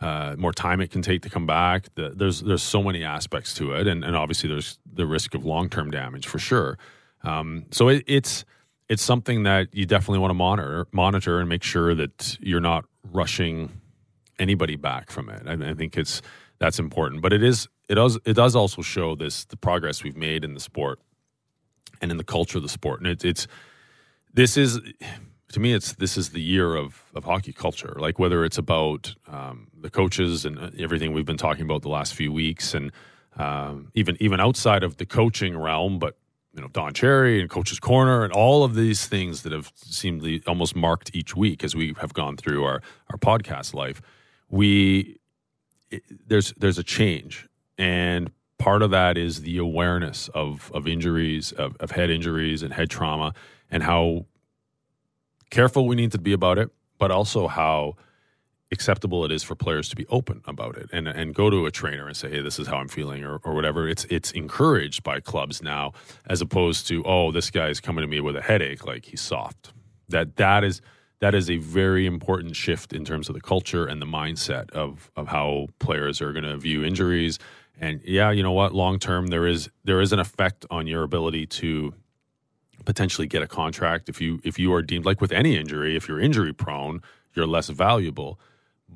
uh, 0.00 0.34
more 0.38 0.52
time 0.52 0.80
it 0.80 0.90
can 0.90 1.02
take 1.02 1.22
to 1.22 1.30
come 1.30 1.46
back. 1.46 1.94
The, 1.94 2.10
there's 2.10 2.40
there's 2.40 2.62
so 2.62 2.82
many 2.82 3.04
aspects 3.04 3.54
to 3.54 3.72
it, 3.74 3.86
and, 3.86 4.04
and 4.04 4.16
obviously 4.16 4.48
there's 4.48 4.78
the 4.92 5.06
risk 5.06 5.34
of 5.34 5.44
long 5.44 5.68
term 5.68 5.90
damage 5.90 6.26
for 6.26 6.38
sure. 6.38 6.78
Um, 7.22 7.66
so 7.70 7.88
it, 7.88 8.04
it's 8.06 8.44
it's 8.90 9.04
something 9.04 9.44
that 9.44 9.68
you 9.72 9.86
definitely 9.86 10.18
want 10.18 10.30
to 10.30 10.34
monitor 10.34 10.86
monitor 10.92 11.38
and 11.38 11.48
make 11.48 11.62
sure 11.62 11.94
that 11.94 12.36
you're 12.40 12.60
not 12.60 12.84
rushing 13.12 13.80
anybody 14.38 14.76
back 14.76 15.10
from 15.10 15.30
it. 15.30 15.42
I, 15.46 15.70
I 15.70 15.74
think 15.74 15.96
it's 15.96 16.20
that's 16.58 16.78
important, 16.78 17.22
but 17.22 17.32
it 17.32 17.42
is 17.42 17.68
it 17.88 17.94
does 17.94 18.18
it 18.26 18.34
does 18.34 18.54
also 18.56 18.82
show 18.82 19.14
this 19.14 19.44
the 19.44 19.56
progress 19.56 20.02
we've 20.02 20.16
made 20.16 20.44
in 20.44 20.54
the 20.54 20.60
sport 20.60 20.98
and 22.02 22.10
in 22.10 22.16
the 22.16 22.24
culture 22.24 22.58
of 22.58 22.62
the 22.62 22.68
sport, 22.68 23.00
and 23.00 23.06
it, 23.06 23.24
it's 23.24 23.46
this 24.34 24.56
is 24.56 24.80
to 25.52 25.60
me 25.60 25.72
it's 25.72 25.94
this 25.94 26.16
is 26.18 26.30
the 26.30 26.42
year 26.42 26.74
of 26.74 27.04
of 27.14 27.24
hockey 27.24 27.52
culture. 27.52 27.94
Like 27.96 28.18
whether 28.18 28.44
it's 28.44 28.58
about 28.58 29.14
um, 29.28 29.68
the 29.80 29.90
coaches 29.90 30.44
and 30.44 30.58
uh, 30.58 30.70
everything 30.80 31.12
we've 31.12 31.24
been 31.24 31.36
talking 31.36 31.62
about 31.62 31.82
the 31.82 31.88
last 31.88 32.14
few 32.14 32.32
weeks, 32.32 32.74
and 32.74 32.90
um, 33.36 33.92
even 33.94 34.16
even 34.18 34.40
outside 34.40 34.82
of 34.82 34.96
the 34.96 35.06
coaching 35.06 35.56
realm, 35.56 36.00
but 36.00 36.16
you 36.60 36.66
know 36.66 36.70
Don 36.72 36.92
Cherry 36.92 37.40
and 37.40 37.48
Coach's 37.48 37.80
Corner 37.80 38.22
and 38.22 38.34
all 38.34 38.64
of 38.64 38.74
these 38.74 39.06
things 39.06 39.44
that 39.44 39.52
have 39.52 39.72
seemingly 39.74 40.42
almost 40.46 40.76
marked 40.76 41.10
each 41.14 41.34
week 41.34 41.64
as 41.64 41.74
we 41.74 41.94
have 41.98 42.12
gone 42.12 42.36
through 42.36 42.64
our 42.64 42.82
our 43.08 43.16
podcast 43.16 43.72
life. 43.72 44.02
We 44.50 45.20
it, 45.90 46.02
there's 46.28 46.52
there's 46.58 46.76
a 46.76 46.82
change, 46.82 47.48
and 47.78 48.30
part 48.58 48.82
of 48.82 48.90
that 48.90 49.16
is 49.16 49.40
the 49.40 49.56
awareness 49.56 50.28
of 50.34 50.70
of 50.74 50.86
injuries, 50.86 51.52
of, 51.52 51.76
of 51.80 51.92
head 51.92 52.10
injuries 52.10 52.62
and 52.62 52.74
head 52.74 52.90
trauma, 52.90 53.32
and 53.70 53.82
how 53.82 54.26
careful 55.48 55.86
we 55.86 55.96
need 55.96 56.12
to 56.12 56.18
be 56.18 56.34
about 56.34 56.58
it, 56.58 56.68
but 56.98 57.10
also 57.10 57.48
how 57.48 57.96
acceptable 58.72 59.24
it 59.24 59.32
is 59.32 59.42
for 59.42 59.54
players 59.54 59.88
to 59.88 59.96
be 59.96 60.06
open 60.06 60.42
about 60.46 60.76
it 60.76 60.88
and 60.92 61.08
and 61.08 61.34
go 61.34 61.50
to 61.50 61.66
a 61.66 61.70
trainer 61.70 62.06
and 62.06 62.16
say, 62.16 62.30
hey, 62.30 62.40
this 62.40 62.58
is 62.58 62.68
how 62.68 62.76
I'm 62.76 62.88
feeling 62.88 63.24
or, 63.24 63.36
or 63.42 63.54
whatever. 63.54 63.88
It's 63.88 64.04
it's 64.04 64.30
encouraged 64.32 65.02
by 65.02 65.20
clubs 65.20 65.62
now 65.62 65.92
as 66.26 66.40
opposed 66.40 66.86
to 66.88 67.02
oh, 67.04 67.32
this 67.32 67.50
guy 67.50 67.68
is 67.68 67.80
coming 67.80 68.02
to 68.02 68.08
me 68.08 68.20
with 68.20 68.36
a 68.36 68.42
headache, 68.42 68.86
like 68.86 69.06
he's 69.06 69.20
soft. 69.20 69.72
That 70.08 70.36
that 70.36 70.64
is 70.64 70.80
that 71.20 71.34
is 71.34 71.50
a 71.50 71.58
very 71.58 72.06
important 72.06 72.56
shift 72.56 72.92
in 72.92 73.04
terms 73.04 73.28
of 73.28 73.34
the 73.34 73.40
culture 73.40 73.86
and 73.86 74.00
the 74.00 74.06
mindset 74.06 74.70
of 74.70 75.10
of 75.16 75.28
how 75.28 75.68
players 75.78 76.20
are 76.20 76.32
going 76.32 76.44
to 76.44 76.56
view 76.56 76.84
injuries. 76.84 77.38
And 77.80 78.00
yeah, 78.04 78.30
you 78.30 78.42
know 78.42 78.52
what? 78.52 78.74
Long 78.74 78.98
term, 78.98 79.28
there 79.28 79.46
is 79.46 79.70
there 79.84 80.00
is 80.00 80.12
an 80.12 80.18
effect 80.18 80.64
on 80.70 80.86
your 80.86 81.02
ability 81.02 81.46
to 81.46 81.94
potentially 82.84 83.26
get 83.26 83.42
a 83.42 83.46
contract 83.46 84.08
if 84.08 84.20
you 84.20 84.40
if 84.44 84.58
you 84.58 84.72
are 84.72 84.82
deemed 84.82 85.04
like 85.04 85.20
with 85.20 85.32
any 85.32 85.56
injury, 85.56 85.96
if 85.96 86.08
you're 86.08 86.20
injury 86.20 86.52
prone, 86.52 87.02
you're 87.34 87.46
less 87.46 87.68
valuable. 87.68 88.38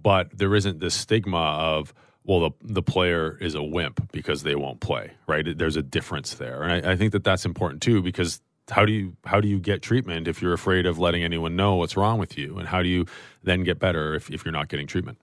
But 0.02 0.36
there 0.36 0.54
isn't 0.54 0.80
this 0.80 0.94
stigma 0.94 1.38
of 1.38 1.94
well, 2.26 2.40
the 2.40 2.50
the 2.62 2.82
player 2.82 3.36
is 3.40 3.54
a 3.54 3.62
wimp 3.62 4.10
because 4.12 4.42
they 4.42 4.54
won't 4.54 4.80
play, 4.80 5.10
right? 5.26 5.46
There's 5.56 5.76
a 5.76 5.82
difference 5.82 6.34
there, 6.34 6.62
and 6.62 6.86
I, 6.86 6.92
I 6.92 6.96
think 6.96 7.12
that 7.12 7.22
that's 7.24 7.44
important 7.44 7.82
too 7.82 8.00
because 8.02 8.40
how 8.70 8.86
do 8.86 8.92
you 8.92 9.14
how 9.26 9.40
do 9.40 9.48
you 9.48 9.58
get 9.58 9.82
treatment 9.82 10.26
if 10.26 10.40
you're 10.40 10.54
afraid 10.54 10.86
of 10.86 10.98
letting 10.98 11.22
anyone 11.22 11.54
know 11.54 11.76
what's 11.76 11.96
wrong 11.98 12.18
with 12.18 12.38
you, 12.38 12.58
and 12.58 12.66
how 12.68 12.82
do 12.82 12.88
you 12.88 13.04
then 13.42 13.62
get 13.62 13.78
better 13.78 14.14
if, 14.14 14.30
if 14.30 14.44
you're 14.44 14.52
not 14.52 14.68
getting 14.68 14.86
treatment? 14.86 15.18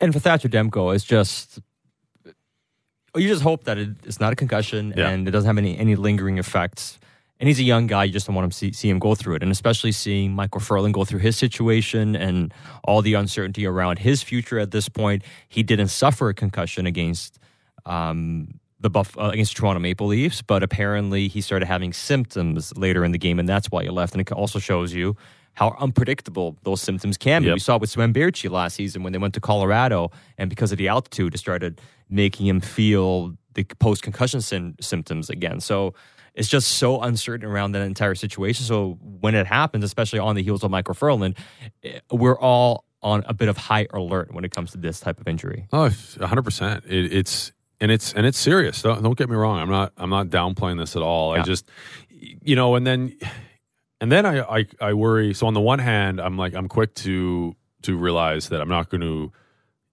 And 0.00 0.12
for 0.12 0.20
Thatcher 0.20 0.48
Demko, 0.48 0.94
it's 0.94 1.04
just 1.04 1.58
you 3.16 3.28
just 3.28 3.42
hope 3.42 3.64
that 3.64 3.78
it's 3.78 4.20
not 4.20 4.32
a 4.32 4.36
concussion 4.36 4.94
Yeah. 4.96 5.08
and 5.08 5.26
it 5.26 5.30
doesn't 5.30 5.46
have 5.46 5.58
any 5.58 5.76
any 5.78 5.96
lingering 5.96 6.38
effects. 6.38 6.98
And 7.44 7.48
he's 7.50 7.60
a 7.60 7.62
young 7.62 7.86
guy; 7.86 8.04
you 8.04 8.12
just 8.14 8.26
don't 8.26 8.34
want 8.34 8.50
to 8.50 8.56
see, 8.56 8.72
see 8.72 8.88
him 8.88 8.98
go 8.98 9.14
through 9.14 9.34
it. 9.34 9.42
And 9.42 9.52
especially 9.52 9.92
seeing 9.92 10.32
Michael 10.32 10.62
Ferland 10.62 10.94
go 10.94 11.04
through 11.04 11.18
his 11.18 11.36
situation 11.36 12.16
and 12.16 12.54
all 12.84 13.02
the 13.02 13.12
uncertainty 13.12 13.66
around 13.66 13.98
his 13.98 14.22
future 14.22 14.58
at 14.58 14.70
this 14.70 14.88
point. 14.88 15.22
He 15.50 15.62
didn't 15.62 15.88
suffer 15.88 16.30
a 16.30 16.34
concussion 16.34 16.86
against 16.86 17.38
um, 17.84 18.48
the 18.80 18.88
Buff 18.88 19.18
uh, 19.18 19.24
against 19.24 19.58
Toronto 19.58 19.78
Maple 19.78 20.06
Leafs, 20.06 20.40
but 20.40 20.62
apparently 20.62 21.28
he 21.28 21.42
started 21.42 21.66
having 21.66 21.92
symptoms 21.92 22.74
later 22.78 23.04
in 23.04 23.12
the 23.12 23.18
game, 23.18 23.38
and 23.38 23.46
that's 23.46 23.70
why 23.70 23.82
he 23.82 23.90
left. 23.90 24.14
And 24.14 24.22
it 24.22 24.32
also 24.32 24.58
shows 24.58 24.94
you 24.94 25.14
how 25.52 25.76
unpredictable 25.78 26.56
those 26.62 26.80
symptoms 26.80 27.18
can 27.18 27.42
be. 27.42 27.48
Yep. 27.48 27.56
We 27.56 27.60
saw 27.60 27.74
it 27.74 27.82
with 27.82 27.90
Sven 27.90 28.14
Baertschi 28.14 28.50
last 28.50 28.76
season 28.76 29.02
when 29.02 29.12
they 29.12 29.18
went 29.18 29.34
to 29.34 29.40
Colorado, 29.40 30.12
and 30.38 30.48
because 30.48 30.72
of 30.72 30.78
the 30.78 30.88
altitude, 30.88 31.34
it 31.34 31.38
started 31.38 31.78
making 32.08 32.46
him 32.46 32.60
feel 32.60 33.36
the 33.52 33.64
post 33.64 34.02
concussion 34.02 34.40
syn- 34.40 34.76
symptoms 34.80 35.28
again. 35.28 35.60
So 35.60 35.92
it's 36.34 36.48
just 36.48 36.72
so 36.72 37.00
uncertain 37.00 37.48
around 37.48 37.72
that 37.72 37.82
entire 37.82 38.14
situation. 38.14 38.64
So 38.64 38.98
when 39.00 39.34
it 39.34 39.46
happens, 39.46 39.84
especially 39.84 40.18
on 40.18 40.34
the 40.34 40.42
heels 40.42 40.64
of 40.64 40.70
Michael 40.70 40.94
Ferland, 40.94 41.36
eh, 41.82 42.00
we're 42.10 42.38
all 42.38 42.84
on 43.02 43.22
a 43.26 43.34
bit 43.34 43.48
of 43.48 43.56
high 43.56 43.86
alert 43.92 44.32
when 44.32 44.44
it 44.44 44.50
comes 44.50 44.72
to 44.72 44.78
this 44.78 44.98
type 44.98 45.20
of 45.20 45.28
injury. 45.28 45.66
Oh, 45.72 45.90
hundred 46.20 46.42
percent. 46.42 46.84
It, 46.86 47.12
it's 47.12 47.52
and 47.80 47.90
it's 47.90 48.12
and 48.14 48.26
it's 48.26 48.38
serious. 48.38 48.82
Don't, 48.82 49.02
don't 49.02 49.16
get 49.16 49.28
me 49.28 49.36
wrong. 49.36 49.58
I'm 49.58 49.70
not 49.70 49.92
I'm 49.96 50.10
not 50.10 50.28
downplaying 50.28 50.78
this 50.78 50.96
at 50.96 51.02
all. 51.02 51.32
I 51.32 51.42
just 51.42 51.68
you 52.10 52.56
know, 52.56 52.74
and 52.74 52.86
then 52.86 53.16
and 54.00 54.10
then 54.10 54.26
I, 54.26 54.40
I 54.40 54.66
I 54.80 54.94
worry. 54.94 55.34
So 55.34 55.46
on 55.46 55.54
the 55.54 55.60
one 55.60 55.78
hand, 55.78 56.20
I'm 56.20 56.36
like 56.36 56.54
I'm 56.54 56.68
quick 56.68 56.94
to 56.96 57.54
to 57.82 57.96
realize 57.96 58.48
that 58.48 58.60
I'm 58.60 58.68
not 58.68 58.88
going 58.88 59.02
to 59.02 59.30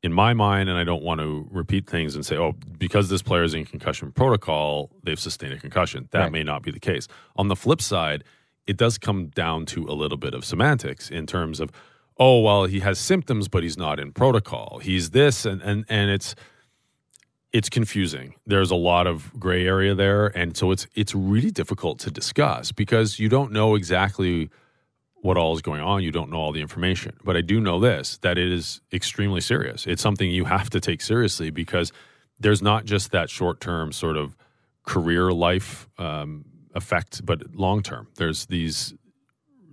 in 0.04 0.12
my 0.14 0.34
mind, 0.34 0.68
and 0.70 0.78
I 0.78 0.84
don't 0.84 1.04
want 1.04 1.22
to 1.22 1.48
repeat 1.52 1.88
things 1.88 2.16
and 2.16 2.26
say, 2.26 2.36
oh, 2.36 2.54
because 2.80 3.10
this 3.10 3.22
player 3.22 3.44
is 3.44 3.54
in 3.54 3.66
concussion 3.66 4.12
protocol, 4.12 4.90
they've 5.04 5.20
sustained 5.20 5.54
a 5.54 5.60
concussion. 5.60 6.08
That 6.12 6.20
Right. 6.24 6.32
may 6.32 6.44
not 6.44 6.64
be 6.64 6.72
the 6.72 6.80
case. 6.80 7.08
On 7.36 7.48
the 7.50 7.56
flip 7.56 7.82
side, 7.82 8.24
it 8.66 8.78
does 8.78 8.98
come 8.98 9.28
down 9.28 9.66
to 9.68 9.86
a 9.86 9.94
little 9.94 10.18
bit 10.18 10.34
of 10.34 10.44
semantics 10.44 11.10
in 11.10 11.26
terms 11.28 11.60
of, 11.60 11.72
oh, 12.18 12.42
well, 12.42 12.66
he 12.66 12.80
has 12.80 12.98
symptoms, 12.98 13.48
but 13.48 13.62
he's 13.64 13.78
not 13.78 14.00
in 14.00 14.12
protocol. 14.12 14.80
He's 14.82 15.12
this, 15.12 15.46
and 15.46 15.62
and 15.62 15.86
and 15.90 16.10
it's 16.10 16.36
it's 17.54 17.70
confusing. 17.70 18.34
There's 18.48 18.72
a 18.72 18.76
lot 18.76 19.08
of 19.08 19.38
gray 19.40 19.68
area 19.68 19.94
there, 19.94 20.28
and 20.28 20.56
so 20.58 20.72
it's 20.72 20.88
it's 20.96 21.14
really 21.14 21.52
difficult 21.52 22.00
to 22.00 22.12
discuss 22.12 22.72
because 22.72 23.20
you 23.20 23.30
don't 23.30 23.52
know 23.52 23.76
exactly 23.76 24.50
what 25.22 25.38
all 25.38 25.54
is 25.54 25.62
going 25.62 25.82
on. 25.82 26.04
You 26.04 26.12
don't 26.12 26.32
know 26.32 26.38
all 26.38 26.52
the 26.52 26.62
information. 26.62 27.16
But 27.24 27.38
I 27.38 27.42
do 27.42 27.60
know 27.60 27.80
this 27.80 28.18
that 28.20 28.38
it 28.38 28.52
is 28.52 28.82
extremely 28.92 29.42
serious. 29.42 29.86
It's 29.88 30.02
something 30.02 30.30
you 30.30 30.46
have 30.46 30.70
to 30.72 30.80
take 30.80 31.02
seriously 31.02 31.50
because 31.50 31.92
there's 32.40 32.62
not 32.62 32.86
just 32.86 33.12
that 33.12 33.30
short 33.30 33.62
term 33.62 33.92
sort 33.92 34.18
of 34.18 34.36
career 34.84 35.32
life 35.32 35.88
um, 35.98 36.46
effect, 36.74 37.26
but 37.26 37.56
long 37.56 37.84
term. 37.84 38.08
There's 38.16 38.48
these 38.48 38.94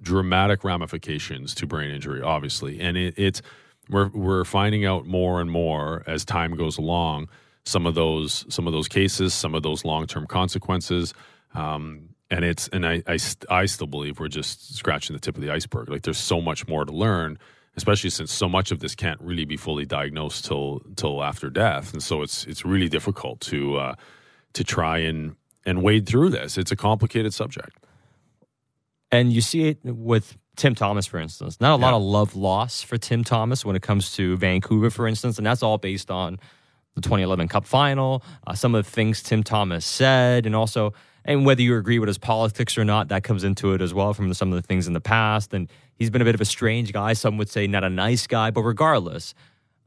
dramatic 0.00 0.64
ramifications 0.64 1.54
to 1.56 1.66
brain 1.66 1.90
injury, 1.90 2.22
obviously, 2.22 2.80
and 2.80 2.96
it, 2.96 3.14
it's 3.16 3.42
we're 3.88 4.08
we're 4.08 4.44
finding 4.44 4.84
out 4.84 5.06
more 5.06 5.40
and 5.40 5.50
more 5.50 6.02
as 6.06 6.24
time 6.24 6.54
goes 6.54 6.78
along. 6.78 7.28
Some 7.64 7.86
of 7.86 7.94
those 7.94 8.44
some 8.48 8.66
of 8.66 8.72
those 8.72 8.88
cases, 8.88 9.34
some 9.34 9.54
of 9.54 9.62
those 9.62 9.84
long 9.84 10.06
term 10.06 10.26
consequences, 10.26 11.14
um, 11.54 12.07
and 12.30 12.44
it's 12.44 12.68
and 12.68 12.86
I, 12.86 13.02
I 13.06 13.18
I 13.50 13.66
still 13.66 13.86
believe 13.86 14.20
we're 14.20 14.28
just 14.28 14.74
scratching 14.76 15.14
the 15.14 15.20
tip 15.20 15.36
of 15.36 15.42
the 15.42 15.50
iceberg. 15.50 15.88
Like 15.88 16.02
there's 16.02 16.18
so 16.18 16.40
much 16.40 16.68
more 16.68 16.84
to 16.84 16.92
learn, 16.92 17.38
especially 17.76 18.10
since 18.10 18.32
so 18.32 18.48
much 18.48 18.70
of 18.70 18.80
this 18.80 18.94
can't 18.94 19.20
really 19.20 19.44
be 19.44 19.56
fully 19.56 19.84
diagnosed 19.86 20.44
till 20.44 20.80
till 20.96 21.22
after 21.22 21.50
death, 21.50 21.92
and 21.92 22.02
so 22.02 22.22
it's 22.22 22.44
it's 22.46 22.64
really 22.64 22.88
difficult 22.88 23.40
to 23.40 23.76
uh, 23.76 23.94
to 24.54 24.64
try 24.64 24.98
and 24.98 25.36
and 25.66 25.82
wade 25.82 26.06
through 26.06 26.30
this. 26.30 26.56
It's 26.58 26.72
a 26.72 26.76
complicated 26.76 27.34
subject. 27.34 27.76
And 29.10 29.32
you 29.32 29.40
see 29.40 29.68
it 29.68 29.78
with 29.84 30.36
Tim 30.56 30.74
Thomas, 30.74 31.06
for 31.06 31.18
instance. 31.18 31.60
Not 31.60 31.72
a 31.72 31.76
lot 31.80 31.90
Yeah. 31.90 31.96
of 31.96 32.02
love 32.02 32.36
loss 32.36 32.82
for 32.82 32.98
Tim 32.98 33.24
Thomas 33.24 33.64
when 33.64 33.74
it 33.76 33.82
comes 33.82 34.14
to 34.16 34.36
Vancouver, 34.36 34.90
for 34.90 35.06
instance. 35.06 35.38
And 35.38 35.46
that's 35.46 35.62
all 35.62 35.78
based 35.78 36.10
on 36.10 36.38
the 36.94 37.00
2011 37.00 37.48
Cup 37.48 37.64
final, 37.64 38.22
uh, 38.46 38.54
some 38.54 38.74
of 38.74 38.84
the 38.84 38.90
things 38.90 39.22
Tim 39.22 39.42
Thomas 39.42 39.86
said, 39.86 40.44
and 40.46 40.54
also, 40.54 40.92
and 41.28 41.44
whether 41.44 41.60
you 41.60 41.76
agree 41.76 41.98
with 41.98 42.06
his 42.06 42.16
politics 42.16 42.78
or 42.78 42.86
not, 42.86 43.08
that 43.08 43.22
comes 43.22 43.44
into 43.44 43.74
it 43.74 43.82
as 43.82 43.92
well 43.92 44.14
from 44.14 44.32
some 44.32 44.50
of 44.50 44.60
the 44.60 44.66
things 44.66 44.86
in 44.86 44.94
the 44.94 45.00
past. 45.00 45.52
And 45.52 45.70
he's 45.94 46.08
been 46.08 46.22
a 46.22 46.24
bit 46.24 46.34
of 46.34 46.40
a 46.40 46.46
strange 46.46 46.90
guy. 46.90 47.12
Some 47.12 47.36
would 47.36 47.50
say 47.50 47.66
not 47.66 47.84
a 47.84 47.90
nice 47.90 48.26
guy, 48.26 48.50
but 48.50 48.62
regardless, 48.62 49.34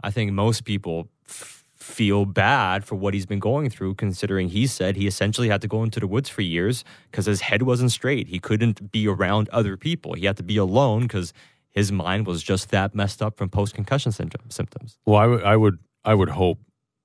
I 0.03 0.11
think 0.11 0.31
most 0.33 0.65
people 0.65 1.07
f- 1.27 1.65
feel 1.75 2.25
bad 2.25 2.85
for 2.85 2.93
what 2.93 3.15
he's 3.15 3.25
been 3.25 3.39
going 3.39 3.71
through, 3.71 3.95
considering 3.95 4.49
he 4.49 4.67
said 4.67 4.95
he 4.95 5.07
essentially 5.07 5.49
had 5.49 5.61
to 5.61 5.67
go 5.67 5.81
into 5.81 5.99
the 5.99 6.05
woods 6.05 6.29
for 6.29 6.43
years 6.43 6.83
because 7.09 7.25
his 7.25 7.41
head 7.41 7.63
wasn't 7.63 7.91
straight. 7.91 8.27
He 8.27 8.37
couldn't 8.37 8.91
be 8.91 9.07
around 9.07 9.49
other 9.49 9.77
people. 9.77 10.13
He 10.13 10.27
had 10.27 10.37
to 10.37 10.43
be 10.43 10.57
alone 10.57 11.01
because 11.01 11.33
his 11.71 11.91
mind 11.91 12.27
was 12.27 12.43
just 12.43 12.69
that 12.69 12.93
messed 12.93 13.19
up 13.19 13.35
from 13.35 13.49
post 13.49 13.73
concussion 13.73 14.11
symptoms. 14.11 14.99
Well, 15.07 15.17
I 15.17 15.25
would, 15.25 15.43
I 15.43 15.55
would, 15.57 15.79
I 16.05 16.13
would 16.13 16.29
hope, 16.29 16.59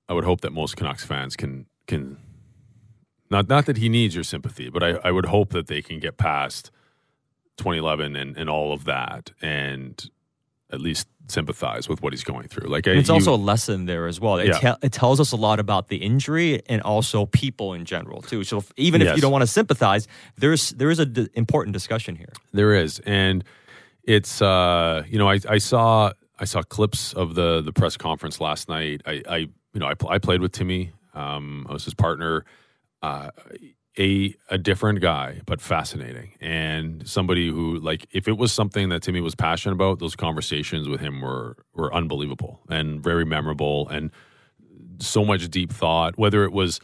I 0.07 0.13
would 0.13 0.25
hope 0.25 0.41
that 0.41 0.53
most 0.53 0.77
Canucks 0.77 1.03
fans 1.03 1.35
can 1.35 1.65
can 1.87 2.17
not 3.29 3.47
not 3.49 3.65
that 3.65 3.77
he 3.77 3.89
needs 3.89 4.15
your 4.15 4.23
sympathy, 4.23 4.69
but 4.69 4.83
I, 4.83 4.89
I 5.03 5.11
would 5.11 5.25
hope 5.25 5.49
that 5.51 5.67
they 5.67 5.81
can 5.81 5.99
get 5.99 6.17
past 6.17 6.71
2011 7.57 8.15
and, 8.15 8.37
and 8.37 8.49
all 8.49 8.71
of 8.73 8.85
that, 8.85 9.31
and 9.41 10.09
at 10.69 10.81
least 10.81 11.07
sympathize 11.29 11.87
with 11.89 12.01
what 12.01 12.13
he's 12.13 12.23
going 12.23 12.47
through. 12.47 12.67
Like, 12.69 12.87
I, 12.87 12.91
it's 12.91 13.07
you- 13.09 13.13
also 13.13 13.33
a 13.33 13.37
lesson 13.37 13.85
there 13.85 14.05
as 14.07 14.19
well. 14.19 14.37
It, 14.37 14.47
Yeah. 14.47 14.73
te- 14.75 14.85
it 14.87 14.91
tells 14.91 15.19
us 15.19 15.31
a 15.31 15.35
lot 15.35 15.59
about 15.59 15.87
the 15.89 15.97
injury 15.97 16.61
and 16.67 16.81
also 16.81 17.25
people 17.25 17.73
in 17.73 17.85
general 17.85 18.21
too. 18.21 18.43
So 18.43 18.57
if, 18.59 18.71
even 18.77 19.01
if 19.01 19.07
Yes. 19.07 19.15
you 19.15 19.21
don't 19.21 19.31
want 19.31 19.41
to 19.43 19.47
sympathize, 19.47 20.07
there's 20.37 20.71
there 20.71 20.89
is 20.91 20.99
an 20.99 21.13
d- 21.13 21.29
important 21.33 21.73
discussion 21.73 22.15
here. 22.15 22.31
There 22.53 22.73
is, 22.75 22.99
and 23.05 23.43
it's 24.03 24.41
uh, 24.41 25.03
you 25.07 25.17
know 25.17 25.29
I, 25.29 25.39
I 25.49 25.57
saw 25.57 26.11
I 26.39 26.45
saw 26.45 26.61
clips 26.61 27.13
of 27.13 27.35
the 27.35 27.61
the 27.61 27.73
press 27.73 27.97
conference 27.97 28.39
last 28.39 28.69
night. 28.69 29.01
I, 29.05 29.23
I 29.27 29.37
you 29.37 29.49
know 29.79 29.87
I, 29.87 29.95
pl- 29.95 30.09
I 30.09 30.17
played 30.19 30.41
with 30.41 30.51
Timmy. 30.51 30.91
Um, 31.13 31.65
I 31.69 31.73
was 31.73 31.83
his 31.85 31.93
partner. 31.95 32.45
Uh, 33.07 33.31
a 33.99 34.35
a 34.49 34.57
different 34.57 34.99
guy, 35.01 35.41
but 35.45 35.59
fascinating, 35.59 36.33
and 36.39 37.07
somebody 37.07 37.47
who 37.49 37.79
like 37.79 38.05
if 38.11 38.27
it 38.27 38.37
was 38.37 38.51
something 38.51 38.89
that 38.89 39.01
Timmy 39.01 39.21
was 39.21 39.33
passionate 39.33 39.73
about, 39.73 39.99
those 39.99 40.15
conversations 40.15 40.87
with 40.87 40.99
him 41.01 41.21
were 41.21 41.57
were 41.73 41.93
unbelievable 41.93 42.61
and 42.69 43.01
very 43.01 43.25
memorable, 43.25 43.87
and 43.89 44.11
so 44.99 45.25
much 45.25 45.49
deep 45.49 45.71
thought. 45.71 46.17
Whether 46.17 46.43
it 46.43 46.51
was 46.51 46.79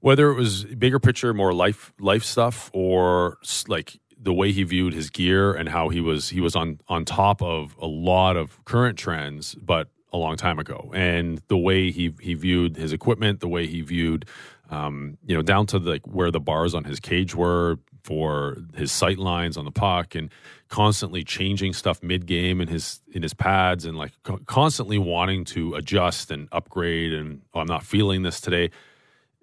whether 0.00 0.30
it 0.30 0.34
was 0.34 0.64
bigger 0.64 0.98
picture, 0.98 1.34
more 1.34 1.52
life 1.52 1.92
life 2.00 2.24
stuff, 2.24 2.70
or 2.72 3.38
like 3.66 4.00
the 4.18 4.32
way 4.32 4.52
he 4.52 4.62
viewed 4.62 4.94
his 4.94 5.10
gear 5.10 5.52
and 5.52 5.68
how 5.68 5.90
he 5.90 6.00
was 6.00 6.30
he 6.30 6.40
was 6.40 6.56
on 6.56 6.80
on 6.88 7.04
top 7.04 7.42
of 7.42 7.76
a 7.80 7.86
lot 7.86 8.36
of 8.36 8.64
current 8.64 8.96
trends, 8.98 9.54
but 9.56 9.88
a 10.12 10.16
long 10.16 10.36
time 10.36 10.58
ago, 10.58 10.90
and 10.94 11.42
the 11.48 11.58
way 11.58 11.90
he 11.90 12.14
he 12.20 12.34
viewed 12.34 12.76
his 12.76 12.92
equipment, 12.92 13.40
the 13.40 13.48
way 13.48 13.66
he 13.66 13.82
viewed, 13.82 14.24
um, 14.70 15.18
you 15.24 15.34
know, 15.34 15.42
down 15.42 15.66
to 15.66 15.78
like 15.78 16.06
where 16.06 16.30
the 16.30 16.40
bars 16.40 16.74
on 16.74 16.84
his 16.84 17.00
cage 17.00 17.34
were 17.34 17.78
for 18.04 18.58
his 18.74 18.92
sight 18.92 19.18
lines 19.18 19.56
on 19.56 19.64
the 19.64 19.70
puck, 19.70 20.14
and 20.14 20.30
constantly 20.68 21.24
changing 21.24 21.72
stuff 21.72 22.02
mid 22.02 22.26
game 22.26 22.60
in 22.60 22.68
his 22.68 23.00
in 23.12 23.22
his 23.22 23.34
pads, 23.34 23.84
and 23.84 23.96
like 23.96 24.12
co- 24.22 24.40
constantly 24.46 24.98
wanting 24.98 25.44
to 25.44 25.74
adjust 25.74 26.30
and 26.30 26.48
upgrade. 26.52 27.12
And 27.12 27.42
oh, 27.54 27.60
I'm 27.60 27.66
not 27.66 27.84
feeling 27.84 28.22
this 28.22 28.40
today 28.40 28.70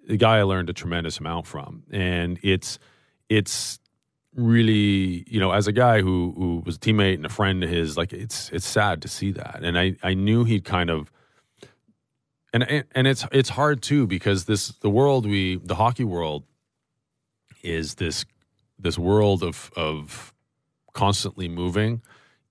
the 0.06 0.16
guy 0.16 0.38
I 0.38 0.42
learned 0.42 0.70
a 0.70 0.72
tremendous 0.72 1.18
amount 1.18 1.46
from, 1.46 1.82
and 1.90 2.38
it's 2.42 2.78
it's 3.28 3.80
really, 4.34 5.24
you 5.26 5.40
know, 5.40 5.50
as 5.50 5.66
a 5.66 5.72
guy 5.72 6.00
who 6.00 6.32
who 6.36 6.62
was 6.64 6.76
a 6.76 6.78
teammate 6.78 7.14
and 7.14 7.26
a 7.26 7.30
friend 7.30 7.62
of 7.62 7.70
his, 7.70 7.96
like 7.96 8.12
it's 8.12 8.50
it's 8.50 8.66
sad 8.66 9.02
to 9.02 9.08
see 9.08 9.32
that. 9.32 9.60
And 9.62 9.78
I 9.78 9.96
I 10.02 10.14
knew 10.14 10.44
he'd 10.44 10.64
kind 10.64 10.90
of 10.90 11.10
and 12.62 12.84
and 12.92 13.06
it's 13.06 13.26
it's 13.32 13.48
hard 13.50 13.82
too 13.82 14.06
because 14.06 14.44
this 14.44 14.68
the 14.68 14.90
world 14.90 15.26
we 15.26 15.56
the 15.56 15.74
hockey 15.74 16.04
world 16.04 16.44
is 17.62 17.96
this 17.96 18.24
this 18.78 18.98
world 18.98 19.42
of 19.42 19.70
of 19.76 20.32
constantly 20.92 21.48
moving 21.48 22.02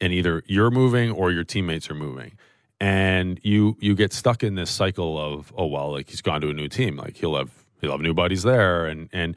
and 0.02 0.14
either 0.14 0.44
you're 0.46 0.72
moving 0.72 1.12
or 1.12 1.32
your 1.32 1.44
teammates 1.44 1.90
are 1.90 1.96
moving. 1.96 2.38
And 2.80 3.40
you 3.42 3.78
you 3.80 3.96
get 3.96 4.12
stuck 4.12 4.44
in 4.44 4.56
this 4.56 4.70
cycle 4.70 5.18
of 5.18 5.54
oh 5.58 5.66
well 5.66 5.94
like 5.94 6.10
he's 6.10 6.22
gone 6.22 6.42
to 6.42 6.50
a 6.50 6.54
new 6.54 6.68
team. 6.68 6.98
Like 6.98 7.18
he'll 7.18 7.36
have 7.36 7.52
he'll 7.80 7.92
have 7.92 8.02
new 8.02 8.14
buddies 8.14 8.44
there 8.44 8.86
and 8.86 9.10
and 9.14 9.36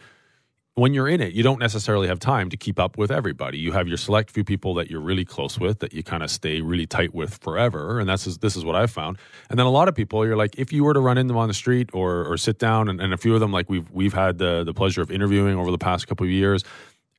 when 0.78 0.94
you're 0.94 1.08
in 1.08 1.20
it, 1.20 1.32
you 1.32 1.42
don't 1.42 1.58
necessarily 1.58 2.06
have 2.06 2.20
time 2.20 2.50
to 2.50 2.56
keep 2.56 2.78
up 2.78 2.96
with 2.96 3.10
everybody. 3.10 3.58
You 3.58 3.72
have 3.72 3.88
your 3.88 3.96
select 3.96 4.30
few 4.30 4.44
people 4.44 4.74
that 4.74 4.88
you're 4.88 5.00
really 5.00 5.24
close 5.24 5.58
with 5.58 5.80
that 5.80 5.92
you 5.92 6.04
kind 6.04 6.22
of 6.22 6.30
stay 6.30 6.60
really 6.60 6.86
tight 6.86 7.12
with 7.12 7.38
forever, 7.42 7.98
and 7.98 8.08
that's 8.08 8.24
this 8.38 8.54
is 8.54 8.64
what 8.64 8.76
I've 8.76 8.90
found. 8.90 9.18
And 9.50 9.58
then 9.58 9.66
a 9.66 9.70
lot 9.70 9.88
of 9.88 9.96
people, 9.96 10.24
you're 10.24 10.36
like, 10.36 10.56
if 10.56 10.72
you 10.72 10.84
were 10.84 10.94
to 10.94 11.00
run 11.00 11.18
into 11.18 11.32
them 11.32 11.38
on 11.38 11.48
the 11.48 11.54
street 11.54 11.90
or 11.92 12.24
or 12.24 12.36
sit 12.36 12.58
down, 12.60 12.88
and, 12.88 13.00
and 13.00 13.12
a 13.12 13.16
few 13.16 13.34
of 13.34 13.40
them, 13.40 13.50
like 13.50 13.68
we've 13.68 13.90
we've 13.90 14.14
had 14.14 14.38
the 14.38 14.62
the 14.62 14.72
pleasure 14.72 15.02
of 15.02 15.10
interviewing 15.10 15.58
over 15.58 15.72
the 15.72 15.78
past 15.78 16.06
couple 16.06 16.24
of 16.24 16.30
years, 16.30 16.62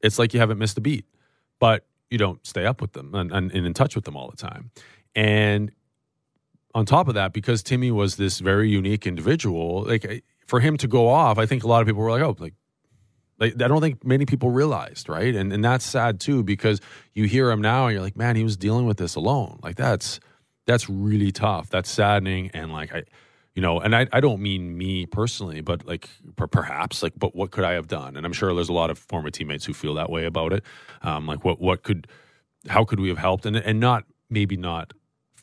it's 0.02 0.18
like 0.18 0.34
you 0.34 0.40
haven't 0.40 0.58
missed 0.58 0.78
a 0.78 0.82
beat, 0.82 1.06
but 1.60 1.86
you 2.10 2.18
don't 2.18 2.46
stay 2.48 2.66
up 2.66 2.82
with 2.82 2.94
them 2.94 3.14
and, 3.14 3.32
and, 3.32 3.52
and 3.52 3.66
in 3.66 3.74
touch 3.74 3.94
with 3.94 4.06
them 4.06 4.16
all 4.16 4.30
the 4.30 4.38
time. 4.38 4.72
And 5.16 5.72
on 6.74 6.86
top 6.86 7.08
of 7.08 7.16
that, 7.16 7.34
because 7.34 7.62
Timmy 7.62 7.92
was 7.92 8.16
this 8.16 8.40
very 8.40 8.70
unique 8.70 9.06
individual, 9.06 9.84
like 9.84 10.24
for 10.48 10.60
him 10.60 10.78
to 10.78 10.88
go 10.88 11.08
off, 11.08 11.38
I 11.38 11.46
think 11.46 11.64
a 11.64 11.68
lot 11.68 11.82
of 11.82 11.88
people 11.88 12.02
were 12.02 12.12
like, 12.12 12.22
oh, 12.22 12.36
like 12.40 12.54
like, 13.40 13.54
I 13.62 13.68
don't 13.68 13.82
think 13.82 14.06
many 14.06 14.26
people 14.26 14.50
realized, 14.50 15.10
right? 15.10 15.34
And 15.34 15.54
and 15.54 15.64
that's 15.64 15.86
sad 15.86 16.20
too 16.20 16.44
because 16.44 16.82
you 17.14 17.26
hear 17.26 17.50
him 17.50 17.62
now 17.62 17.88
and 17.88 17.94
you're 17.94 18.04
like, 18.04 18.18
man, 18.18 18.36
he 18.36 18.44
was 18.44 18.58
dealing 18.58 18.86
with 18.86 18.98
this 18.98 19.16
alone. 19.16 19.60
Like 19.64 19.76
that's 19.76 20.20
that's 20.66 20.90
really 20.90 21.32
tough. 21.32 21.70
That's 21.70 21.90
saddening. 21.90 22.52
And 22.54 22.72
like 22.72 22.94
I, 22.94 23.04
you 23.56 23.62
know, 23.62 23.80
and 23.80 23.96
I 23.96 24.08
I 24.12 24.20
don't 24.20 24.42
mean 24.42 24.78
me 24.78 25.06
personally, 25.06 25.62
but 25.62 25.86
like 25.88 26.10
per, 26.36 26.48
perhaps 26.48 27.02
like, 27.02 27.14
but 27.18 27.36
what 27.36 27.52
could 27.52 27.64
I 27.64 27.74
have 27.74 27.88
done? 27.88 28.18
And 28.18 28.26
I'm 28.26 28.34
sure 28.34 28.54
there's 28.54 28.70
a 28.70 28.74
lot 28.74 28.90
of 28.90 28.98
former 28.98 29.30
teammates 29.30 29.66
who 29.66 29.74
feel 29.74 29.94
that 29.96 30.10
way 30.10 30.26
about 30.26 30.54
it. 30.54 30.64
Um, 31.02 31.26
like 31.26 31.46
what 31.46 31.62
what 31.62 31.84
could, 31.84 32.08
how 32.68 32.84
could 32.84 33.00
we 33.00 33.10
have 33.10 33.18
helped? 33.18 33.46
And 33.46 33.56
and 33.56 33.80
not 33.80 34.04
maybe 34.30 34.58
not 34.58 34.94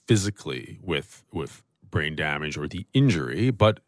physically 0.06 0.78
with 0.82 1.24
with 1.32 1.62
brain 1.90 2.14
damage 2.14 2.58
or 2.58 2.68
the 2.68 2.86
injury, 2.92 3.50
but 3.50 3.80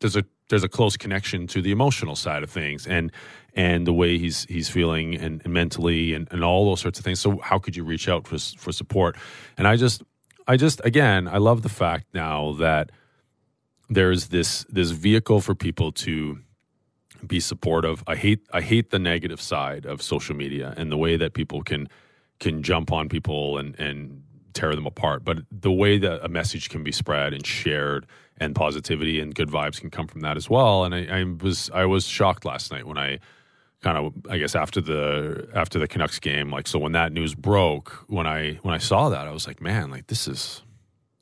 there's 0.00 0.16
a 0.16 0.24
there's 0.50 0.64
a 0.64 0.68
close 0.68 0.96
connection 0.96 1.46
to 1.46 1.62
the 1.62 1.70
emotional 1.70 2.14
side 2.14 2.42
of 2.42 2.50
things 2.50 2.86
and 2.86 3.10
and 3.54 3.86
the 3.86 3.92
way 3.92 4.18
he's 4.18 4.44
he's 4.44 4.68
feeling 4.68 5.14
and, 5.14 5.40
and 5.44 5.54
mentally 5.54 6.12
and, 6.12 6.28
and 6.30 6.44
all 6.44 6.66
those 6.66 6.80
sorts 6.80 6.98
of 6.98 7.04
things. 7.04 7.18
So 7.18 7.38
how 7.38 7.58
could 7.58 7.74
you 7.74 7.84
reach 7.84 8.08
out 8.08 8.26
for 8.26 8.38
for 8.38 8.72
support? 8.72 9.16
And 9.56 9.66
I 9.66 9.76
just 9.76 10.02
I 10.46 10.56
just 10.56 10.80
again 10.84 11.26
I 11.26 11.38
love 11.38 11.62
the 11.62 11.68
fact 11.68 12.06
now 12.12 12.52
that 12.54 12.90
there's 13.88 14.28
this 14.28 14.64
this 14.68 14.90
vehicle 14.90 15.40
for 15.40 15.54
people 15.54 15.92
to 15.92 16.38
be 17.26 17.40
supportive. 17.40 18.04
I 18.06 18.16
hate 18.16 18.46
I 18.52 18.60
hate 18.60 18.90
the 18.90 18.98
negative 18.98 19.40
side 19.40 19.86
of 19.86 20.02
social 20.02 20.36
media 20.36 20.74
and 20.76 20.92
the 20.92 20.98
way 20.98 21.16
that 21.16 21.32
people 21.32 21.62
can 21.62 21.88
can 22.38 22.62
jump 22.62 22.92
on 22.92 23.08
people 23.08 23.58
and 23.58 23.78
and 23.78 24.22
tear 24.52 24.74
them 24.74 24.86
apart. 24.86 25.24
But 25.24 25.38
the 25.50 25.72
way 25.72 25.98
that 25.98 26.24
a 26.24 26.28
message 26.28 26.68
can 26.68 26.82
be 26.82 26.92
spread 26.92 27.32
and 27.32 27.46
shared 27.46 28.06
and 28.40 28.54
positivity 28.54 29.20
and 29.20 29.34
good 29.34 29.48
vibes 29.48 29.78
can 29.78 29.90
come 29.90 30.06
from 30.06 30.22
that 30.22 30.36
as 30.36 30.48
well. 30.48 30.84
And 30.84 30.94
I, 30.94 31.20
I 31.20 31.24
was 31.24 31.70
I 31.72 31.84
was 31.84 32.06
shocked 32.06 32.44
last 32.44 32.72
night 32.72 32.86
when 32.86 32.98
I 32.98 33.20
kind 33.82 33.98
of 33.98 34.14
I 34.28 34.38
guess 34.38 34.54
after 34.54 34.80
the 34.80 35.48
after 35.54 35.78
the 35.78 35.86
Canucks 35.86 36.18
game, 36.18 36.50
like 36.50 36.66
so 36.66 36.78
when 36.78 36.92
that 36.92 37.12
news 37.12 37.34
broke, 37.34 38.04
when 38.08 38.26
I 38.26 38.54
when 38.62 38.74
I 38.74 38.78
saw 38.78 39.10
that, 39.10 39.28
I 39.28 39.30
was 39.30 39.46
like, 39.46 39.60
man, 39.60 39.90
like 39.90 40.06
this 40.06 40.26
is 40.26 40.62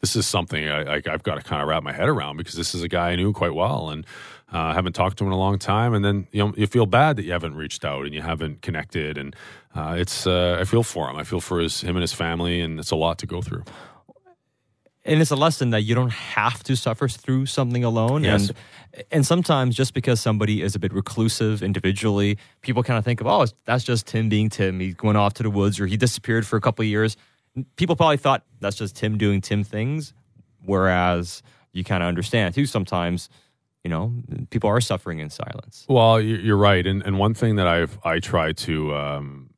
this 0.01 0.15
is 0.15 0.27
something 0.27 0.69
I, 0.69 0.95
I, 0.95 1.03
have 1.07 1.25
got 1.25 1.35
to 1.35 1.43
kind 1.43 1.61
of 1.61 1.67
wrap 1.67 1.83
my 1.83 1.93
head 1.93 2.09
around 2.09 2.37
because 2.37 2.55
this 2.55 2.73
is 2.73 2.85
a 2.85 2.89
guy 2.89 3.11
I 3.11 3.17
knew 3.17 3.33
quite 3.33 3.53
well 3.53 3.91
and 3.91 4.07
uh, 4.53 4.73
haven't 4.73 4.93
talked 4.93 5.19
to 5.19 5.25
him 5.25 5.29
in 5.29 5.33
a 5.33 5.39
long 5.39 5.59
time. 5.59 5.93
And 5.93 6.05
then 6.05 6.29
you 6.31 6.45
know 6.45 6.55
you 6.57 6.69
feel 6.69 6.87
bad 6.87 7.17
that 7.17 7.25
you 7.25 7.33
haven't 7.33 7.57
reached 7.57 7.85
out 7.85 8.05
and 8.05 8.15
you 8.15 8.23
haven't 8.23 8.63
connected. 8.63 9.19
And 9.19 9.35
uh, 9.75 9.97
it's 9.99 10.27
uh, 10.27 10.59
I 10.61 10.65
feel 10.65 10.85
for 10.85 11.11
him. 11.11 11.17
I 11.17 11.25
feel 11.25 11.41
for 11.41 11.59
his 11.59 11.81
him 11.81 11.97
and 11.97 12.03
his 12.03 12.13
family, 12.13 12.61
and 12.61 12.79
it's 12.79 12.93
a 12.93 12.97
lot 12.97 13.19
to 13.19 13.27
go 13.27 13.43
through. 13.43 13.65
And 15.09 15.21
it's 15.21 15.31
a 15.31 15.37
lesson 15.37 15.71
that 15.71 15.83
you 15.83 15.95
don't 15.95 16.13
have 16.13 16.63
to 16.65 16.77
suffer 16.77 17.09
through 17.09 17.47
something 17.47 17.83
alone. 17.83 18.25
Yes. 18.25 18.49
And 18.49 18.59
and 19.11 19.27
sometimes 19.27 19.77
just 19.77 19.95
because 19.95 20.21
somebody 20.21 20.63
is 20.63 20.75
a 20.75 20.79
bit 20.79 20.93
reclusive 20.93 21.63
individually, 21.63 22.39
people 22.63 22.83
kind 22.83 22.99
of 22.99 23.05
think 23.05 23.21
of, 23.21 23.27
oh, 23.27 23.47
that's 23.65 23.85
just 23.85 24.07
Tim 24.07 24.29
being 24.29 24.49
Tim. 24.49 24.81
He's 24.81 24.95
going 24.95 25.17
off 25.17 25.35
to 25.35 25.43
the 25.43 25.51
woods 25.51 25.79
or 25.79 25.87
he 25.87 25.97
disappeared 25.97 26.47
for 26.47 26.57
a 26.57 26.61
couple 26.61 26.83
of 26.83 26.89
years 26.89 27.17
people 27.77 27.97
probably 27.97 28.17
thought 28.17 28.45
that's 28.61 28.77
just 28.77 28.97
Tim 28.97 29.19
doing 29.19 29.41
Tim 29.41 29.65
things, 29.65 30.13
whereas 30.65 31.43
you 31.73 31.85
kind 31.85 32.03
of 32.03 32.09
understand 32.09 32.55
too 32.55 32.67
sometimes 32.67 33.29
you 33.85 33.91
know 33.91 34.13
people 34.51 34.69
are 34.69 34.81
suffering 34.81 35.21
in 35.21 35.31
silence 35.31 35.85
well 35.89 36.21
you're 36.21 36.57
right 36.57 36.87
and 36.87 37.03
and 37.03 37.19
one 37.19 37.35
thing 37.35 37.57
that 37.57 37.69
i've 37.69 37.99
i 38.05 38.19
try 38.19 38.53
to 38.53 38.93
um 38.97 39.51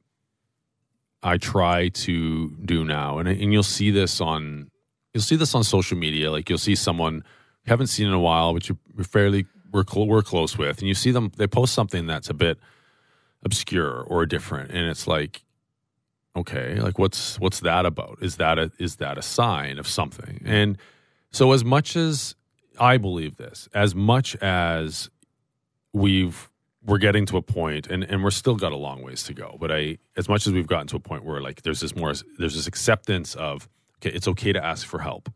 i 1.22 1.38
try 1.38 1.88
to 1.88 2.50
do 2.64 2.84
now 2.84 3.18
and 3.18 3.28
and 3.28 3.52
you'll 3.52 3.62
see 3.62 3.90
this 3.90 4.20
on 4.20 4.69
you'll 5.12 5.22
see 5.22 5.36
this 5.36 5.54
on 5.54 5.64
social 5.64 5.96
media 5.96 6.30
like 6.30 6.48
you'll 6.48 6.58
see 6.58 6.74
someone 6.74 7.14
you 7.14 7.70
haven't 7.70 7.88
seen 7.88 8.06
in 8.06 8.12
a 8.12 8.20
while 8.20 8.52
but 8.52 8.68
you're 8.68 8.78
fairly 9.04 9.46
we're, 9.72 9.84
cl- 9.88 10.06
we're 10.06 10.22
close 10.22 10.58
with 10.58 10.78
and 10.78 10.88
you 10.88 10.94
see 10.94 11.10
them 11.10 11.30
they 11.36 11.46
post 11.46 11.74
something 11.74 12.06
that's 12.06 12.28
a 12.28 12.34
bit 12.34 12.58
obscure 13.44 14.02
or 14.02 14.26
different 14.26 14.70
and 14.70 14.88
it's 14.88 15.06
like 15.06 15.42
okay 16.36 16.78
like 16.80 16.98
what's 16.98 17.38
what's 17.40 17.60
that 17.60 17.86
about? 17.86 18.18
Is 18.20 18.36
that 18.36 18.58
a 18.58 18.70
is 18.78 18.96
that 18.96 19.18
a 19.18 19.22
sign 19.22 19.78
of 19.78 19.88
something? 19.88 20.42
And 20.44 20.78
so 21.30 21.52
as 21.52 21.64
much 21.64 21.96
as 21.96 22.34
i 22.78 22.96
believe 22.96 23.36
this 23.36 23.68
as 23.74 23.94
much 23.94 24.36
as 24.36 25.10
we've 25.92 26.50
we're 26.84 26.98
getting 26.98 27.26
to 27.26 27.36
a 27.36 27.42
point 27.42 27.86
and 27.86 28.04
and 28.04 28.22
we're 28.22 28.30
still 28.30 28.56
got 28.56 28.72
a 28.72 28.76
long 28.76 29.02
ways 29.02 29.22
to 29.22 29.34
go 29.34 29.56
but 29.60 29.70
i 29.70 29.98
as 30.16 30.28
much 30.28 30.46
as 30.46 30.52
we've 30.52 30.66
gotten 30.66 30.86
to 30.86 30.96
a 30.96 31.00
point 31.00 31.24
where 31.24 31.40
like 31.40 31.62
there's 31.62 31.80
this 31.80 31.94
more 31.94 32.12
there's 32.38 32.54
this 32.54 32.66
acceptance 32.66 33.34
of 33.34 33.68
it's 34.04 34.28
okay 34.28 34.52
to 34.52 34.64
ask 34.64 34.86
for 34.86 35.00
help 35.00 35.28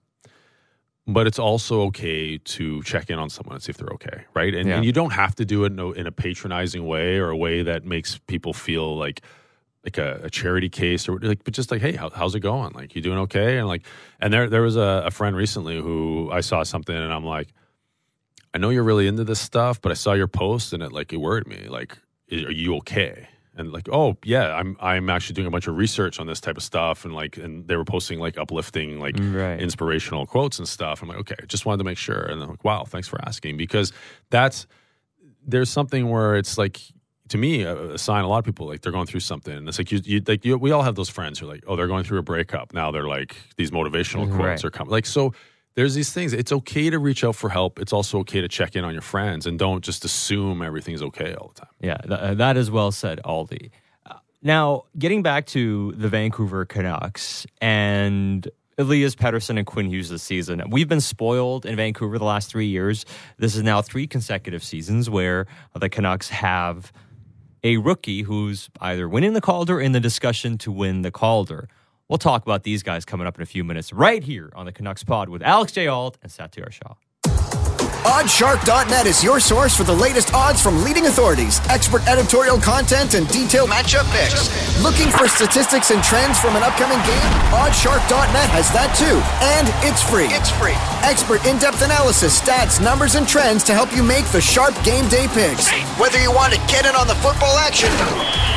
but 1.07 1.27
it's 1.27 1.39
also 1.39 1.83
okay 1.83 2.39
to 2.39 2.83
check 2.83 3.11
in 3.11 3.19
on 3.19 3.29
someone 3.29 3.55
and 3.55 3.63
see 3.63 3.71
if 3.71 3.77
they're 3.77 3.93
okay 3.93 4.25
right 4.35 4.55
and, 4.55 4.69
yeah. 4.69 4.77
and 4.77 4.85
you 4.85 4.93
don't 4.93 5.13
have 5.13 5.35
to 5.35 5.45
do 5.45 5.65
it 5.65 5.73
in 5.73 5.79
a, 5.79 5.91
in 5.93 6.07
a 6.07 6.13
patronizing 6.13 6.87
way 6.87 7.19
or 7.19 7.31
a 7.31 7.37
way 7.37 7.63
that 7.63 7.85
makes 7.85 8.19
people 8.27 8.53
feel 8.53 8.97
like 8.97 9.21
like 9.85 9.99
a, 9.99 10.21
a, 10.25 10.31
charity 10.31 10.69
case 10.69 11.09
or 11.09 11.19
like, 11.21 11.45
but 11.45 11.53
just 11.53 11.71
like, 11.71 11.81
hey, 11.81 11.93
how, 11.93 12.09
how's 12.11 12.35
it 12.35 12.41
going? 12.41 12.73
Like, 12.73 12.95
you 12.97 13.03
doing 13.03 13.19
okay? 13.19 13.59
And 13.59 13.69
like, 13.69 13.83
and 14.21 14.33
there 14.33 14.49
there 14.49 14.63
was 14.63 14.77
a, 14.77 15.05
a, 15.07 15.11
friend 15.11 15.37
recently 15.37 15.79
who 15.79 16.31
I 16.33 16.41
saw 16.41 16.63
something 16.63 16.97
and 16.97 17.13
I'm 17.13 17.25
like, 17.25 17.49
I 18.55 18.59
know 18.59 18.71
you're 18.71 18.85
really 18.85 19.07
into 19.07 19.25
this 19.25 19.41
stuff, 19.41 19.81
but 19.81 19.93
I 19.93 19.95
saw 19.95 20.15
your 20.15 20.29
post 20.29 20.73
and 20.73 20.83
it 20.83 20.93
like 20.93 21.13
it 21.13 21.19
worried 21.19 21.47
me. 21.47 21.69
Like, 21.69 21.99
are 22.33 22.51
you 22.51 22.77
okay? 22.77 23.29
And 23.57 23.73
like, 23.73 23.89
oh 23.93 24.17
yeah, 24.25 24.55
I'm 24.55 24.77
I'm 24.81 25.09
actually 25.09 25.35
doing 25.35 25.47
a 25.47 25.51
bunch 25.51 25.69
of 25.69 25.77
research 25.77 26.19
on 26.19 26.27
this 26.27 26.41
type 26.41 26.57
of 26.57 26.63
stuff, 26.63 27.05
and 27.05 27.15
like, 27.15 27.37
and 27.37 27.69
they 27.69 27.77
were 27.77 27.85
posting 27.85 28.19
like 28.19 28.37
uplifting, 28.37 28.99
like 28.99 29.17
right. 29.19 29.61
inspirational 29.61 30.27
quotes 30.27 30.59
and 30.59 30.67
stuff. 30.67 31.03
I'm 31.03 31.09
like, 31.09 31.19
okay, 31.19 31.37
just 31.47 31.65
wanted 31.65 31.79
to 31.79 31.85
make 31.85 31.99
sure. 31.99 32.21
And 32.21 32.43
I'm 32.43 32.49
like, 32.49 32.65
wow, 32.65 32.85
thanks 32.85 33.07
for 33.07 33.21
asking 33.25 33.57
because 33.57 33.93
that's 34.31 34.67
there's 35.47 35.71
something 35.71 36.11
where 36.11 36.37
it's 36.37 36.59
like 36.59 36.81
to 37.29 37.39
me 37.39 37.63
a, 37.63 37.97
sign. 37.99 38.25
A 38.25 38.29
lot 38.29 38.39
of 38.39 38.45
people 38.45 38.67
like 38.67 38.83
they're 38.83 38.93
going 38.93 39.07
through 39.07 39.21
something, 39.21 39.55
and 39.55 39.69
it's 39.69 39.79
like 39.79 39.91
you, 39.93 40.01
you 40.05 40.23
like 40.27 40.45
you, 40.45 40.59
we 40.59 40.73
all 40.73 40.83
have 40.83 40.95
those 40.95 41.09
friends 41.09 41.39
who 41.39 41.47
are 41.47 41.53
like, 41.53 41.65
oh, 41.67 41.77
they're 41.77 41.87
going 41.87 42.05
through 42.05 42.19
a 42.19 42.23
breakup 42.23 42.75
now. 42.75 42.91
They're 42.91 43.09
like 43.09 43.37
these 43.57 43.71
motivational 43.71 44.27
quotes 44.27 44.41
right. 44.63 44.65
are 44.65 44.71
coming. 44.71 44.91
Like 44.91 45.07
so, 45.07 45.33
there's 45.75 45.95
these 45.95 46.13
things. 46.13 46.33
It's 46.33 46.53
okay 46.53 46.91
to 46.91 46.99
reach 46.99 47.25
out 47.25 47.37
for 47.37 47.49
help. 47.49 47.79
It's 47.79 47.93
also 47.93 48.19
okay 48.21 48.41
to 48.41 48.49
check 48.49 48.77
in 48.77 48.85
on 48.85 48.93
your 48.93 49.03
friends 49.03 49.47
and 49.47 49.59
don't 49.59 49.85
just 49.85 50.05
assume 50.05 50.63
everything's 50.63 51.03
okay 51.03 51.35
all 51.35 51.49
the 51.55 51.61
time. 51.63 51.71
Yeah, 51.81 51.97
th- 51.99 52.21
uh, 52.21 52.35
that 52.35 52.57
is 52.57 52.71
well 52.71 52.93
said, 52.93 53.21
Aldi. 53.25 53.71
Uh, 54.07 54.15
now, 54.43 54.85
getting 54.99 55.23
back 55.23 55.47
to 55.47 55.93
the 55.93 56.09
Vancouver 56.09 56.65
Canucks 56.65 57.47
and 57.61 58.49
Elias 58.79 59.15
Pettersson 59.15 59.57
and 59.57 59.67
Quinn 59.67 59.89
Hughes 59.89 60.09
this 60.09 60.23
season. 60.23 60.63
We've 60.69 60.89
been 60.89 61.01
spoiled 61.01 61.65
in 61.65 61.77
Vancouver 61.77 62.19
the 62.19 62.25
last 62.25 62.51
three 62.51 62.67
years. 62.67 63.05
This 63.39 63.55
is 63.55 63.63
now 63.63 63.83
three 63.83 64.07
consecutive 64.07 64.65
seasons 64.65 65.09
where 65.09 65.47
the 65.75 65.89
Canucks 65.89 66.29
have 66.31 66.93
a 67.63 67.77
rookie 67.79 68.23
who's 68.23 68.69
either 68.81 69.09
winning 69.09 69.33
the 69.33 69.41
Calder 69.41 69.81
in 69.81 69.93
the 69.93 70.01
discussion 70.01 70.59
to 70.59 70.73
win 70.73 71.03
the 71.03 71.11
Calder. 71.11 71.69
We'll 72.09 72.19
talk 72.19 72.43
about 72.43 72.65
these 72.65 72.83
guys 72.83 73.05
coming 73.05 73.27
up 73.27 73.37
in 73.37 73.43
a 73.43 73.47
few 73.47 73.65
minutes 73.65 73.93
right 73.93 74.23
here 74.23 74.53
on 74.55 74.67
the 74.67 74.73
Canucks 74.73 75.03
Pod 75.03 75.31
with 75.31 75.43
Alex 75.43 75.73
J. 75.73 75.87
Auld 75.87 76.17
and 76.23 76.31
Satiar 76.31 76.71
Shah. 76.71 76.95
Oddshark.net 78.05 79.07
is 79.07 79.25
your 79.25 79.41
source 79.41 79.75
for 79.75 79.85
the 79.85 79.93
latest 79.97 80.35
odds 80.35 80.61
from 80.61 80.85
leading 80.85 81.07
authorities, 81.07 81.59
expert 81.73 82.07
editorial 82.07 82.61
content, 82.61 83.15
and 83.15 83.27
detailed 83.29 83.71
matchup 83.71 84.05
picks. 84.13 84.53
Looking 84.85 85.09
for 85.09 85.27
statistics 85.27 85.91
and 85.91 86.05
trends 86.05 86.39
from 86.39 86.55
an 86.55 86.63
upcoming 86.63 87.01
game? 87.09 87.25
Oddshark.net 87.49 88.53
has 88.53 88.69
that 88.77 88.93
too, 88.93 89.17
and 89.41 89.73
it's 89.89 90.05
free. 90.05 90.29
It's 90.37 90.53
free. 90.61 90.77
Expert 91.01 91.41
in-depth 91.49 91.81
analysis, 91.81 92.37
stats, 92.37 92.77
numbers, 92.77 93.15
and 93.17 93.27
trends 93.27 93.65
to 93.65 93.73
help 93.73 93.89
you 93.97 94.03
make 94.03 94.29
the 94.37 94.41
sharp 94.41 94.77
game 94.85 95.09
day 95.09 95.25
picks. 95.33 95.73
Whether 95.97 96.21
you 96.21 96.29
want 96.29 96.53
to 96.53 96.61
get 96.69 96.85
in 96.85 96.93
on 96.93 97.09
the 97.09 97.17
football 97.25 97.57
action, 97.57 97.89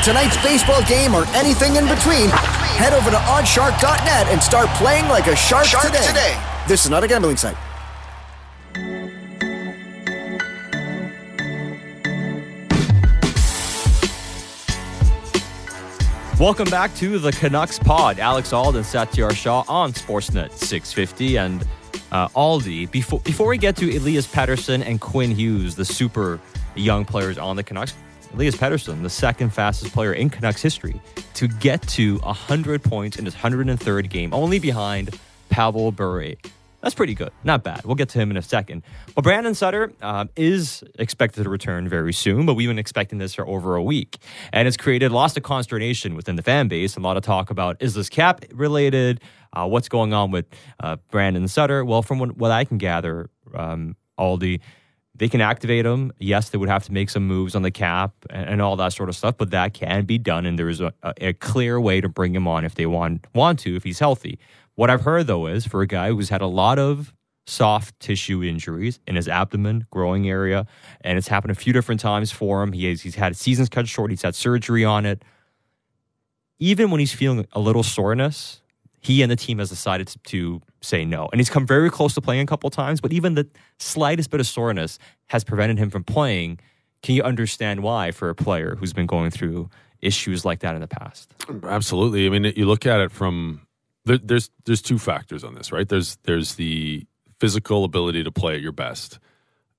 tonight's 0.04 0.36
baseball 0.44 0.84
game, 0.92 1.16
or 1.16 1.24
anything 1.32 1.80
in 1.80 1.88
between, 1.88 2.28
head 2.76 2.92
over 2.92 3.08
to 3.08 3.22
Oddshark.net 3.32 4.28
and 4.28 4.44
start 4.44 4.68
playing 4.76 5.08
like 5.08 5.32
a 5.32 5.40
shark, 5.40 5.72
today. 5.72 6.04
today. 6.04 6.36
This 6.68 6.84
is 6.84 6.92
not 6.92 7.06
a 7.06 7.08
gambling 7.08 7.40
site. 7.40 7.56
Welcome 16.40 16.70
back 16.70 16.94
to 16.98 17.18
the 17.18 17.32
Canucks 17.32 17.80
Pod. 17.80 18.20
Alex 18.20 18.54
Auld 18.54 18.76
and 18.76 18.86
Satiar 18.86 19.36
Shah 19.36 19.64
on 19.68 19.92
Sportsnet 19.92 20.52
650 20.52 21.36
and 21.40 21.68
uh, 22.12 22.28
Aldi. 22.28 22.92
Before 22.92 23.20
before 23.22 23.48
we 23.48 23.58
get 23.58 23.76
to 23.78 23.98
Elias 23.98 24.28
Pettersson 24.28 24.86
and 24.86 25.02
Quinn 25.02 25.32
Hughes, 25.32 25.74
the 25.74 25.84
super 25.84 26.40
young 26.76 27.06
players 27.06 27.40
on 27.40 27.56
the 27.56 27.64
Canucks, 27.64 27.96
Elias 28.36 28.56
Pettersson, 28.56 29.02
the 29.02 29.10
second 29.10 29.50
fastest 29.50 29.94
player 29.94 30.14
in 30.14 30.30
Canucks 30.30 30.62
history 30.62 31.02
to 31.34 31.48
get 31.48 31.82
to 31.88 32.18
100 32.20 32.84
points 32.84 33.18
in 33.18 33.26
his 33.26 33.34
103rd 33.34 34.08
game, 34.08 34.32
only 34.32 34.60
behind 34.60 35.20
Pavel 35.50 35.92
Bure. 35.92 36.36
That's 36.88 36.96
pretty 36.96 37.16
good. 37.16 37.34
Not 37.44 37.66
bad. 37.66 37.84
We'll 37.84 37.96
get 37.96 38.08
to 38.08 38.18
him 38.18 38.32
in 38.32 38.38
a 38.38 38.42
second. 38.42 38.82
But 39.14 39.26
Brandon 39.26 39.54
Sutter 39.54 39.92
uh, 40.02 40.28
is 40.38 40.86
expected 40.98 41.44
to 41.44 41.50
return 41.50 41.90
very 41.90 42.14
soon, 42.14 42.46
but 42.46 42.54
we've 42.54 42.70
been 42.70 42.80
expecting 42.80 43.20
this 43.20 43.36
for 43.36 43.46
over 43.46 43.76
a 43.76 43.84
week. 43.84 44.20
And 44.54 44.70
it's 44.70 44.78
created 44.78 45.12
lots 45.12 45.36
of 45.36 45.44
consternation 45.44 46.16
within 46.16 46.38
the 46.38 46.44
fan 46.44 46.70
base. 46.70 46.96
A 46.96 47.02
lot 47.02 47.18
of 47.18 47.24
talk 47.24 47.50
about 47.50 47.76
is 47.82 47.94
this 47.94 48.08
cap 48.08 48.46
related? 48.54 49.20
Uh, 49.52 49.68
what's 49.68 49.90
going 49.90 50.14
on 50.14 50.32
with 50.32 50.46
uh, 50.80 50.96
Brandon 51.12 51.50
Sutter? 51.50 51.84
Well, 51.84 52.04
from 52.04 52.20
what, 52.20 52.38
what 52.38 52.52
I 52.52 52.64
can 52.64 52.78
gather, 52.78 53.30
um, 53.54 53.98
Auldy, 54.18 54.62
they 55.14 55.28
can 55.28 55.42
activate 55.42 55.86
him. 55.86 56.14
Yes, 56.20 56.52
they 56.52 56.58
would 56.58 56.70
have 56.70 56.86
to 56.86 56.94
make 56.94 57.10
some 57.10 57.28
moves 57.28 57.54
on 57.54 57.64
the 57.64 57.72
cap 57.72 58.14
and, 58.30 58.48
and 58.48 58.62
all 58.62 58.78
that 58.78 58.94
sort 58.94 59.10
of 59.10 59.16
stuff, 59.18 59.36
but 59.38 59.52
that 59.52 59.74
can 59.74 60.06
be 60.06 60.18
done. 60.18 60.46
And 60.46 60.58
there 60.58 60.70
is 60.70 60.80
a, 60.80 60.94
a, 61.04 61.34
clear 61.34 61.82
way 61.82 62.00
to 62.00 62.08
bring 62.08 62.34
him 62.34 62.48
on 62.48 62.64
if 62.64 62.76
they 62.76 62.86
want 62.86 63.28
want 63.36 63.60
to, 63.60 63.76
if 63.76 63.84
he's 63.84 64.00
healthy. 64.00 64.40
What 64.78 64.92
I've 64.92 65.02
heard 65.02 65.26
though 65.26 65.48
is 65.48 65.66
for 65.66 65.82
a 65.82 65.88
guy 65.88 66.10
who's 66.12 66.30
had 66.30 66.42
a 66.42 66.46
lot 66.46 66.78
of 66.78 67.12
soft 67.48 68.00
tissue 68.00 68.44
injuries 68.44 69.00
in 69.08 69.16
his 69.16 69.28
abdomen, 69.28 69.88
growing 69.90 70.30
area, 70.30 70.68
and 71.02 71.18
it's 71.18 71.30
happened 71.30 71.50
a 71.50 71.56
few 71.56 71.74
different 71.74 72.00
times 72.00 72.32
for 72.32 72.62
him. 72.62 72.74
He 72.74 72.86
has, 72.86 73.02
he's 73.02 73.16
had 73.16 73.36
seasons 73.36 73.70
cut 73.70 73.88
short. 73.88 74.12
He's 74.12 74.22
had 74.22 74.36
surgery 74.36 74.86
on 74.86 75.08
it. 75.08 75.26
Even 76.60 76.92
when 76.92 77.00
he's 77.00 77.12
feeling 77.12 77.48
a 77.54 77.60
little 77.60 77.82
soreness, 77.82 78.62
he 79.00 79.24
and 79.24 79.32
the 79.32 79.36
team 79.36 79.58
has 79.58 79.70
decided 79.70 80.10
to, 80.10 80.20
to 80.20 80.62
say 80.82 81.06
no. 81.06 81.28
And 81.32 81.40
he's 81.40 81.50
come 81.50 81.66
very 81.66 81.90
close 81.90 82.14
to 82.14 82.22
playing 82.22 82.42
a 82.42 82.46
couple 82.46 82.70
times, 82.70 83.02
but 83.02 83.12
even 83.12 83.34
the 83.34 83.48
slightest 83.80 84.30
bit 84.30 84.40
of 84.40 84.46
soreness 84.46 85.00
has 85.30 85.44
prevented 85.44 85.80
him 85.80 85.90
from 85.90 86.04
playing. 86.04 86.60
Can 87.02 87.16
you 87.16 87.24
understand 87.24 87.82
why 87.82 88.12
for 88.12 88.30
a 88.30 88.36
player 88.36 88.76
who's 88.76 88.94
been 88.94 89.08
going 89.08 89.32
through 89.32 89.72
issues 90.04 90.46
like 90.46 90.60
that 90.60 90.76
in 90.76 90.82
the 90.82 90.88
past? 90.88 91.34
Absolutely. 91.64 92.28
I 92.28 92.30
mean, 92.30 92.54
you 92.56 92.68
look 92.68 92.86
at 92.86 93.00
it 93.00 93.12
from 93.12 93.67
there, 94.08 94.18
there's 94.18 94.50
there's 94.66 94.82
two 94.82 94.98
factors 94.98 95.44
on 95.44 95.56
this, 95.56 95.72
right? 95.72 95.88
There's 95.88 96.18
there's 96.24 96.56
the 96.56 97.06
physical 97.40 97.84
ability 97.84 98.24
to 98.24 98.32
play 98.32 98.56
at 98.56 98.62
your 98.62 98.72
best 98.72 99.20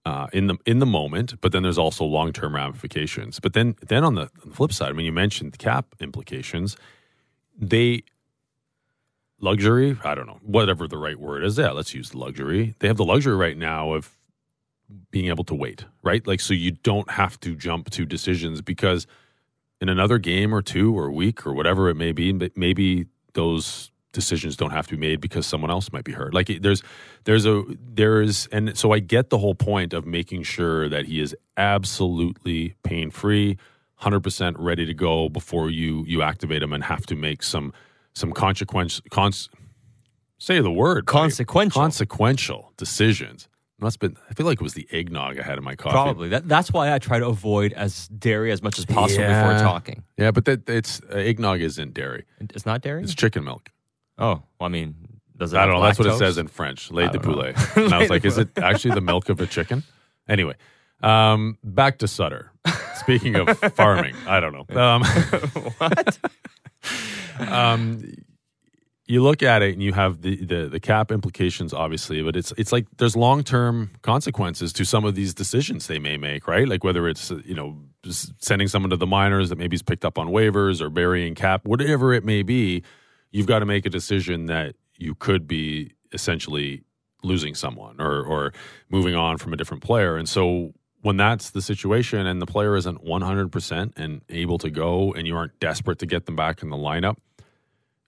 uh, 0.04 0.28
in 0.32 0.46
the 0.46 0.56
in 0.66 0.78
the 0.78 0.86
moment, 0.86 1.40
but 1.40 1.52
then 1.52 1.62
there's 1.62 1.78
also 1.78 2.04
long 2.04 2.32
term 2.32 2.54
ramifications. 2.54 3.40
But 3.40 3.54
then 3.54 3.76
then 3.86 4.04
on 4.04 4.14
the, 4.14 4.22
on 4.22 4.50
the 4.50 4.54
flip 4.54 4.72
side, 4.72 4.90
I 4.90 4.92
mean, 4.92 5.06
you 5.06 5.12
mentioned 5.12 5.52
the 5.52 5.58
cap 5.58 5.94
implications, 6.00 6.76
they 7.58 8.02
luxury 9.40 9.96
i 10.02 10.14
don't 10.16 10.26
know 10.26 10.40
whatever 10.42 10.88
the 10.88 10.98
right 10.98 11.20
word 11.20 11.44
is 11.44 11.58
yeah 11.58 11.70
let's 11.70 11.94
use 11.94 12.12
luxury 12.12 12.74
they 12.80 12.88
have 12.88 12.96
the 12.96 13.04
luxury 13.04 13.36
right 13.36 13.56
now 13.56 13.92
of 13.92 14.16
being 15.12 15.26
able 15.26 15.44
to 15.44 15.54
wait 15.54 15.84
right 16.02 16.26
like 16.26 16.40
so 16.40 16.52
you 16.52 16.72
don't 16.72 17.10
have 17.10 17.38
to 17.38 17.54
jump 17.54 17.88
to 17.88 18.04
decisions 18.04 18.60
because 18.60 19.06
in 19.80 19.88
another 19.88 20.18
game 20.18 20.52
or 20.52 20.60
two 20.60 20.96
or 20.98 21.10
week 21.10 21.46
or 21.46 21.54
whatever 21.54 21.88
it 21.88 21.94
may 21.94 22.10
be 22.10 22.32
maybe 22.56 23.06
those 23.34 23.92
decisions 24.18 24.56
don't 24.56 24.72
have 24.72 24.88
to 24.88 24.96
be 24.96 25.00
made 25.00 25.20
because 25.20 25.46
someone 25.46 25.70
else 25.70 25.92
might 25.92 26.02
be 26.02 26.12
hurt. 26.12 26.34
Like 26.34 26.48
there's 26.60 26.82
there's 27.24 27.46
a 27.46 27.62
there's 27.94 28.48
and 28.48 28.76
so 28.76 28.92
I 28.92 28.98
get 28.98 29.30
the 29.30 29.38
whole 29.38 29.54
point 29.54 29.92
of 29.92 30.06
making 30.06 30.42
sure 30.42 30.88
that 30.88 31.06
he 31.06 31.20
is 31.20 31.36
absolutely 31.56 32.74
pain 32.82 33.10
free, 33.10 33.58
hundred 33.94 34.20
percent 34.20 34.58
ready 34.58 34.84
to 34.86 34.94
go 34.94 35.28
before 35.28 35.70
you 35.70 36.04
you 36.06 36.22
activate 36.22 36.62
him 36.62 36.72
and 36.72 36.82
have 36.82 37.06
to 37.06 37.14
make 37.14 37.44
some 37.44 37.72
some 38.12 38.32
consequence 38.32 39.00
cons, 39.10 39.48
say 40.38 40.60
the 40.60 40.72
word 40.72 41.06
consequential 41.06 41.80
consequential 41.80 42.72
decisions. 42.76 43.48
Must 43.80 44.00
been. 44.00 44.16
I 44.28 44.34
feel 44.34 44.44
like 44.44 44.60
it 44.60 44.64
was 44.64 44.74
the 44.74 44.88
eggnog 44.90 45.38
I 45.38 45.44
had 45.44 45.56
in 45.56 45.62
my 45.62 45.76
coffee. 45.76 45.92
Probably. 45.92 46.28
That, 46.30 46.48
that's 46.48 46.72
why 46.72 46.92
I 46.92 46.98
try 46.98 47.20
to 47.20 47.26
avoid 47.28 47.72
as 47.74 48.08
dairy 48.08 48.50
as 48.50 48.60
much 48.60 48.76
as 48.76 48.84
possible 48.84 49.22
yeah. 49.22 49.40
before 49.40 49.64
talking. 49.64 50.02
Yeah, 50.16 50.32
but 50.32 50.46
that 50.46 50.68
it's 50.68 51.00
uh, 51.02 51.18
eggnog 51.18 51.60
isn't 51.60 51.94
dairy. 51.94 52.24
It's 52.40 52.66
not 52.66 52.82
dairy. 52.82 53.04
It's 53.04 53.14
chicken 53.14 53.44
milk. 53.44 53.70
Oh, 54.18 54.42
well, 54.58 54.66
I 54.66 54.68
mean, 54.68 54.94
does 55.36 55.52
it? 55.52 55.58
I 55.58 55.66
don't 55.66 55.76
know. 55.76 55.82
That's 55.82 55.98
what 55.98 56.08
it 56.08 56.18
says 56.18 56.38
in 56.38 56.48
French. 56.48 56.90
Lait 56.90 57.12
de 57.12 57.20
poulet. 57.20 57.56
and 57.76 57.94
I 57.94 57.98
was 57.98 58.10
like, 58.10 58.24
is 58.24 58.38
it 58.38 58.48
actually 58.58 58.94
the 58.94 59.00
milk 59.00 59.28
of 59.28 59.40
a 59.40 59.46
chicken? 59.46 59.84
Anyway, 60.28 60.54
um, 61.02 61.58
back 61.62 61.98
to 61.98 62.08
Sutter. 62.08 62.52
Speaking 62.96 63.36
of 63.36 63.58
farming, 63.74 64.14
I 64.26 64.40
don't 64.40 64.52
know. 64.52 64.80
Um, 64.80 65.04
what? 65.78 66.18
um, 67.38 68.02
you 69.06 69.22
look 69.22 69.42
at 69.42 69.62
it 69.62 69.72
and 69.72 69.82
you 69.82 69.92
have 69.92 70.20
the, 70.20 70.44
the, 70.44 70.68
the 70.68 70.80
cap 70.80 71.10
implications, 71.12 71.72
obviously, 71.72 72.20
but 72.22 72.36
it's 72.36 72.52
it's 72.58 72.72
like 72.72 72.86
there's 72.98 73.16
long 73.16 73.44
term 73.44 73.90
consequences 74.02 74.72
to 74.74 74.84
some 74.84 75.04
of 75.04 75.14
these 75.14 75.32
decisions 75.32 75.86
they 75.86 76.00
may 76.00 76.16
make, 76.16 76.48
right? 76.48 76.68
Like 76.68 76.82
whether 76.82 77.08
it's 77.08 77.30
you 77.30 77.54
know 77.54 77.78
sending 78.40 78.68
someone 78.68 78.90
to 78.90 78.96
the 78.96 79.06
minors 79.06 79.48
that 79.50 79.56
maybe 79.56 79.76
is 79.76 79.82
picked 79.82 80.04
up 80.04 80.18
on 80.18 80.28
waivers 80.28 80.80
or 80.80 80.90
burying 80.90 81.34
cap, 81.34 81.64
whatever 81.64 82.12
it 82.12 82.24
may 82.24 82.42
be 82.42 82.82
you've 83.30 83.46
got 83.46 83.60
to 83.60 83.66
make 83.66 83.86
a 83.86 83.90
decision 83.90 84.46
that 84.46 84.74
you 84.96 85.14
could 85.14 85.46
be 85.46 85.92
essentially 86.12 86.82
losing 87.22 87.54
someone 87.54 88.00
or 88.00 88.22
or 88.22 88.52
moving 88.88 89.14
on 89.14 89.38
from 89.38 89.52
a 89.52 89.56
different 89.56 89.82
player. 89.82 90.16
And 90.16 90.28
so 90.28 90.72
when 91.02 91.16
that's 91.16 91.50
the 91.50 91.62
situation 91.62 92.26
and 92.26 92.42
the 92.42 92.46
player 92.46 92.76
isn't 92.76 93.04
100% 93.04 93.92
and 93.96 94.20
able 94.28 94.58
to 94.58 94.70
go 94.70 95.12
and 95.12 95.26
you 95.26 95.36
aren't 95.36 95.58
desperate 95.60 95.98
to 96.00 96.06
get 96.06 96.26
them 96.26 96.34
back 96.34 96.62
in 96.62 96.70
the 96.70 96.76
lineup, 96.76 97.16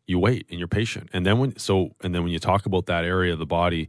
you 0.07 0.19
wait 0.19 0.47
and 0.51 0.59
you're 0.59 0.69
patient. 0.69 1.09
And 1.13 1.25
then 1.25 1.39
when 1.39 1.59
so 1.59 1.95
and 2.03 2.15
then 2.15 2.23
when 2.23 2.33
you 2.33 2.39
talk 2.39 2.67
about 2.67 2.87
that 2.87 3.05
area 3.05 3.33
of 3.33 3.39
the 3.39 3.47
body, 3.47 3.89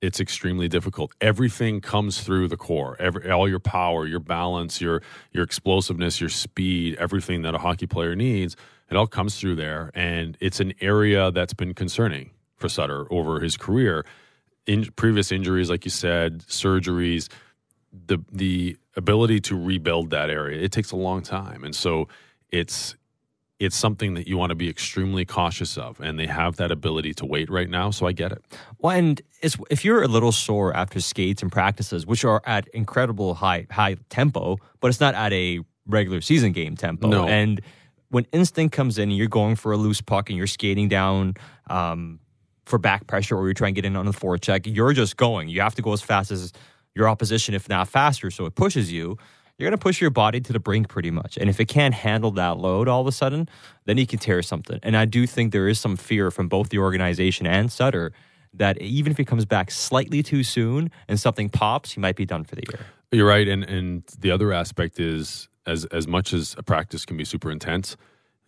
it's 0.00 0.20
extremely 0.20 0.68
difficult. 0.68 1.12
Everything 1.20 1.80
comes 1.80 2.20
through 2.20 2.46
the 2.46 2.56
core. 2.56 2.96
Every, 3.00 3.28
all 3.30 3.48
your 3.48 3.58
power, 3.58 4.06
your 4.06 4.20
balance, 4.20 4.80
your 4.80 5.02
your 5.32 5.42
explosiveness, 5.42 6.20
your 6.20 6.30
speed, 6.30 6.96
everything 6.96 7.42
that 7.42 7.54
a 7.54 7.58
hockey 7.58 7.86
player 7.86 8.14
needs 8.14 8.56
it 8.90 8.96
all 8.96 9.06
comes 9.06 9.38
through 9.38 9.56
there, 9.56 9.90
and 9.94 10.36
it's 10.40 10.60
an 10.60 10.72
area 10.80 11.30
that's 11.30 11.54
been 11.54 11.74
concerning 11.74 12.30
for 12.56 12.68
Sutter 12.68 13.06
over 13.12 13.40
his 13.40 13.56
career. 13.56 14.04
In 14.66 14.84
previous 14.96 15.32
injuries, 15.32 15.70
like 15.70 15.84
you 15.84 15.90
said, 15.90 16.40
surgeries, 16.40 17.28
the 18.06 18.18
the 18.32 18.76
ability 18.96 19.40
to 19.40 19.56
rebuild 19.56 20.10
that 20.10 20.28
area 20.28 20.60
it 20.60 20.72
takes 20.72 20.90
a 20.90 20.96
long 20.96 21.22
time, 21.22 21.64
and 21.64 21.74
so 21.74 22.08
it's 22.50 22.94
it's 23.58 23.76
something 23.76 24.14
that 24.14 24.28
you 24.28 24.38
want 24.38 24.50
to 24.50 24.54
be 24.54 24.68
extremely 24.68 25.24
cautious 25.24 25.76
of, 25.76 26.00
and 26.00 26.18
they 26.18 26.26
have 26.26 26.56
that 26.56 26.70
ability 26.70 27.12
to 27.12 27.26
wait 27.26 27.50
right 27.50 27.68
now. 27.68 27.90
So 27.90 28.06
I 28.06 28.12
get 28.12 28.30
it. 28.30 28.44
Well, 28.78 28.96
and 28.96 29.20
if 29.42 29.84
you're 29.84 30.02
a 30.02 30.08
little 30.08 30.32
sore 30.32 30.74
after 30.76 31.00
skates 31.00 31.42
and 31.42 31.50
practices, 31.50 32.06
which 32.06 32.24
are 32.24 32.40
at 32.46 32.68
incredible 32.68 33.34
high 33.34 33.66
high 33.70 33.96
tempo, 34.10 34.58
but 34.80 34.88
it's 34.88 35.00
not 35.00 35.14
at 35.14 35.32
a 35.32 35.60
regular 35.86 36.20
season 36.20 36.52
game 36.52 36.76
tempo, 36.76 37.08
no. 37.08 37.26
and 37.26 37.60
when 38.10 38.26
instinct 38.32 38.74
comes 38.74 38.98
in 38.98 39.10
and 39.10 39.16
you're 39.16 39.28
going 39.28 39.56
for 39.56 39.72
a 39.72 39.76
loose 39.76 40.00
puck 40.00 40.30
and 40.30 40.38
you're 40.38 40.46
skating 40.46 40.88
down 40.88 41.34
um, 41.68 42.20
for 42.64 42.78
back 42.78 43.06
pressure 43.06 43.36
or 43.36 43.44
you're 43.46 43.54
trying 43.54 43.74
to 43.74 43.80
get 43.80 43.86
in 43.86 43.96
on 43.96 44.06
the 44.06 44.12
forecheck, 44.12 44.62
you're 44.64 44.92
just 44.92 45.16
going. 45.16 45.48
You 45.48 45.60
have 45.60 45.74
to 45.76 45.82
go 45.82 45.92
as 45.92 46.02
fast 46.02 46.30
as 46.30 46.52
your 46.94 47.08
opposition, 47.08 47.54
if 47.54 47.68
not 47.68 47.88
faster. 47.88 48.30
So 48.30 48.46
it 48.46 48.54
pushes 48.54 48.90
you. 48.92 49.16
You're 49.58 49.68
going 49.70 49.78
to 49.78 49.82
push 49.82 50.00
your 50.00 50.10
body 50.10 50.40
to 50.40 50.52
the 50.52 50.60
brink 50.60 50.88
pretty 50.88 51.10
much. 51.10 51.36
And 51.36 51.50
if 51.50 51.58
it 51.58 51.66
can't 51.66 51.92
handle 51.92 52.30
that 52.32 52.58
load 52.58 52.86
all 52.86 53.00
of 53.00 53.06
a 53.08 53.12
sudden, 53.12 53.48
then 53.86 53.98
you 53.98 54.06
can 54.06 54.18
tear 54.20 54.40
something. 54.40 54.78
And 54.82 54.96
I 54.96 55.04
do 55.04 55.26
think 55.26 55.52
there 55.52 55.68
is 55.68 55.80
some 55.80 55.96
fear 55.96 56.30
from 56.30 56.48
both 56.48 56.68
the 56.68 56.78
organization 56.78 57.46
and 57.46 57.70
Sutter 57.70 58.12
that 58.54 58.80
even 58.80 59.10
if 59.10 59.18
he 59.18 59.24
comes 59.24 59.44
back 59.44 59.70
slightly 59.70 60.22
too 60.22 60.44
soon 60.44 60.90
and 61.08 61.18
something 61.18 61.48
pops, 61.48 61.92
he 61.92 62.00
might 62.00 62.16
be 62.16 62.24
done 62.24 62.44
for 62.44 62.54
the 62.54 62.62
year. 62.70 62.86
You're 63.10 63.26
right. 63.26 63.48
And, 63.48 63.64
and 63.64 64.04
the 64.18 64.30
other 64.30 64.52
aspect 64.52 65.00
is 65.00 65.48
as 65.68 65.84
as 65.86 66.08
much 66.08 66.32
as 66.32 66.54
a 66.58 66.62
practice 66.62 67.04
can 67.04 67.16
be 67.16 67.24
super 67.24 67.50
intense, 67.50 67.96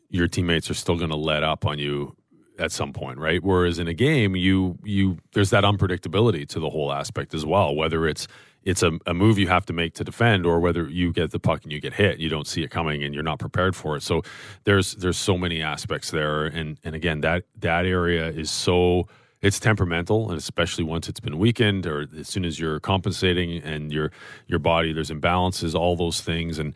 your 0.08 0.26
teammates 0.26 0.70
are 0.70 0.74
still 0.74 0.96
going 0.96 1.10
to 1.10 1.16
let 1.16 1.42
up 1.42 1.66
on 1.66 1.78
you 1.78 2.16
at 2.58 2.72
some 2.72 2.92
point, 2.92 3.18
right? 3.18 3.42
Whereas 3.42 3.78
in 3.78 3.88
a 3.88 3.94
game, 3.94 4.36
you 4.36 4.78
you 4.84 5.18
there's 5.32 5.50
that 5.50 5.64
unpredictability 5.64 6.48
to 6.48 6.60
the 6.60 6.70
whole 6.70 6.92
aspect 6.92 7.34
as 7.34 7.46
well. 7.46 7.74
Whether 7.74 8.06
it's 8.06 8.26
it's 8.62 8.82
a, 8.82 8.98
a 9.06 9.14
move 9.14 9.38
you 9.38 9.48
have 9.48 9.64
to 9.66 9.72
make 9.72 9.94
to 9.94 10.04
defend, 10.04 10.44
or 10.44 10.60
whether 10.60 10.88
you 10.88 11.12
get 11.12 11.30
the 11.30 11.40
puck 11.40 11.62
and 11.62 11.72
you 11.72 11.80
get 11.80 11.94
hit, 11.94 12.18
you 12.18 12.28
don't 12.28 12.46
see 12.46 12.62
it 12.62 12.70
coming 12.70 13.02
and 13.02 13.14
you're 13.14 13.22
not 13.22 13.38
prepared 13.38 13.74
for 13.74 13.96
it. 13.96 14.02
So 14.02 14.22
there's 14.64 14.94
there's 14.96 15.16
so 15.16 15.38
many 15.38 15.62
aspects 15.62 16.10
there, 16.10 16.44
and 16.46 16.78
and 16.84 16.94
again 16.94 17.20
that 17.22 17.44
that 17.60 17.86
area 17.86 18.28
is 18.28 18.50
so 18.50 19.08
it's 19.42 19.58
temperamental, 19.58 20.28
and 20.28 20.38
especially 20.38 20.84
once 20.84 21.08
it's 21.08 21.20
been 21.20 21.38
weakened, 21.38 21.86
or 21.86 22.06
as 22.18 22.28
soon 22.28 22.44
as 22.44 22.60
you're 22.60 22.80
compensating 22.80 23.62
and 23.62 23.90
your 23.90 24.12
your 24.46 24.58
body 24.58 24.92
there's 24.92 25.10
imbalances, 25.10 25.74
all 25.74 25.96
those 25.96 26.20
things, 26.20 26.58
and 26.58 26.74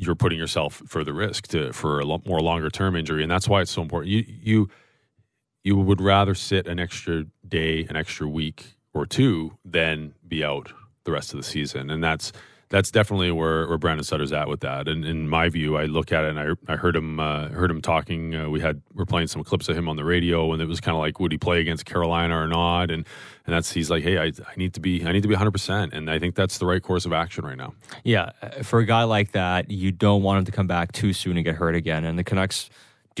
you're 0.00 0.14
putting 0.14 0.38
yourself 0.38 0.82
for 0.86 1.04
the 1.04 1.12
risk 1.12 1.46
to 1.48 1.72
for 1.74 2.00
a 2.00 2.04
more 2.04 2.40
longer 2.40 2.70
term 2.70 2.96
injury, 2.96 3.22
and 3.22 3.30
that's 3.30 3.46
why 3.48 3.60
it's 3.60 3.70
so 3.70 3.82
important. 3.82 4.10
You 4.10 4.24
you 4.26 4.68
you 5.62 5.76
would 5.76 6.00
rather 6.00 6.34
sit 6.34 6.66
an 6.66 6.80
extra 6.80 7.26
day, 7.46 7.84
an 7.88 7.96
extra 7.96 8.26
week 8.26 8.76
or 8.94 9.04
two 9.04 9.58
than 9.62 10.14
be 10.26 10.42
out 10.42 10.72
the 11.04 11.12
rest 11.12 11.34
of 11.34 11.36
the 11.36 11.42
season, 11.42 11.90
and 11.90 12.02
that's 12.02 12.32
that's 12.70 12.92
definitely 12.92 13.32
where, 13.32 13.66
where 13.68 13.78
Brandon 13.78 14.04
Sutter's 14.04 14.32
at 14.32 14.48
with 14.48 14.60
that. 14.60 14.86
And 14.86 15.04
in 15.04 15.28
my 15.28 15.48
view, 15.48 15.76
I 15.76 15.84
look 15.86 16.12
at 16.12 16.24
it 16.24 16.30
and 16.30 16.38
I, 16.38 16.72
I 16.72 16.76
heard 16.76 16.94
him 16.94 17.18
uh, 17.18 17.48
heard 17.48 17.70
him 17.70 17.82
talking. 17.82 18.34
Uh, 18.34 18.48
we 18.48 18.60
had 18.60 18.80
we're 18.94 19.04
playing 19.04 19.26
some 19.26 19.42
clips 19.42 19.68
of 19.68 19.76
him 19.76 19.88
on 19.88 19.96
the 19.96 20.04
radio, 20.04 20.52
and 20.52 20.62
it 20.62 20.66
was 20.66 20.80
kind 20.80 20.96
of 20.96 21.00
like, 21.00 21.18
would 21.18 21.32
he 21.32 21.38
play 21.38 21.60
against 21.60 21.84
Carolina 21.84 22.38
or 22.38 22.46
not? 22.46 22.90
And 22.90 23.04
and 23.44 23.54
that's 23.54 23.72
he's 23.72 23.90
like, 23.90 24.04
hey, 24.04 24.18
I, 24.18 24.26
I 24.26 24.54
need 24.56 24.74
to 24.74 24.80
be 24.80 25.04
I 25.04 25.12
need 25.12 25.22
to 25.22 25.28
be 25.28 25.34
100, 25.34 25.50
percent 25.50 25.92
and 25.92 26.08
I 26.08 26.18
think 26.20 26.36
that's 26.36 26.58
the 26.58 26.66
right 26.66 26.82
course 26.82 27.04
of 27.04 27.12
action 27.12 27.44
right 27.44 27.58
now. 27.58 27.74
Yeah, 28.04 28.30
for 28.62 28.78
a 28.78 28.86
guy 28.86 29.02
like 29.02 29.32
that, 29.32 29.70
you 29.70 29.90
don't 29.90 30.22
want 30.22 30.38
him 30.38 30.44
to 30.44 30.52
come 30.52 30.68
back 30.68 30.92
too 30.92 31.12
soon 31.12 31.36
and 31.36 31.44
get 31.44 31.56
hurt 31.56 31.74
again. 31.74 32.04
And 32.04 32.18
the 32.18 32.24
Canucks 32.24 32.70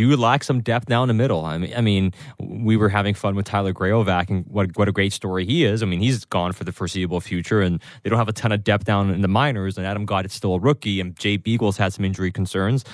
do 0.08 0.16
lack 0.16 0.44
some 0.44 0.60
depth 0.60 0.88
now 0.88 1.02
in 1.02 1.08
the 1.08 1.14
middle. 1.14 1.44
I 1.44 1.58
mean, 1.58 1.72
I 1.76 1.80
mean, 1.80 2.12
we 2.38 2.76
were 2.76 2.88
having 2.88 3.14
fun 3.14 3.34
with 3.34 3.44
Tyler 3.46 3.72
Graovac 3.72 4.30
and 4.30 4.46
what 4.46 4.76
what 4.76 4.88
a 4.88 4.92
great 4.92 5.12
story 5.12 5.44
he 5.44 5.64
is. 5.64 5.82
I 5.82 5.86
mean, 5.86 6.00
he's 6.00 6.24
gone 6.24 6.52
for 6.52 6.64
the 6.64 6.72
foreseeable 6.72 7.20
future, 7.20 7.60
and 7.60 7.82
they 8.02 8.10
don't 8.10 8.18
have 8.18 8.28
a 8.28 8.32
ton 8.32 8.52
of 8.52 8.64
depth 8.64 8.84
down 8.84 9.10
in 9.10 9.20
the 9.20 9.28
minors. 9.28 9.76
And 9.76 9.86
Adam 9.86 10.06
Gaudette's 10.06 10.34
still 10.34 10.54
a 10.54 10.58
rookie, 10.58 11.00
and 11.00 11.18
Jay 11.18 11.36
Beagle's 11.36 11.76
had 11.76 11.92
some 11.92 12.04
injury 12.04 12.32
concerns, 12.32 12.84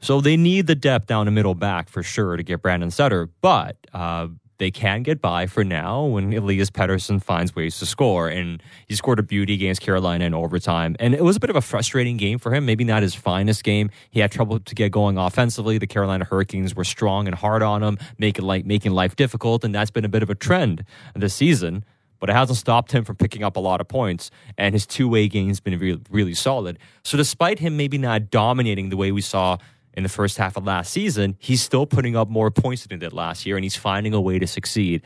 so 0.00 0.20
they 0.20 0.36
need 0.36 0.66
the 0.66 0.74
depth 0.74 1.06
down 1.06 1.26
the 1.26 1.32
middle 1.32 1.54
back 1.54 1.88
for 1.88 2.02
sure 2.02 2.36
to 2.36 2.42
get 2.42 2.62
Brandon 2.62 2.90
Sutter. 2.90 3.28
But 3.42 3.76
uh, 3.92 4.28
they 4.58 4.70
can 4.70 5.02
get 5.02 5.20
by 5.20 5.46
for 5.46 5.64
now 5.64 6.04
when 6.04 6.32
Elias 6.32 6.70
Pettersson 6.70 7.22
finds 7.22 7.54
ways 7.54 7.78
to 7.78 7.86
score. 7.86 8.28
And 8.28 8.62
he 8.86 8.94
scored 8.94 9.18
a 9.18 9.22
beauty 9.22 9.54
against 9.54 9.80
Carolina 9.80 10.24
in 10.24 10.34
overtime. 10.34 10.96
And 10.98 11.14
it 11.14 11.22
was 11.22 11.36
a 11.36 11.40
bit 11.40 11.50
of 11.50 11.56
a 11.56 11.60
frustrating 11.60 12.16
game 12.16 12.38
for 12.38 12.54
him. 12.54 12.64
Maybe 12.66 12.84
not 12.84 13.02
his 13.02 13.14
finest 13.14 13.64
game. 13.64 13.90
He 14.10 14.20
had 14.20 14.32
trouble 14.32 14.60
to 14.60 14.74
get 14.74 14.92
going 14.92 15.18
offensively. 15.18 15.78
The 15.78 15.86
Carolina 15.86 16.24
Hurricanes 16.24 16.74
were 16.74 16.84
strong 16.84 17.26
and 17.26 17.34
hard 17.34 17.62
on 17.62 17.82
him, 17.82 17.98
making 18.18 18.44
life, 18.44 18.64
making 18.64 18.92
life 18.92 19.16
difficult. 19.16 19.64
And 19.64 19.74
that's 19.74 19.90
been 19.90 20.04
a 20.04 20.08
bit 20.08 20.22
of 20.22 20.30
a 20.30 20.34
trend 20.34 20.84
this 21.14 21.34
season. 21.34 21.84
But 22.18 22.30
it 22.30 22.32
hasn't 22.32 22.56
stopped 22.56 22.92
him 22.92 23.04
from 23.04 23.16
picking 23.16 23.44
up 23.44 23.56
a 23.56 23.60
lot 23.60 23.82
of 23.82 23.88
points, 23.88 24.30
and 24.56 24.74
his 24.74 24.86
two-way 24.86 25.28
game's 25.28 25.60
been 25.60 25.78
really, 25.78 26.00
really 26.08 26.32
solid. 26.32 26.78
So, 27.04 27.18
despite 27.18 27.58
him 27.58 27.76
maybe 27.76 27.98
not 27.98 28.30
dominating 28.30 28.88
the 28.88 28.96
way 28.96 29.12
we 29.12 29.20
saw 29.20 29.58
in 29.96 30.02
the 30.02 30.08
first 30.08 30.36
half 30.36 30.56
of 30.56 30.64
last 30.64 30.92
season, 30.92 31.36
he's 31.38 31.62
still 31.62 31.86
putting 31.86 32.16
up 32.16 32.28
more 32.28 32.50
points 32.50 32.86
than 32.86 32.98
he 32.98 33.00
did 33.00 33.12
last 33.12 33.46
year, 33.46 33.56
and 33.56 33.64
he's 33.64 33.76
finding 33.76 34.12
a 34.14 34.20
way 34.20 34.38
to 34.38 34.46
succeed. 34.46 35.02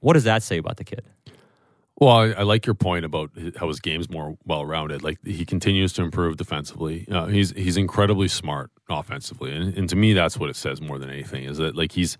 What 0.00 0.14
does 0.14 0.24
that 0.24 0.42
say 0.42 0.58
about 0.58 0.76
the 0.76 0.84
kid? 0.84 1.04
Well, 1.98 2.10
I, 2.10 2.26
I 2.30 2.42
like 2.42 2.66
your 2.66 2.74
point 2.74 3.04
about 3.04 3.30
how 3.56 3.68
his 3.68 3.78
game's 3.78 4.10
more 4.10 4.36
well 4.44 4.64
rounded. 4.64 5.02
Like 5.02 5.18
he 5.24 5.44
continues 5.44 5.92
to 5.94 6.02
improve 6.02 6.36
defensively. 6.36 7.06
Uh, 7.10 7.26
he's 7.26 7.52
he's 7.52 7.76
incredibly 7.76 8.28
smart 8.28 8.70
offensively, 8.88 9.54
and, 9.54 9.76
and 9.76 9.88
to 9.88 9.96
me, 9.96 10.12
that's 10.12 10.38
what 10.38 10.50
it 10.50 10.56
says 10.56 10.80
more 10.80 10.98
than 10.98 11.10
anything. 11.10 11.44
Is 11.44 11.58
that 11.58 11.76
like 11.76 11.92
he's 11.92 12.18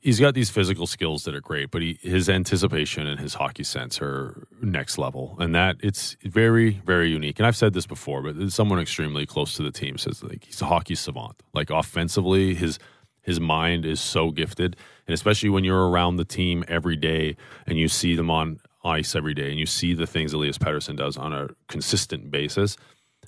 he's 0.00 0.20
got 0.20 0.34
these 0.34 0.50
physical 0.50 0.86
skills 0.86 1.24
that 1.24 1.34
are 1.34 1.40
great, 1.40 1.70
but 1.70 1.82
he, 1.82 1.98
his 2.00 2.28
anticipation 2.28 3.06
and 3.06 3.20
his 3.20 3.34
hockey 3.34 3.64
sense 3.64 4.00
are 4.00 4.46
next 4.60 4.98
level, 4.98 5.36
and 5.38 5.54
that 5.54 5.76
it's 5.80 6.16
very 6.22 6.80
very 6.84 7.10
unique. 7.10 7.38
And 7.38 7.46
I've 7.46 7.56
said 7.56 7.72
this 7.74 7.86
before, 7.86 8.22
but 8.22 8.52
someone 8.52 8.78
extremely 8.78 9.26
close 9.26 9.54
to 9.56 9.62
the 9.62 9.70
team 9.70 9.98
says 9.98 10.22
like 10.22 10.44
he's 10.44 10.62
a 10.62 10.66
hockey 10.66 10.94
savant. 10.94 11.42
Like 11.52 11.70
offensively, 11.70 12.54
his 12.54 12.78
his 13.22 13.38
mind 13.38 13.84
is 13.84 14.00
so 14.00 14.30
gifted, 14.30 14.76
and 15.06 15.14
especially 15.14 15.50
when 15.50 15.64
you're 15.64 15.88
around 15.88 16.16
the 16.16 16.24
team 16.24 16.64
every 16.68 16.96
day 16.96 17.36
and 17.66 17.78
you 17.78 17.88
see 17.88 18.16
them 18.16 18.30
on 18.30 18.60
ice 18.84 19.14
every 19.14 19.34
day 19.34 19.48
and 19.48 19.60
you 19.60 19.66
see 19.66 19.94
the 19.94 20.06
things 20.06 20.32
Elias 20.32 20.58
Pettersson 20.58 20.96
does 20.96 21.16
on 21.16 21.32
a 21.32 21.48
consistent 21.68 22.32
basis 22.32 22.76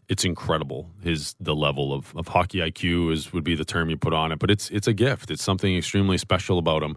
it's 0.08 0.24
incredible. 0.24 0.90
His 1.02 1.34
the 1.40 1.54
level 1.54 1.92
of, 1.92 2.14
of 2.16 2.28
hockey 2.28 2.58
IQ 2.58 3.12
is 3.12 3.32
would 3.32 3.44
be 3.44 3.54
the 3.54 3.64
term 3.64 3.90
you 3.90 3.96
put 3.96 4.12
on 4.12 4.32
it, 4.32 4.38
but 4.38 4.50
it's 4.50 4.70
it's 4.70 4.86
a 4.86 4.92
gift. 4.92 5.30
It's 5.30 5.42
something 5.42 5.76
extremely 5.76 6.18
special 6.18 6.58
about 6.58 6.82
him. 6.82 6.96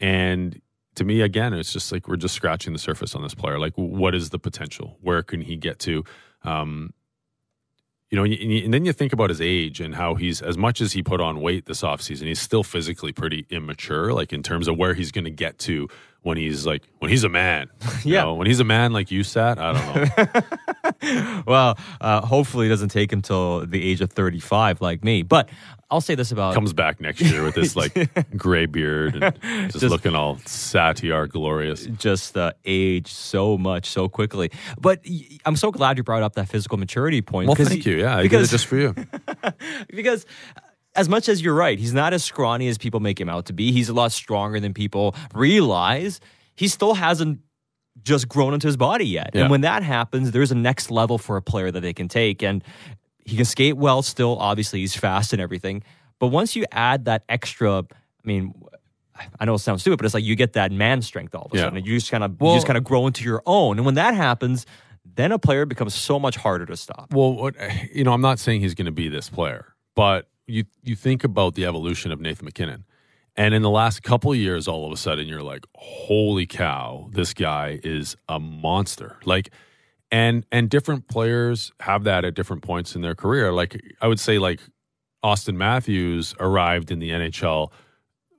And 0.00 0.60
to 0.96 1.04
me, 1.04 1.20
again, 1.20 1.54
it's 1.54 1.72
just 1.72 1.92
like 1.92 2.08
we're 2.08 2.16
just 2.16 2.34
scratching 2.34 2.72
the 2.72 2.78
surface 2.78 3.14
on 3.14 3.22
this 3.22 3.34
player. 3.34 3.58
Like, 3.58 3.74
what 3.76 4.14
is 4.14 4.30
the 4.30 4.38
potential? 4.38 4.98
Where 5.00 5.22
can 5.22 5.40
he 5.40 5.56
get 5.56 5.78
to? 5.80 6.04
Um, 6.42 6.92
you 8.10 8.16
know, 8.16 8.24
and 8.24 8.72
then 8.72 8.86
you 8.86 8.92
think 8.94 9.12
about 9.12 9.28
his 9.28 9.40
age 9.40 9.80
and 9.80 9.94
how 9.94 10.14
he's 10.14 10.40
as 10.40 10.56
much 10.56 10.80
as 10.80 10.92
he 10.92 11.02
put 11.02 11.20
on 11.20 11.42
weight 11.42 11.66
this 11.66 11.82
offseason, 11.82 12.22
he's 12.22 12.40
still 12.40 12.62
physically 12.64 13.12
pretty 13.12 13.46
immature, 13.50 14.14
like 14.14 14.32
in 14.32 14.42
terms 14.42 14.66
of 14.66 14.78
where 14.78 14.94
he's 14.94 15.12
going 15.12 15.26
to 15.26 15.30
get 15.30 15.58
to 15.60 15.88
when 16.22 16.38
he's 16.38 16.64
like 16.64 16.82
when 17.00 17.10
he's 17.10 17.24
a 17.24 17.28
man. 17.28 17.68
yeah, 18.04 18.22
know, 18.22 18.34
when 18.34 18.46
he's 18.46 18.60
a 18.60 18.64
man 18.64 18.92
like 18.92 19.10
you 19.10 19.22
sat, 19.22 19.58
I 19.58 19.72
don't 19.72 20.34
know. 20.34 20.40
well, 21.46 21.78
uh, 22.00 22.26
hopefully 22.26 22.66
it 22.66 22.70
doesn't 22.70 22.90
take 22.90 23.12
him 23.12 23.22
till 23.22 23.66
the 23.66 23.82
age 23.82 24.00
of 24.00 24.10
thirty 24.10 24.40
five 24.40 24.80
like 24.80 25.04
me. 25.04 25.22
But 25.22 25.48
I'll 25.90 26.00
say 26.00 26.14
this 26.14 26.32
about 26.32 26.54
comes 26.54 26.72
back 26.72 27.00
next 27.00 27.20
year 27.20 27.42
with 27.42 27.54
this 27.54 27.76
like 27.76 28.10
gray 28.36 28.66
beard 28.66 29.22
and 29.22 29.40
just, 29.70 29.80
just 29.80 29.90
looking 29.90 30.14
all 30.14 30.36
Satiar 30.36 31.28
glorious. 31.28 31.86
Just 31.86 32.36
uh, 32.36 32.52
age 32.64 33.12
so 33.12 33.56
much 33.56 33.88
so 33.88 34.08
quickly. 34.08 34.50
But 34.78 35.04
I'm 35.44 35.56
so 35.56 35.70
glad 35.70 35.96
you 35.96 36.02
brought 36.02 36.22
up 36.22 36.34
that 36.34 36.48
physical 36.48 36.78
maturity 36.78 37.22
point. 37.22 37.48
Well, 37.48 37.54
thank 37.54 37.86
you. 37.86 37.96
Yeah, 37.96 38.20
because, 38.22 38.36
I 38.36 38.40
did 38.40 38.48
it 38.48 38.50
just 38.50 38.66
for 38.66 38.76
you. 38.76 38.94
because 39.88 40.26
as 40.94 41.08
much 41.08 41.28
as 41.28 41.40
you're 41.40 41.54
right, 41.54 41.78
he's 41.78 41.94
not 41.94 42.12
as 42.12 42.24
scrawny 42.24 42.68
as 42.68 42.76
people 42.76 43.00
make 43.00 43.20
him 43.20 43.28
out 43.28 43.46
to 43.46 43.52
be. 43.52 43.72
He's 43.72 43.88
a 43.88 43.94
lot 43.94 44.12
stronger 44.12 44.60
than 44.60 44.74
people 44.74 45.14
realize. 45.32 46.20
He 46.56 46.66
still 46.66 46.94
hasn't 46.94 47.40
just 48.04 48.28
grown 48.28 48.54
into 48.54 48.66
his 48.66 48.76
body 48.76 49.06
yet. 49.06 49.30
Yeah. 49.34 49.42
And 49.42 49.50
when 49.50 49.62
that 49.62 49.82
happens, 49.82 50.30
there's 50.30 50.52
a 50.52 50.54
next 50.54 50.90
level 50.90 51.18
for 51.18 51.36
a 51.36 51.42
player 51.42 51.70
that 51.70 51.80
they 51.80 51.92
can 51.92 52.08
take. 52.08 52.42
And 52.42 52.62
he 53.24 53.36
can 53.36 53.44
skate 53.44 53.76
well 53.76 54.02
still. 54.02 54.38
Obviously, 54.38 54.80
he's 54.80 54.96
fast 54.96 55.32
and 55.32 55.42
everything. 55.42 55.82
But 56.18 56.28
once 56.28 56.56
you 56.56 56.64
add 56.72 57.04
that 57.04 57.24
extra, 57.28 57.80
I 57.80 58.26
mean, 58.26 58.54
I 59.38 59.44
know 59.44 59.54
it 59.54 59.58
sounds 59.58 59.82
stupid, 59.82 59.98
but 59.98 60.06
it's 60.06 60.14
like 60.14 60.24
you 60.24 60.36
get 60.36 60.54
that 60.54 60.72
man 60.72 61.02
strength 61.02 61.34
all 61.34 61.46
of 61.46 61.52
a 61.52 61.56
yeah. 61.56 61.62
sudden. 61.64 61.78
And 61.78 61.86
you 61.86 61.96
just 61.98 62.10
kind 62.10 62.24
of 62.24 62.40
well, 62.40 62.52
you 62.52 62.56
just 62.56 62.66
kind 62.66 62.76
of 62.76 62.84
grow 62.84 63.06
into 63.06 63.24
your 63.24 63.42
own. 63.46 63.78
And 63.78 63.86
when 63.86 63.94
that 63.94 64.14
happens, 64.14 64.66
then 65.04 65.32
a 65.32 65.38
player 65.38 65.66
becomes 65.66 65.94
so 65.94 66.18
much 66.18 66.36
harder 66.36 66.66
to 66.66 66.76
stop. 66.76 67.12
Well, 67.12 67.50
you 67.92 68.04
know, 68.04 68.12
I'm 68.12 68.20
not 68.20 68.38
saying 68.38 68.60
he's 68.60 68.74
going 68.74 68.86
to 68.86 68.92
be 68.92 69.08
this 69.08 69.28
player, 69.28 69.74
but 69.94 70.28
you 70.46 70.64
you 70.82 70.96
think 70.96 71.24
about 71.24 71.54
the 71.54 71.66
evolution 71.66 72.12
of 72.12 72.20
Nathan 72.20 72.44
MacKinnon, 72.44 72.84
and 73.38 73.54
in 73.54 73.62
the 73.62 73.70
last 73.70 74.02
couple 74.02 74.34
years, 74.34 74.66
all 74.66 74.84
of 74.84 74.92
a 74.92 74.96
sudden 74.96 75.28
you're 75.28 75.44
like, 75.44 75.64
holy 75.76 76.44
cow, 76.44 77.08
this 77.12 77.32
guy 77.32 77.78
is 77.84 78.16
a 78.28 78.40
monster. 78.40 79.16
Like, 79.24 79.50
and 80.10 80.44
and 80.50 80.68
different 80.68 81.06
players 81.06 81.72
have 81.80 82.02
that 82.04 82.24
at 82.24 82.34
different 82.34 82.62
points 82.62 82.96
in 82.96 83.02
their 83.02 83.14
career. 83.14 83.52
Like 83.52 83.80
I 84.00 84.08
would 84.08 84.18
say, 84.18 84.38
like 84.38 84.60
Auston 85.24 85.54
Matthews 85.54 86.34
arrived 86.40 86.90
in 86.90 86.98
the 86.98 87.10
NHL 87.10 87.70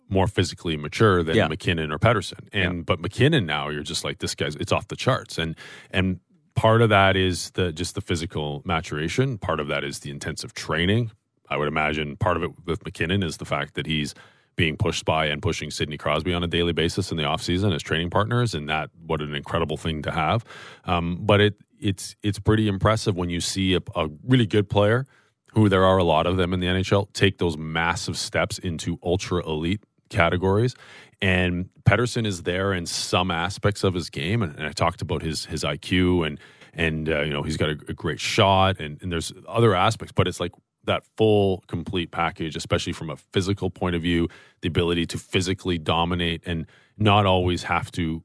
more 0.10 0.28
physically 0.28 0.76
mature 0.76 1.24
than 1.24 1.36
yeah. 1.36 1.48
MacKinnon 1.48 1.92
or 1.94 2.00
Pettersson. 2.00 2.50
And 2.52 2.78
yeah. 2.78 2.84
but 2.86 3.00
MacKinnon 3.00 3.46
now 3.46 3.70
you're 3.70 3.84
just 3.84 4.04
like 4.04 4.20
this 4.20 4.36
guy's 4.36 4.56
it's 4.56 4.74
off 4.74 4.90
the 4.90 4.98
charts. 4.98 5.38
And 5.38 5.56
and 5.92 6.20
part 6.56 6.82
of 6.82 6.90
that 6.90 7.16
is 7.16 7.52
the 7.52 7.72
just 7.72 7.96
the 7.96 8.02
physical 8.02 8.62
maturation. 8.66 9.38
Part 9.38 9.62
of 9.62 9.70
that 9.70 9.86
is 9.86 10.00
the 10.00 10.12
intensive 10.12 10.54
training. 10.54 11.12
I 11.50 11.56
would 11.56 11.70
imagine 11.70 12.18
part 12.18 12.36
of 12.36 12.44
it 12.44 12.52
with 12.66 12.84
MacKinnon 12.84 13.24
is 13.24 13.38
the 13.38 13.46
fact 13.46 13.76
that 13.76 13.86
he's 13.86 14.14
being 14.60 14.76
pushed 14.76 15.06
by 15.06 15.26
and 15.28 15.42
pushing 15.42 15.72
Sidney 15.72 15.98
Crosby 15.98 16.34
on 16.34 16.44
a 16.44 16.48
daily 16.48 16.74
basis 16.74 17.12
in 17.12 17.18
the 17.18 17.24
offseason 17.24 17.74
as 17.74 17.82
training 17.82 18.10
partners, 18.10 18.54
and 18.54 18.68
that 18.68 18.90
what 19.08 19.22
an 19.22 19.34
incredible 19.34 19.78
thing 19.78 20.02
to 20.02 20.12
have. 20.12 20.44
Um, 20.84 21.18
but 21.22 21.40
it 21.40 21.56
it's 21.80 22.18
it's 22.24 22.40
pretty 22.40 22.68
impressive 22.68 23.16
when 23.16 23.30
you 23.30 23.40
see 23.40 23.76
a, 23.76 23.80
a 23.96 24.10
really 24.28 24.46
good 24.46 24.70
player, 24.70 25.08
who 25.54 25.70
there 25.70 25.86
are 25.86 25.98
a 25.98 26.04
lot 26.04 26.28
of 26.28 26.36
them 26.36 26.54
in 26.54 26.60
the 26.60 26.68
NHL, 26.68 27.08
take 27.14 27.38
those 27.38 27.58
massive 27.58 28.18
steps 28.18 28.60
into 28.60 29.00
ultra 29.02 29.42
elite 29.48 29.82
categories. 30.10 30.76
And 31.22 31.70
Pettersson 31.86 32.28
is 32.28 32.44
there 32.44 32.74
in 32.74 32.86
some 32.86 33.32
aspects 33.32 33.86
of 33.86 33.94
his 33.94 34.10
game, 34.10 34.42
and, 34.42 34.54
and 34.58 34.68
I 34.68 34.74
talked 34.74 35.02
about 35.02 35.22
his 35.22 35.46
his 35.46 35.64
IQ 35.64 36.28
and 36.28 36.38
and 36.74 37.08
uh, 37.08 37.22
you 37.22 37.32
know 37.32 37.44
he's 37.44 37.56
got 37.56 37.70
a, 37.70 37.78
a 37.88 37.94
great 37.94 38.20
shot, 38.20 38.82
and, 38.82 39.02
and 39.02 39.10
there's 39.10 39.32
other 39.48 39.74
aspects, 39.74 40.12
but 40.12 40.28
it's 40.28 40.42
like 40.42 40.52
that 40.86 41.04
full 41.18 41.64
complete 41.68 42.12
package 42.12 42.56
especially 42.56 42.94
from 42.94 43.10
a 43.10 43.16
physical 43.16 43.70
point 43.70 43.96
of 43.96 44.02
view 44.02 44.28
the 44.62 44.68
ability 44.68 45.06
to 45.06 45.18
physically 45.18 45.78
dominate 45.78 46.42
and 46.46 46.66
not 46.98 47.26
always 47.26 47.64
have 47.64 47.92
to 47.92 48.24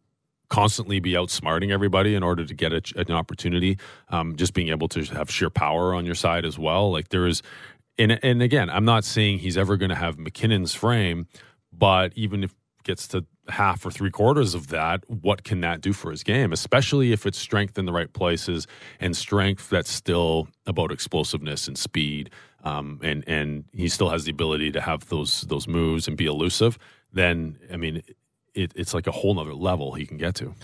constantly 0.51 1.01
be 1.01 1.13
outsmarting 1.13 1.73
everybody 1.73 2.15
in 2.15 2.23
order 2.23 2.45
to 2.45 2.55
get 2.55 2.73
a, 2.73 2.83
an 2.97 3.11
opportunity 3.11 3.79
um, 4.11 4.37
just 4.37 4.55
being 4.55 4.69
able 4.69 4.89
to 4.89 5.03
have 5.05 5.31
sheer 5.31 5.51
power 5.51 5.95
on 5.95 6.05
your 6.05 6.15
side 6.15 6.45
as 6.45 6.59
well. 6.59 6.93
Like 6.93 7.09
there 7.09 7.27
is 7.27 7.43
and, 7.99 8.19
and 8.23 8.43
again 8.43 8.71
i'm 8.71 8.85
not 8.85 9.05
saying 9.05 9.39
he's 9.39 9.57
ever 9.57 9.77
going 9.77 9.89
to 9.89 9.95
have 9.95 10.19
MacKinnon's 10.19 10.75
frame 10.75 11.27
but 11.73 12.13
even 12.15 12.45
if 12.45 12.55
gets 12.85 13.09
to 13.09 13.25
half 13.49 13.85
or 13.85 13.91
three 13.91 14.11
quarters 14.11 14.55
of 14.55 14.69
that, 14.69 15.09
what 15.09 15.45
can 15.45 15.61
that 15.61 15.81
do 15.81 15.93
for 15.93 16.11
his 16.11 16.23
game? 16.23 16.53
Especially 16.53 17.13
if 17.13 17.27
it's 17.27 17.39
strength 17.39 17.79
in 17.79 17.85
the 17.85 17.93
right 17.93 18.13
places 18.13 18.67
and 19.01 19.17
strength 19.17 19.69
that's 19.71 19.91
still 19.91 20.49
about 20.67 20.91
explosiveness 20.91 21.69
and 21.69 21.77
speed, 21.77 22.31
um, 22.65 23.01
and 23.03 23.25
and 23.27 23.65
he 23.73 23.89
still 23.89 24.11
has 24.11 24.25
the 24.25 24.31
ability 24.31 24.71
to 24.73 24.81
have 24.81 25.09
those 25.09 25.43
those 25.43 25.69
moves 25.69 26.09
and 26.09 26.17
be 26.17 26.27
elusive. 26.27 26.79
Then 27.13 27.59
I 27.73 27.77
mean, 27.77 28.03
it, 28.55 28.73
it's 28.75 28.95
like 28.95 29.07
a 29.07 29.13
whole 29.13 29.35
nother 29.35 29.55
level 29.55 29.93
he 29.95 30.07
can 30.07 30.17
get 30.17 30.35
to 30.37 30.55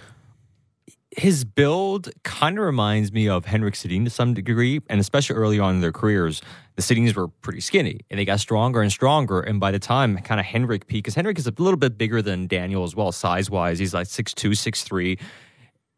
his 1.16 1.44
build 1.44 2.08
kind 2.22 2.58
of 2.58 2.64
reminds 2.64 3.12
me 3.12 3.28
of 3.28 3.44
Henrik 3.44 3.74
Sedin 3.74 4.04
to 4.04 4.10
some 4.10 4.32
degree, 4.32 4.80
and 4.88 5.00
especially 5.00 5.36
early 5.36 5.58
on 5.58 5.76
in 5.76 5.80
their 5.80 5.92
careers, 5.92 6.40
the 6.80 6.94
Sedins 6.94 7.14
were 7.14 7.28
pretty 7.28 7.60
skinny, 7.60 8.00
and 8.10 8.18
they 8.18 8.24
got 8.24 8.40
stronger 8.40 8.80
and 8.80 8.90
stronger. 8.90 9.40
And 9.40 9.60
by 9.60 9.70
the 9.70 9.78
time 9.78 10.16
kind 10.18 10.40
of 10.40 10.46
Henrik 10.46 10.86
peaked, 10.86 11.04
because 11.04 11.14
Henrik 11.14 11.38
is 11.38 11.46
a 11.46 11.52
little 11.58 11.76
bit 11.76 11.98
bigger 11.98 12.22
than 12.22 12.46
Daniel 12.46 12.84
as 12.84 12.96
well, 12.96 13.12
size 13.12 13.50
wise, 13.50 13.78
he's 13.78 13.92
like 13.94 14.06
6'2", 14.06 14.50
6'3", 14.52 15.20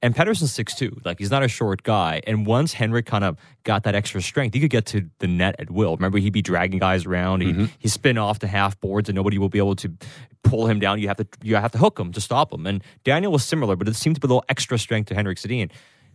and 0.02 0.14
Pettersson's 0.14 0.52
6'2". 0.56 1.04
Like 1.04 1.18
he's 1.18 1.30
not 1.30 1.44
a 1.44 1.48
short 1.48 1.84
guy. 1.84 2.20
And 2.26 2.44
once 2.46 2.72
Henrik 2.72 3.06
kind 3.06 3.22
of 3.22 3.38
got 3.62 3.84
that 3.84 3.94
extra 3.94 4.20
strength, 4.20 4.54
he 4.54 4.60
could 4.60 4.70
get 4.70 4.86
to 4.86 5.08
the 5.20 5.28
net 5.28 5.54
at 5.60 5.70
will. 5.70 5.96
Remember, 5.96 6.18
he'd 6.18 6.32
be 6.32 6.42
dragging 6.42 6.80
guys 6.80 7.06
around. 7.06 7.42
He'd, 7.42 7.54
mm-hmm. 7.54 7.66
he'd 7.78 7.88
spin 7.88 8.18
off 8.18 8.40
to 8.40 8.48
half 8.48 8.80
boards 8.80 9.08
and 9.08 9.14
nobody 9.14 9.38
will 9.38 9.48
be 9.48 9.58
able 9.58 9.76
to 9.76 9.92
pull 10.42 10.66
him 10.66 10.80
down. 10.80 10.98
You 10.98 11.08
have 11.08 11.18
to 11.18 11.26
you 11.42 11.54
have 11.54 11.72
to 11.72 11.78
hook 11.78 11.98
him 11.98 12.12
to 12.12 12.20
stop 12.20 12.52
him. 12.52 12.66
And 12.66 12.82
Daniel 13.04 13.30
was 13.30 13.44
similar, 13.44 13.76
but 13.76 13.88
it 13.88 13.94
seemed 13.94 14.16
to 14.16 14.20
be 14.20 14.26
a 14.26 14.28
little 14.28 14.44
extra 14.48 14.78
strength 14.78 15.08
to 15.08 15.14
Henrik 15.14 15.38
Sedin. 15.38 15.70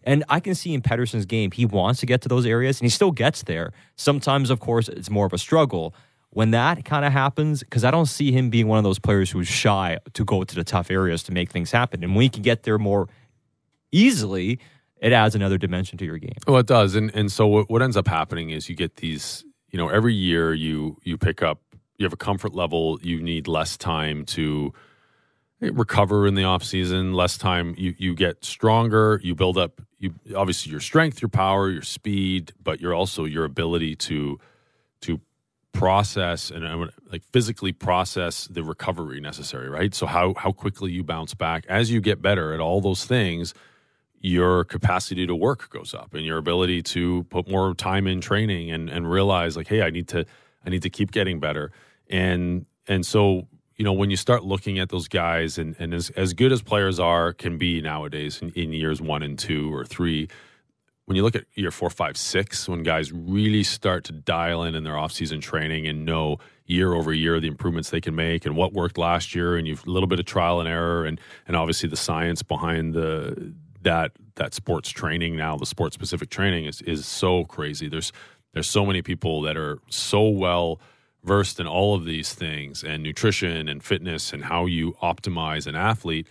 And 0.08 0.24
I 0.30 0.40
can 0.40 0.56
see 0.56 0.74
in 0.74 0.82
Pettersson's 0.82 1.26
game, 1.26 1.52
he 1.52 1.66
wants 1.66 2.00
to 2.00 2.06
get 2.06 2.22
to 2.22 2.30
those 2.30 2.46
areas 2.46 2.80
and 2.80 2.86
he 2.86 2.90
still 2.90 3.12
gets 3.12 3.44
there. 3.44 3.74
Sometimes, 3.98 4.50
of 4.50 4.62
course, 4.62 4.88
it's 4.88 5.10
more 5.10 5.26
of 5.26 5.34
a 5.34 5.38
struggle. 5.38 5.94
When 6.30 6.52
that 6.52 6.86
kind 6.86 7.04
of 7.04 7.12
happens, 7.12 7.60
because 7.60 7.84
I 7.84 7.92
don't 7.92 8.06
see 8.06 8.32
him 8.32 8.50
being 8.50 8.68
one 8.68 8.78
of 8.78 8.86
those 8.86 9.00
players 9.00 9.30
who's 9.30 9.50
shy 9.50 10.00
to 10.14 10.24
go 10.24 10.46
to 10.46 10.56
the 10.56 10.64
tough 10.64 10.90
areas 10.90 11.24
to 11.24 11.34
make 11.34 11.52
things 11.52 11.72
happen. 11.72 12.06
And 12.06 12.16
when 12.16 12.24
he 12.24 12.30
can 12.30 12.42
get 12.42 12.64
there 12.64 12.78
more 12.78 13.10
easily, 13.92 14.60
it 15.02 15.12
adds 15.12 15.36
another 15.36 15.58
dimension 15.58 15.98
to 15.98 16.06
your 16.06 16.18
game. 16.18 16.38
Well, 16.48 16.58
it 16.58 16.68
does, 16.68 16.96
and 16.96 17.14
and 17.14 17.32
so 17.32 17.48
what, 17.48 17.70
what 17.70 17.82
ends 17.82 17.98
up 17.98 18.08
happening 18.08 18.50
is 18.52 18.70
you 18.70 18.76
get 18.76 18.98
these. 18.98 19.44
You 19.72 19.78
know, 19.78 19.90
every 19.90 20.14
year 20.14 20.54
you 20.54 20.98
you 21.04 21.18
pick 21.18 21.44
up. 21.44 21.60
You 21.98 22.06
have 22.06 22.14
a 22.14 22.18
comfort 22.18 22.54
level. 22.54 23.00
You 23.02 23.22
need 23.22 23.48
less 23.48 23.76
time 23.78 24.26
to 24.28 24.74
recover 25.62 26.28
in 26.28 26.36
the 26.36 26.44
off 26.44 26.64
season. 26.64 27.14
Less 27.14 27.38
time. 27.38 27.76
You 27.78 27.96
you 27.98 28.16
get 28.16 28.44
stronger. 28.44 29.20
You 29.24 29.36
build 29.36 29.58
up. 29.58 29.82
You 30.00 30.14
obviously 30.36 30.72
your 30.72 30.82
strength, 30.82 31.22
your 31.22 31.30
power, 31.30 31.70
your 31.70 31.82
speed, 31.82 32.54
but 32.62 32.80
you're 32.80 32.94
also 32.94 33.26
your 33.26 33.46
ability 33.46 33.96
to 33.96 34.40
to 35.02 35.20
process 35.74 36.50
and 36.50 36.92
like 37.12 37.24
physically 37.32 37.72
process 37.72 38.46
the 38.48 38.64
recovery 38.64 39.20
necessary, 39.20 39.70
right? 39.70 39.94
So 39.94 40.06
how 40.06 40.34
how 40.36 40.52
quickly 40.52 40.92
you 40.92 41.04
bounce 41.04 41.34
back 41.34 41.66
as 41.68 41.92
you 41.92 42.02
get 42.02 42.22
better 42.22 42.54
at 42.54 42.60
all 42.60 42.82
those 42.82 43.06
things, 43.06 43.54
your 44.20 44.64
capacity 44.64 45.26
to 45.28 45.36
work 45.36 45.70
goes 45.70 45.94
up 45.94 46.14
and 46.14 46.26
your 46.26 46.38
ability 46.38 46.82
to 46.82 47.24
put 47.26 47.48
more 47.48 47.74
time 47.74 48.08
in 48.08 48.22
training 48.22 48.72
and 48.72 48.90
and 48.90 49.10
realize 49.10 49.58
like, 49.58 49.68
hey, 49.68 49.82
I 49.82 49.90
need 49.90 50.08
to 50.10 50.26
I 50.66 50.70
need 50.70 50.84
to 50.84 50.90
keep 50.90 51.12
getting 51.12 51.40
better. 51.40 51.72
And 52.10 52.66
and 52.88 53.06
so 53.06 53.48
you 53.78 53.86
know 53.86 53.94
when 53.94 54.10
you 54.10 54.18
start 54.18 54.44
looking 54.44 54.80
at 54.80 54.90
those 54.90 55.08
guys 55.08 55.58
and, 55.58 55.76
and 55.80 55.94
as, 55.94 56.10
as 56.12 56.34
good 56.34 56.52
as 56.52 56.62
players 56.62 57.00
are 57.00 57.34
can 57.34 57.58
be 57.58 57.82
nowadays 57.82 58.42
in, 58.42 58.52
in 58.52 58.74
years 58.74 59.02
one 59.02 59.24
and 59.24 59.38
two 59.38 59.74
or 59.74 59.86
three 59.86 60.28
when 61.08 61.16
you 61.16 61.24
look 61.24 61.38
at 61.38 61.46
year 61.56 61.72
four, 61.72 61.90
five, 61.90 62.18
six, 62.18 62.68
when 62.68 62.84
guys 62.84 63.14
really 63.14 63.64
start 63.64 64.04
to 64.04 64.12
dial 64.12 64.64
in 64.64 64.76
in 64.76 64.84
their 64.84 64.96
offseason 64.96 65.42
training 65.42 65.88
and 65.88 66.04
know 66.04 66.38
year 66.66 66.94
over 66.94 67.14
year 67.14 67.40
the 67.40 67.48
improvements 67.48 67.90
they 67.92 68.02
can 68.02 68.14
make 68.14 68.46
and 68.46 68.58
what 68.58 68.74
worked 68.74 68.98
last 68.98 69.34
year, 69.34 69.56
and 69.56 69.66
you've 69.66 69.88
a 69.88 69.90
little 69.90 70.08
bit 70.08 70.20
of 70.20 70.26
trial 70.26 70.60
and 70.60 70.68
error, 70.68 71.06
and 71.06 71.20
and 71.48 71.56
obviously 71.56 71.88
the 71.88 71.96
science 71.96 72.44
behind 72.44 72.94
the 72.94 73.54
that 73.84 74.12
that 74.36 74.54
sports 74.54 74.90
training 74.90 75.38
now, 75.38 75.56
the 75.56 75.66
sports 75.66 75.94
specific 75.94 76.30
training 76.30 76.66
is 76.66 76.82
is 76.82 77.06
so 77.06 77.46
crazy. 77.46 77.88
There's 77.88 78.12
there's 78.54 78.68
so 78.68 78.86
many 78.86 79.02
people 79.02 79.42
that 79.44 79.56
are 79.56 79.80
so 79.90 80.28
well 80.28 80.82
versed 81.28 81.60
in 81.60 81.68
all 81.68 81.94
of 81.94 82.06
these 82.06 82.34
things 82.34 82.84
and 82.84 83.04
nutrition 83.04 83.68
and 83.70 83.84
fitness 83.84 84.34
and 84.34 84.46
how 84.46 84.66
you 84.66 84.94
optimize 85.04 85.68
an 85.68 85.76
athlete 85.76 86.28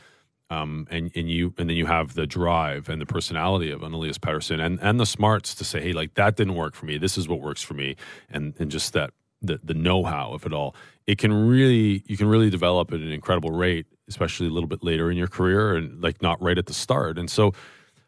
um, 0.50 0.86
and 0.90 1.10
and 1.14 1.30
you 1.30 1.54
and 1.58 1.68
then 1.68 1.76
you 1.76 1.86
have 1.86 2.14
the 2.14 2.26
drive 2.26 2.88
and 2.88 3.00
the 3.00 3.06
personality 3.06 3.70
of 3.70 3.82
an 3.82 3.92
Elias 3.92 4.18
Pettersson 4.18 4.64
and 4.64 4.78
and 4.80 5.00
the 5.00 5.06
smarts 5.06 5.54
to 5.56 5.64
say, 5.64 5.80
hey, 5.80 5.92
like 5.92 6.14
that 6.14 6.36
didn't 6.36 6.54
work 6.54 6.74
for 6.74 6.86
me. 6.86 6.98
This 6.98 7.18
is 7.18 7.28
what 7.28 7.40
works 7.40 7.62
for 7.62 7.74
me, 7.74 7.96
and 8.30 8.54
and 8.58 8.70
just 8.70 8.92
that 8.92 9.10
the 9.42 9.58
the 9.62 9.74
know 9.74 10.04
how 10.04 10.32
of 10.32 10.46
it 10.46 10.52
all. 10.52 10.74
It 11.06 11.18
can 11.18 11.32
really 11.48 12.02
you 12.06 12.16
can 12.16 12.28
really 12.28 12.50
develop 12.50 12.92
at 12.92 13.00
an 13.00 13.10
incredible 13.10 13.50
rate, 13.50 13.86
especially 14.08 14.46
a 14.46 14.50
little 14.50 14.68
bit 14.68 14.84
later 14.84 15.10
in 15.10 15.16
your 15.16 15.28
career, 15.28 15.74
and 15.74 16.00
like 16.00 16.22
not 16.22 16.40
right 16.40 16.58
at 16.58 16.66
the 16.66 16.74
start. 16.74 17.18
And 17.18 17.28
so, 17.28 17.52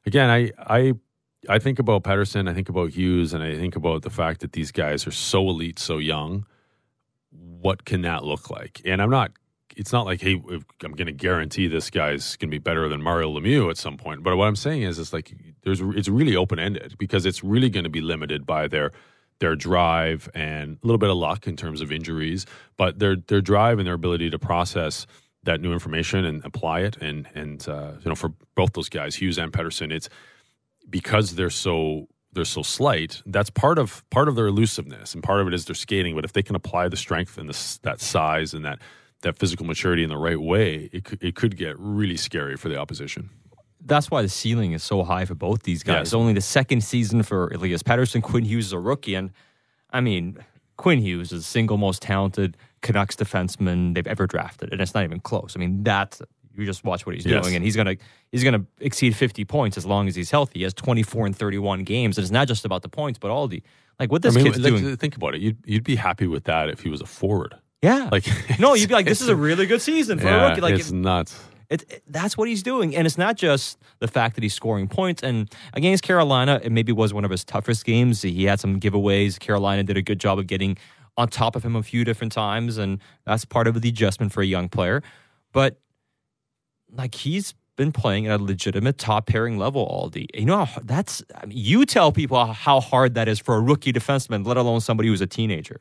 again, 0.07 0.30
I 0.30 0.53
I 0.59 0.93
I 1.49 1.59
think 1.59 1.80
about 1.80 2.05
Pettersson, 2.05 2.49
I 2.49 2.55
think 2.55 2.68
about 2.68 2.91
Hughes, 2.91 3.34
and 3.34 3.43
I 3.43 3.57
think 3.57 3.74
about 3.74 4.03
the 4.03 4.11
fact 4.11 4.41
that 4.41 4.53
these 4.53 4.70
guys 4.70 5.07
are 5.07 5.12
so 5.12 5.49
elite, 5.49 5.78
so 5.78 5.99
young. 5.99 6.47
What 7.61 7.84
can 7.84 8.02
that 8.02 8.24
look 8.24 8.50
like? 8.50 8.80
And 8.84 9.00
I'm 9.02 9.11
not 9.11 9.32
it's 9.78 9.92
not 9.92 10.06
like, 10.06 10.20
hey, 10.20 10.42
I'm 10.82 10.92
going 10.92 11.06
to 11.06 11.12
guarantee 11.12 11.68
this 11.68 11.88
guy's 11.88 12.36
going 12.36 12.50
to 12.50 12.54
be 12.54 12.59
better 12.59 12.88
than 12.88 13.00
Mario 13.00 13.30
Lemieux 13.30 13.70
at 13.70 13.76
some 13.76 13.96
point. 13.96 14.24
But 14.24 14.36
what 14.36 14.48
I'm 14.48 14.56
saying 14.56 14.82
is, 14.82 14.98
it's 14.98 15.12
like 15.12 15.32
there's 15.62 15.80
it's 15.80 16.09
really 16.09 16.34
open 16.34 16.59
ended 16.59 16.96
because 16.98 17.24
it's 17.24 17.44
really 17.44 17.70
going 17.70 17.84
to 17.84 17.90
be 17.90 18.00
limited 18.00 18.44
by 18.44 18.66
their 18.66 18.90
their 19.38 19.54
drive 19.54 20.28
and 20.34 20.78
a 20.82 20.86
little 20.86 20.98
bit 20.98 21.11
of 21.11 21.16
luck 21.16 21.46
in 21.46 21.56
terms 21.56 21.80
of 21.80 21.92
injuries, 21.92 22.44
but 22.76 22.98
their 22.98 23.16
their 23.16 23.40
drive 23.40 23.78
and 23.78 23.86
their 23.86 23.94
ability 23.94 24.30
to 24.30 24.38
process 24.38 25.06
that 25.44 25.61
new 25.61 25.72
information 25.72 26.24
and 26.24 26.44
apply 26.44 26.80
it. 26.80 26.96
And 26.96 27.28
and 27.34 27.66
uh, 27.68 27.92
you 28.00 28.09
know, 28.09 28.16
for 28.16 28.32
both 28.56 28.72
those 28.72 28.88
guys, 28.88 29.14
Hughes 29.14 29.38
and 29.38 29.52
Pettersson, 29.52 29.92
it's 29.92 30.09
because 30.90 31.36
they're 31.36 31.50
so 31.50 32.09
they're 32.33 32.45
so 32.45 32.62
slight. 32.62 33.22
That's 33.26 33.51
part 33.51 33.79
of 33.79 34.09
part 34.11 34.29
of 34.29 34.37
their 34.37 34.47
elusiveness, 34.47 35.14
and 35.14 35.22
part 35.22 35.41
of 35.41 35.49
it 35.49 35.55
is 35.55 35.64
their 35.64 35.74
skating. 35.74 36.14
But 36.14 36.24
if 36.24 36.33
they 36.33 36.43
can 36.43 36.57
apply 36.57 36.89
the 36.89 36.97
strength 36.97 37.39
and 37.39 37.49
the, 37.49 37.79
that 37.83 38.01
size 38.01 38.55
and 38.55 38.64
that 38.64 38.79
that 39.22 39.39
physical 39.39 39.66
maturity 39.66 40.03
in 40.05 40.11
the 40.11 40.16
right 40.16 40.41
way, 40.41 40.89
it 40.93 41.05
could, 41.05 41.22
it 41.22 41.35
could 41.35 41.57
get 41.57 41.76
really 41.79 42.16
scary 42.16 42.57
for 42.57 42.68
the 42.68 42.76
opposition. 42.76 43.31
That's 43.85 44.11
why 44.11 44.22
the 44.22 44.29
ceiling 44.29 44.72
is 44.72 44.83
so 44.83 45.03
high 45.03 45.24
for 45.24 45.35
both 45.35 45.64
these 45.64 45.83
guys. 45.83 46.09
Yes. 46.09 46.14
Only 46.14 46.35
the 46.35 46.41
second 46.41 46.83
season 46.85 47.22
for 47.22 47.49
Elias 47.49 47.83
Pettersson, 47.83 48.22
Quinn 48.22 48.45
Hughes 48.45 48.66
is 48.66 48.72
a 48.72 48.79
rookie, 48.79 49.14
and 49.14 49.31
I 49.91 50.01
mean, 50.01 50.39
Quinn 50.76 51.01
Hughes 51.01 51.33
is 51.33 51.41
the 51.43 51.49
single 51.49 51.79
most 51.79 52.03
talented 52.03 52.57
Canucks 52.81 53.16
defenseman 53.16 53.95
they've 53.95 54.07
ever 54.07 54.26
drafted, 54.26 54.72
and 54.72 54.81
it's 54.81 54.95
not 54.95 55.05
even 55.05 55.20
close. 55.20 55.55
I 55.57 55.59
mean, 55.59 55.83
that's 55.83 56.22
you 56.59 56.66
just 56.66 56.84
watch 56.84 57.06
what 57.06 57.14
he's 57.14 57.24
yes. 57.24 57.42
doing, 57.42 57.54
and 57.54 57.64
he's 57.64 57.76
gonna 57.76 57.96
he's 58.32 58.44
gonna 58.44 58.64
exceed 58.80 59.14
fifty 59.16 59.44
points 59.44 59.76
as 59.76 59.86
long 59.86 60.09
as 60.09 60.16
he's 60.16 60.30
healthy. 60.30 60.61
He 60.61 60.62
has 60.64 60.74
twenty 60.74 61.02
four 61.02 61.26
and 61.26 61.36
thirty 61.36 61.59
one 61.59 61.84
games, 61.84 62.18
and 62.18 62.24
it's 62.24 62.32
not 62.32 62.48
just 62.48 62.64
about 62.64 62.82
the 62.82 62.88
points, 62.88 63.18
but 63.18 63.30
all 63.30 63.48
the 63.48 63.62
like 63.98 64.12
what 64.12 64.22
this 64.22 64.34
I 64.34 64.36
mean, 64.36 64.52
kid's 64.52 64.59
like, 64.59 64.74
doing. 64.74 64.96
Think 64.96 65.16
about 65.16 65.34
it. 65.34 65.40
You'd 65.40 65.59
you'd 65.64 65.84
be 65.84 65.96
happy 65.96 66.26
with 66.26 66.44
that 66.44 66.68
if 66.68 66.80
he 66.80 66.88
was 66.88 67.00
a 67.00 67.06
forward. 67.06 67.54
Yeah. 67.82 68.09
Like 68.11 68.26
no, 68.59 68.74
you'd 68.74 68.88
be 68.88 68.94
like, 69.00 69.06
this 69.06 69.20
is 69.20 69.28
a 69.28 69.36
really 69.36 69.66
good 69.66 69.82
season 69.82 70.18
for 70.18 70.26
yeah, 70.26 70.46
a 70.46 70.48
rookie. 70.48 70.61
Like 70.61 70.74
it's 70.74 70.90
it, 70.90 70.94
nuts. 70.94 71.40
It, 71.70 71.82
it, 71.90 72.02
that's 72.09 72.36
what 72.36 72.48
he's 72.48 72.62
doing, 72.62 72.96
and 72.96 73.06
it's 73.06 73.18
not 73.18 73.36
just 73.36 73.78
the 73.98 74.09
fact 74.09 74.36
that 74.36 74.42
he's 74.42 74.54
scoring 74.54 74.88
points. 74.88 75.22
And 75.22 75.52
against 75.74 76.02
Carolina, 76.02 76.61
it 76.62 76.72
maybe 76.72 76.92
was 76.92 77.12
one 77.12 77.26
of 77.26 77.30
his 77.30 77.44
toughest 77.44 77.84
games. 77.84 78.22
He 78.22 78.44
had 78.44 78.59
some 78.59 78.80
giveaways. 78.80 79.38
Carolina 79.38 79.84
did 79.84 79.98
a 79.98 80.02
good 80.02 80.18
job 80.18 80.38
of 80.38 80.46
getting 80.46 80.78
on 81.18 81.28
top 81.28 81.56
of 81.56 81.64
him 81.64 81.76
a 81.76 81.82
few 81.82 82.04
different 82.04 82.32
times, 82.32 82.78
and 82.78 83.00
that's 83.26 83.44
part 83.44 83.66
of 83.66 83.80
the 83.82 83.88
adjustment 83.90 84.32
for 84.32 84.40
a 84.40 84.46
young 84.46 84.68
player. 84.68 85.02
But 85.52 85.78
like 86.93 87.14
he's 87.14 87.55
been 87.76 87.93
playing 87.93 88.26
at 88.26 88.41
a 88.41 88.43
legitimate 88.43 88.99
top 88.99 89.26
pairing 89.26 89.57
level 89.57 89.82
all 89.82 90.09
the 90.09 90.28
you 90.34 90.45
know 90.45 90.66
that's 90.82 91.22
I 91.34 91.47
mean, 91.47 91.57
you 91.57 91.86
tell 91.86 92.11
people 92.11 92.45
how 92.47 92.80
hard 92.80 93.14
that 93.14 93.28
is 93.28 93.39
for 93.39 93.55
a 93.55 93.61
rookie 93.61 93.93
defenseman 93.93 94.45
let 94.45 94.57
alone 94.57 94.80
somebody 94.80 95.09
who's 95.09 95.20
a 95.20 95.26
teenager 95.26 95.80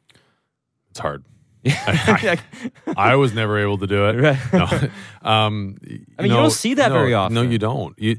it's 0.91 0.99
hard 0.99 1.23
I, 1.65 2.39
I, 2.97 3.15
was 3.15 3.33
never 3.33 3.59
able 3.59 3.77
to 3.79 3.87
do 3.87 4.05
it. 4.05 4.21
Right. 4.21 4.53
No. 4.53 4.67
Um, 5.29 5.77
I 5.81 5.89
mean, 5.89 6.05
you, 6.19 6.25
you 6.25 6.41
don't 6.41 6.51
see 6.51 6.75
that 6.75 6.89
no, 6.89 6.93
very 6.93 7.13
often. 7.13 7.35
No, 7.35 7.41
you 7.41 7.57
don't. 7.57 7.97
You, 7.99 8.17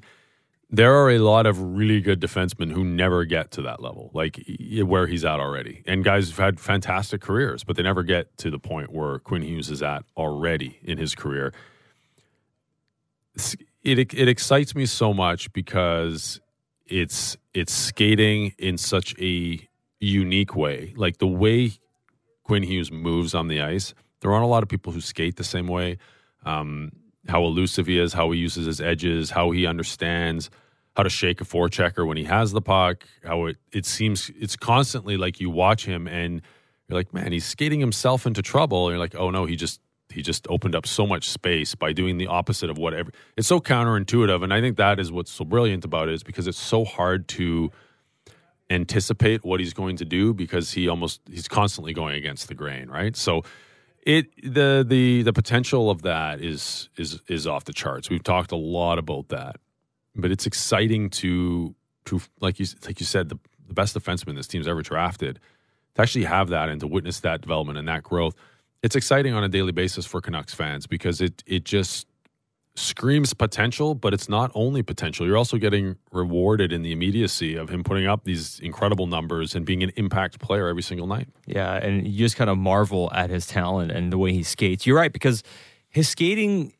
there 0.70 0.95
are 0.95 1.11
a 1.11 1.18
lot 1.18 1.47
of 1.47 1.59
really 1.59 2.03
good 2.03 2.20
defensemen 2.20 2.70
who 2.70 2.84
never 2.84 3.24
get 3.24 3.51
to 3.53 3.62
that 3.62 3.80
level, 3.80 4.11
like 4.12 4.45
where 4.82 5.07
he's 5.07 5.24
at 5.24 5.41
already. 5.41 5.82
And 5.86 6.05
guys 6.05 6.28
have 6.28 6.36
had 6.36 6.61
fantastic 6.61 7.22
careers, 7.22 7.64
but 7.64 7.76
they 7.76 7.82
never 7.82 8.03
get 8.03 8.36
to 8.39 8.51
the 8.51 8.59
point 8.59 8.93
where 8.93 9.18
Quinn 9.20 9.43
Hughes 9.43 9.70
is 9.70 9.82
at 9.82 10.05
already 10.16 10.78
in 10.82 10.99
his 10.99 11.14
career. 11.14 11.55
It 13.82 13.99
it 14.14 14.28
excites 14.28 14.74
me 14.74 14.86
so 14.86 15.14
much 15.14 15.53
because 15.53 16.41
it's 16.86 17.36
it's 17.55 17.72
skating 17.72 18.55
in 18.59 18.78
such 18.78 19.14
a 19.20 19.61
unique 20.01 20.55
way. 20.55 20.93
Like 20.97 21.18
the 21.18 21.26
way 21.26 21.72
Quinn 22.45 22.62
Hughes 22.62 22.91
moves 22.91 23.34
on 23.34 23.49
the 23.49 23.61
ice. 23.61 23.95
There 24.20 24.32
aren't 24.32 24.45
a 24.45 24.49
lot 24.49 24.62
of 24.62 24.68
people 24.68 24.93
who 24.93 25.01
skate 25.01 25.36
the 25.36 25.45
same 25.45 25.68
way. 25.68 25.99
Um, 26.45 26.93
how 27.28 27.45
elusive 27.45 27.86
he 27.86 27.99
is, 27.99 28.12
how 28.12 28.30
he 28.30 28.39
uses 28.39 28.66
his 28.66 28.80
edges, 28.80 29.30
how 29.30 29.51
he 29.51 29.66
understands 29.66 30.51
how 30.97 31.03
to 31.03 31.11
shake 31.11 31.41
a 31.41 31.45
forechecker 31.45 32.07
when 32.07 32.16
he 32.16 32.24
has 32.24 32.53
the 32.53 32.62
puck. 32.62 33.05
How 33.22 33.47
it 33.47 33.59
it 33.72 33.86
seems 33.86 34.30
it's 34.39 34.57
constantly 34.57 35.16
like 35.16 35.41
you 35.41 35.51
watch 35.51 35.84
him 35.84 36.09
and 36.09 36.43
you're 36.89 36.99
like, 36.99 37.12
man, 37.12 37.32
he's 37.32 37.45
skating 37.45 37.80
himself 37.80 38.26
into 38.26 38.43
trouble. 38.43 38.89
And 38.89 38.95
you're 38.95 38.99
like, 38.99 39.14
oh 39.14 39.30
no, 39.30 39.45
he 39.45 39.57
just 39.57 39.80
he 40.12 40.22
just 40.22 40.46
opened 40.48 40.74
up 40.74 40.86
so 40.86 41.06
much 41.06 41.28
space 41.28 41.74
by 41.74 41.92
doing 41.92 42.18
the 42.18 42.26
opposite 42.26 42.70
of 42.70 42.78
whatever. 42.78 43.11
It's 43.36 43.48
so 43.48 43.61
counterintuitive, 43.61 44.42
and 44.42 44.52
I 44.52 44.61
think 44.61 44.76
that 44.76 44.98
is 44.98 45.12
what's 45.12 45.30
so 45.30 45.44
brilliant 45.44 45.84
about 45.84 46.09
it 46.09 46.14
is 46.14 46.22
because 46.22 46.46
it's 46.46 46.59
so 46.59 46.84
hard 46.84 47.28
to 47.28 47.70
anticipate 48.70 49.44
what 49.44 49.61
he's 49.61 49.72
going 49.72 49.96
to 49.96 50.04
do 50.04 50.34
because 50.34 50.72
he 50.72 50.88
almost 50.88 51.20
he's 51.30 51.48
constantly 51.48 51.92
going 51.92 52.14
against 52.14 52.48
the 52.48 52.54
grain, 52.54 52.88
right? 52.88 53.16
So 53.16 53.42
it 54.02 54.26
the 54.42 54.84
the 54.86 55.22
the 55.22 55.32
potential 55.32 55.90
of 55.90 56.02
that 56.02 56.40
is 56.40 56.88
is 56.96 57.20
is 57.28 57.46
off 57.46 57.64
the 57.64 57.72
charts. 57.72 58.11
We've 58.11 58.22
talked 58.22 58.52
a 58.52 58.56
lot 58.56 58.98
about 58.98 59.28
that, 59.28 59.56
but 60.14 60.30
it's 60.30 60.46
exciting 60.46 61.11
to 61.11 61.74
to 62.06 62.20
like 62.40 62.59
you 62.59 62.66
like 62.86 63.00
you 63.00 63.06
said 63.06 63.28
the 63.28 63.38
the 63.66 63.74
best 63.74 63.96
defenseman 63.96 64.34
this 64.34 64.48
team's 64.48 64.66
ever 64.66 64.82
drafted 64.82 65.38
to 65.94 66.02
actually 66.02 66.24
have 66.24 66.48
that 66.48 66.70
and 66.70 66.80
to 66.80 66.86
witness 66.86 67.20
that 67.20 67.42
development 67.42 67.78
and 67.78 67.86
that 67.88 68.02
growth. 68.02 68.34
It's 68.83 68.95
exciting 68.97 69.35
on 69.35 69.43
a 69.43 69.49
daily 69.49 69.72
basis 69.72 70.07
for 70.07 70.20
Canucks 70.20 70.55
fans 70.55 70.87
because 70.87 71.20
it 71.20 71.43
it 71.47 71.64
just 71.64 72.07
screams 72.79 73.35
potential, 73.35 73.95
but 73.95 74.14
it's 74.14 74.29
not 74.29 74.53
only 74.55 74.83
potential. 74.83 75.26
You're 75.26 75.37
also 75.37 75.59
getting 75.59 75.97
rewarded 76.12 76.72
in 76.72 76.83
the 76.83 76.93
immediacy 76.93 77.57
of 77.57 77.68
him 77.68 77.83
putting 77.83 78.07
up 78.07 78.24
these 78.24 78.61
incredible 78.61 79.09
numbers 79.09 79.55
and 79.55 79.66
being 79.66 79.83
an 79.83 79.91
impact 79.97 80.39
player 80.39 80.68
every 80.68 80.83
single 80.83 81.07
night. 81.07 81.29
Yeah, 81.47 81.74
and 81.74 82.07
you 82.07 82.18
just 82.18 82.37
kind 82.37 82.49
of 82.49 82.57
marvel 82.57 83.11
at 83.12 83.31
his 83.31 83.47
talent 83.47 83.91
and 83.91 84.12
the 84.12 84.18
way 84.18 84.33
he 84.33 84.43
skates. 84.45 84.87
You're 84.87 84.97
right 84.97 85.12
because 85.12 85.43
his 85.89 86.09
skating 86.09 86.72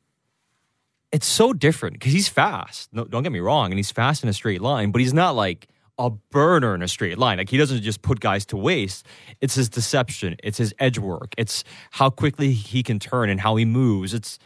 it's 1.11 1.27
so 1.27 1.53
different 1.53 1.95
because 1.95 2.13
he's 2.13 2.29
fast. 2.29 2.93
No, 2.93 3.05
don't 3.05 3.23
get 3.23 3.33
me 3.33 3.41
wrong, 3.41 3.71
and 3.71 3.79
he's 3.79 3.91
fast 3.91 4.23
in 4.23 4.29
a 4.29 4.33
straight 4.33 4.61
line, 4.61 4.91
but 4.91 5.01
he's 5.01 5.15
not 5.15 5.35
like 5.35 5.69
a 5.99 6.11
burner 6.11 6.75
in 6.75 6.83
a 6.83 6.89
straight 6.89 7.19
line. 7.19 7.39
Like 7.39 7.51
he 7.51 7.57
doesn't 7.57 7.83
just 7.83 8.03
put 8.03 8.21
guys 8.21 8.47
to 8.47 8.57
waste. 8.57 9.07
It's 9.41 9.55
his 9.55 9.69
deception. 9.69 10.37
It's 10.43 10.59
his 10.59 10.75
edge 10.79 10.99
work. 10.99 11.35
It's 11.37 11.65
how 11.93 12.11
quickly 12.11 12.53
he 12.53 12.83
can 12.83 12.99
turn 12.99 13.31
and 13.31 13.41
how 13.41 13.57
he 13.57 13.65
moves. 13.65 14.15
It's 14.15 14.39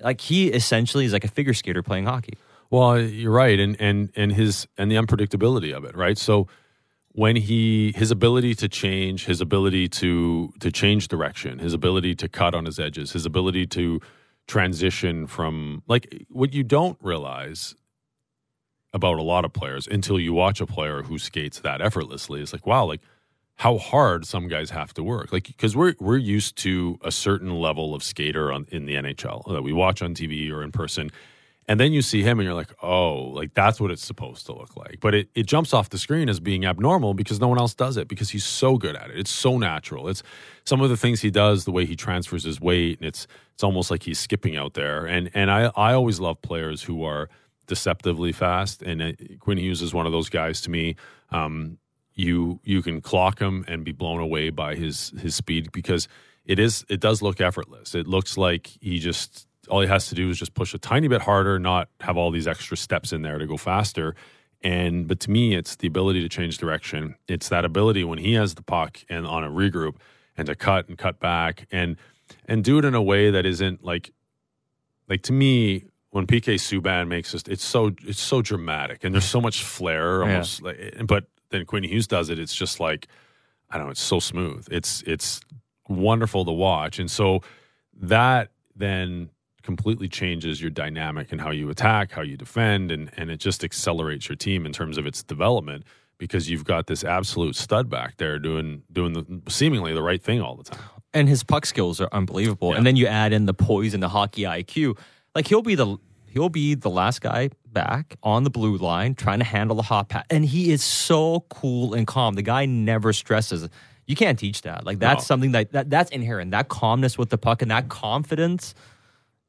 like 0.00 0.20
he 0.20 0.48
essentially 0.48 1.04
is 1.04 1.12
like 1.12 1.24
a 1.24 1.28
figure 1.28 1.54
skater 1.54 1.82
playing 1.82 2.06
hockey. 2.06 2.34
Well, 2.70 3.00
you're 3.00 3.32
right, 3.32 3.58
and 3.58 3.80
and 3.80 4.10
and 4.16 4.32
his 4.32 4.66
and 4.76 4.90
the 4.90 4.96
unpredictability 4.96 5.74
of 5.74 5.84
it, 5.84 5.96
right? 5.96 6.18
So 6.18 6.48
when 7.12 7.36
he 7.36 7.92
his 7.96 8.10
ability 8.10 8.54
to 8.56 8.68
change, 8.68 9.26
his 9.26 9.40
ability 9.40 9.88
to 9.88 10.52
to 10.60 10.72
change 10.72 11.08
direction, 11.08 11.60
his 11.60 11.72
ability 11.72 12.14
to 12.16 12.28
cut 12.28 12.54
on 12.54 12.64
his 12.64 12.78
edges, 12.78 13.12
his 13.12 13.24
ability 13.24 13.66
to 13.68 14.00
transition 14.46 15.26
from 15.26 15.82
like 15.88 16.26
what 16.28 16.52
you 16.52 16.62
don't 16.62 16.98
realize 17.00 17.74
about 18.96 19.18
a 19.18 19.22
lot 19.22 19.44
of 19.44 19.52
players 19.52 19.86
until 19.86 20.18
you 20.18 20.32
watch 20.32 20.60
a 20.60 20.66
player 20.66 21.02
who 21.02 21.18
skates 21.18 21.60
that 21.60 21.80
effortlessly. 21.80 22.42
It's 22.42 22.52
like, 22.52 22.66
wow, 22.66 22.84
like 22.84 23.00
how 23.56 23.78
hard 23.78 24.26
some 24.26 24.48
guys 24.48 24.70
have 24.70 24.92
to 24.94 25.02
work. 25.02 25.32
Like 25.32 25.46
because 25.46 25.76
we're 25.76 25.94
we're 26.00 26.18
used 26.18 26.56
to 26.58 26.98
a 27.02 27.12
certain 27.12 27.58
level 27.60 27.94
of 27.94 28.02
skater 28.02 28.52
on 28.52 28.66
in 28.70 28.86
the 28.86 28.94
NHL 28.94 29.52
that 29.52 29.62
we 29.62 29.72
watch 29.72 30.02
on 30.02 30.14
TV 30.14 30.50
or 30.50 30.62
in 30.62 30.72
person. 30.72 31.10
And 31.68 31.80
then 31.80 31.92
you 31.92 32.00
see 32.00 32.22
him 32.22 32.38
and 32.38 32.44
you're 32.44 32.54
like, 32.54 32.72
oh, 32.80 33.14
like 33.14 33.54
that's 33.54 33.80
what 33.80 33.90
it's 33.90 34.04
supposed 34.04 34.46
to 34.46 34.52
look 34.52 34.76
like. 34.76 34.98
But 35.00 35.14
it, 35.16 35.28
it 35.34 35.46
jumps 35.46 35.74
off 35.74 35.88
the 35.88 35.98
screen 35.98 36.28
as 36.28 36.38
being 36.38 36.64
abnormal 36.64 37.14
because 37.14 37.40
no 37.40 37.48
one 37.48 37.58
else 37.58 37.74
does 37.74 37.96
it 37.96 38.06
because 38.06 38.30
he's 38.30 38.44
so 38.44 38.76
good 38.76 38.94
at 38.94 39.10
it. 39.10 39.18
It's 39.18 39.32
so 39.32 39.58
natural. 39.58 40.08
It's 40.08 40.22
some 40.64 40.80
of 40.80 40.90
the 40.90 40.96
things 40.96 41.22
he 41.22 41.30
does, 41.30 41.64
the 41.64 41.72
way 41.72 41.84
he 41.84 41.96
transfers 41.96 42.44
his 42.44 42.60
weight, 42.60 43.00
and 43.00 43.08
it's 43.08 43.26
it's 43.54 43.64
almost 43.64 43.90
like 43.90 44.04
he's 44.04 44.18
skipping 44.18 44.56
out 44.56 44.74
there. 44.74 45.06
And 45.06 45.30
and 45.34 45.50
I, 45.50 45.72
I 45.74 45.92
always 45.94 46.20
love 46.20 46.40
players 46.40 46.82
who 46.82 47.02
are 47.04 47.28
deceptively 47.66 48.32
fast. 48.32 48.82
And 48.82 49.02
uh, 49.02 49.12
Quinn 49.40 49.58
Hughes 49.58 49.82
is 49.82 49.94
one 49.94 50.06
of 50.06 50.12
those 50.12 50.28
guys 50.28 50.60
to 50.62 50.70
me. 50.70 50.96
Um, 51.30 51.78
you 52.14 52.60
you 52.64 52.82
can 52.82 53.00
clock 53.00 53.38
him 53.38 53.64
and 53.68 53.84
be 53.84 53.92
blown 53.92 54.20
away 54.20 54.50
by 54.50 54.74
his 54.74 55.12
his 55.20 55.34
speed 55.34 55.70
because 55.72 56.08
it 56.46 56.58
is 56.58 56.84
it 56.88 57.00
does 57.00 57.22
look 57.22 57.40
effortless. 57.40 57.94
It 57.94 58.06
looks 58.06 58.38
like 58.38 58.68
he 58.80 58.98
just 58.98 59.46
all 59.68 59.80
he 59.80 59.88
has 59.88 60.08
to 60.08 60.14
do 60.14 60.30
is 60.30 60.38
just 60.38 60.54
push 60.54 60.72
a 60.74 60.78
tiny 60.78 61.08
bit 61.08 61.22
harder, 61.22 61.58
not 61.58 61.88
have 62.00 62.16
all 62.16 62.30
these 62.30 62.46
extra 62.46 62.76
steps 62.76 63.12
in 63.12 63.22
there 63.22 63.38
to 63.38 63.46
go 63.46 63.56
faster. 63.56 64.14
And 64.62 65.06
but 65.06 65.20
to 65.20 65.30
me, 65.30 65.54
it's 65.54 65.76
the 65.76 65.86
ability 65.86 66.22
to 66.22 66.28
change 66.28 66.58
direction. 66.58 67.16
It's 67.28 67.48
that 67.50 67.64
ability 67.64 68.04
when 68.04 68.18
he 68.18 68.34
has 68.34 68.54
the 68.54 68.62
puck 68.62 68.98
and 69.08 69.26
on 69.26 69.44
a 69.44 69.50
regroup 69.50 69.96
and 70.36 70.46
to 70.46 70.54
cut 70.54 70.88
and 70.88 70.96
cut 70.96 71.20
back 71.20 71.66
and 71.70 71.96
and 72.46 72.64
do 72.64 72.78
it 72.78 72.84
in 72.84 72.94
a 72.94 73.02
way 73.02 73.30
that 73.30 73.44
isn't 73.44 73.84
like 73.84 74.12
like 75.08 75.22
to 75.22 75.32
me 75.32 75.84
when 76.10 76.26
PK 76.26 76.54
Subban 76.54 77.08
makes 77.08 77.32
this, 77.32 77.42
it's 77.48 77.64
so 77.64 77.92
it's 78.02 78.20
so 78.20 78.42
dramatic 78.42 79.04
and 79.04 79.14
there's 79.14 79.24
so 79.24 79.40
much 79.40 79.62
flair 79.62 80.22
almost. 80.22 80.60
Yeah. 80.60 80.66
Like, 80.66 80.78
eh, 80.78 81.02
but 81.02 81.24
then 81.50 81.64
Quinn 81.66 81.84
Hughes 81.84 82.06
does 82.06 82.30
it. 82.30 82.38
It's 82.38 82.54
just 82.54 82.80
like 82.80 83.08
I 83.70 83.78
don't 83.78 83.86
know. 83.86 83.90
It's 83.90 84.00
so 84.00 84.20
smooth. 84.20 84.66
It's 84.70 85.02
it's 85.06 85.40
wonderful 85.88 86.44
to 86.44 86.52
watch, 86.52 86.98
and 86.98 87.10
so 87.10 87.42
that 87.94 88.50
then 88.74 89.30
completely 89.62 90.08
changes 90.08 90.60
your 90.60 90.70
dynamic 90.70 91.32
and 91.32 91.40
how 91.40 91.50
you 91.50 91.68
attack, 91.70 92.12
how 92.12 92.22
you 92.22 92.36
defend, 92.36 92.92
and 92.92 93.10
and 93.16 93.30
it 93.30 93.38
just 93.38 93.64
accelerates 93.64 94.28
your 94.28 94.36
team 94.36 94.66
in 94.66 94.72
terms 94.72 94.98
of 94.98 95.06
its 95.06 95.22
development 95.22 95.84
because 96.18 96.48
you've 96.48 96.64
got 96.64 96.86
this 96.86 97.04
absolute 97.04 97.56
stud 97.56 97.90
back 97.90 98.16
there 98.16 98.38
doing 98.38 98.82
doing 98.92 99.12
the 99.12 99.50
seemingly 99.50 99.92
the 99.92 100.02
right 100.02 100.22
thing 100.22 100.40
all 100.40 100.56
the 100.56 100.64
time. 100.64 100.80
And 101.12 101.28
his 101.28 101.42
puck 101.42 101.64
skills 101.66 102.00
are 102.00 102.08
unbelievable. 102.12 102.70
Yeah. 102.70 102.78
And 102.78 102.86
then 102.86 102.96
you 102.96 103.06
add 103.06 103.32
in 103.32 103.46
the 103.46 103.54
poise 103.54 103.94
and 103.94 104.02
the 104.02 104.08
hockey 104.08 104.42
IQ. 104.42 104.98
Like 105.36 105.46
he'll 105.46 105.62
be 105.62 105.76
the 105.76 105.98
he'll 106.26 106.48
be 106.48 106.74
the 106.74 106.90
last 106.90 107.20
guy 107.20 107.50
back 107.66 108.16
on 108.22 108.42
the 108.42 108.50
blue 108.50 108.76
line 108.78 109.14
trying 109.14 109.38
to 109.38 109.44
handle 109.44 109.76
the 109.76 109.82
hot 109.82 110.08
pass. 110.08 110.24
And 110.30 110.44
he 110.44 110.72
is 110.72 110.82
so 110.82 111.44
cool 111.50 111.94
and 111.94 112.06
calm. 112.06 112.34
The 112.34 112.42
guy 112.42 112.66
never 112.66 113.12
stresses. 113.12 113.68
You 114.06 114.16
can't 114.16 114.38
teach 114.38 114.62
that. 114.62 114.84
Like 114.84 114.98
that's 114.98 115.24
no. 115.24 115.26
something 115.26 115.52
that, 115.52 115.72
that 115.72 115.90
that's 115.90 116.10
inherent. 116.10 116.52
That 116.52 116.68
calmness 116.68 117.18
with 117.18 117.28
the 117.30 117.38
puck 117.38 117.62
and 117.62 117.70
that 117.70 117.88
confidence 117.88 118.74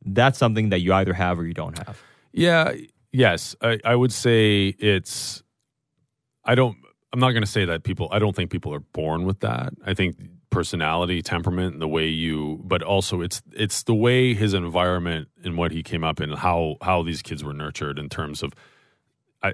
that's 0.06 0.38
something 0.38 0.70
that 0.70 0.80
you 0.80 0.94
either 0.94 1.14
have 1.14 1.40
or 1.40 1.46
you 1.46 1.54
don't 1.54 1.78
have. 1.78 2.02
Yeah. 2.32 2.74
Yes. 3.12 3.56
I, 3.62 3.80
I 3.84 3.96
would 3.96 4.14
say 4.14 4.68
it's, 4.68 5.44
I 6.44 6.56
don't, 6.56 6.78
I'm 7.12 7.20
not 7.20 7.32
going 7.32 7.44
to 7.44 7.50
say 7.50 7.66
that 7.66 7.84
people, 7.84 8.08
I 8.12 8.20
don't 8.20 8.36
think 8.36 8.52
people 8.52 8.74
are 8.74 8.80
born 8.80 9.26
with 9.26 9.40
that. 9.42 9.74
I 9.86 9.94
think 9.94 10.18
personality, 10.50 11.22
temperament, 11.22 11.80
the 11.80 11.88
way 11.88 12.08
you, 12.08 12.62
but 12.64 12.82
also 12.82 13.22
it's, 13.22 13.42
it's 13.54 13.84
the 13.84 13.96
way 13.96 14.34
his 14.34 14.54
environment 14.54 15.28
and 15.44 15.58
what 15.58 15.72
he 15.72 15.84
came 15.84 16.04
up 16.04 16.22
in, 16.22 16.32
how, 16.32 16.78
how 16.82 17.04
these 17.04 17.22
kids 17.22 17.44
were 17.44 17.54
nurtured 17.54 18.00
in 18.00 18.10
terms 18.10 18.44
of, 18.44 18.54
I, 19.44 19.54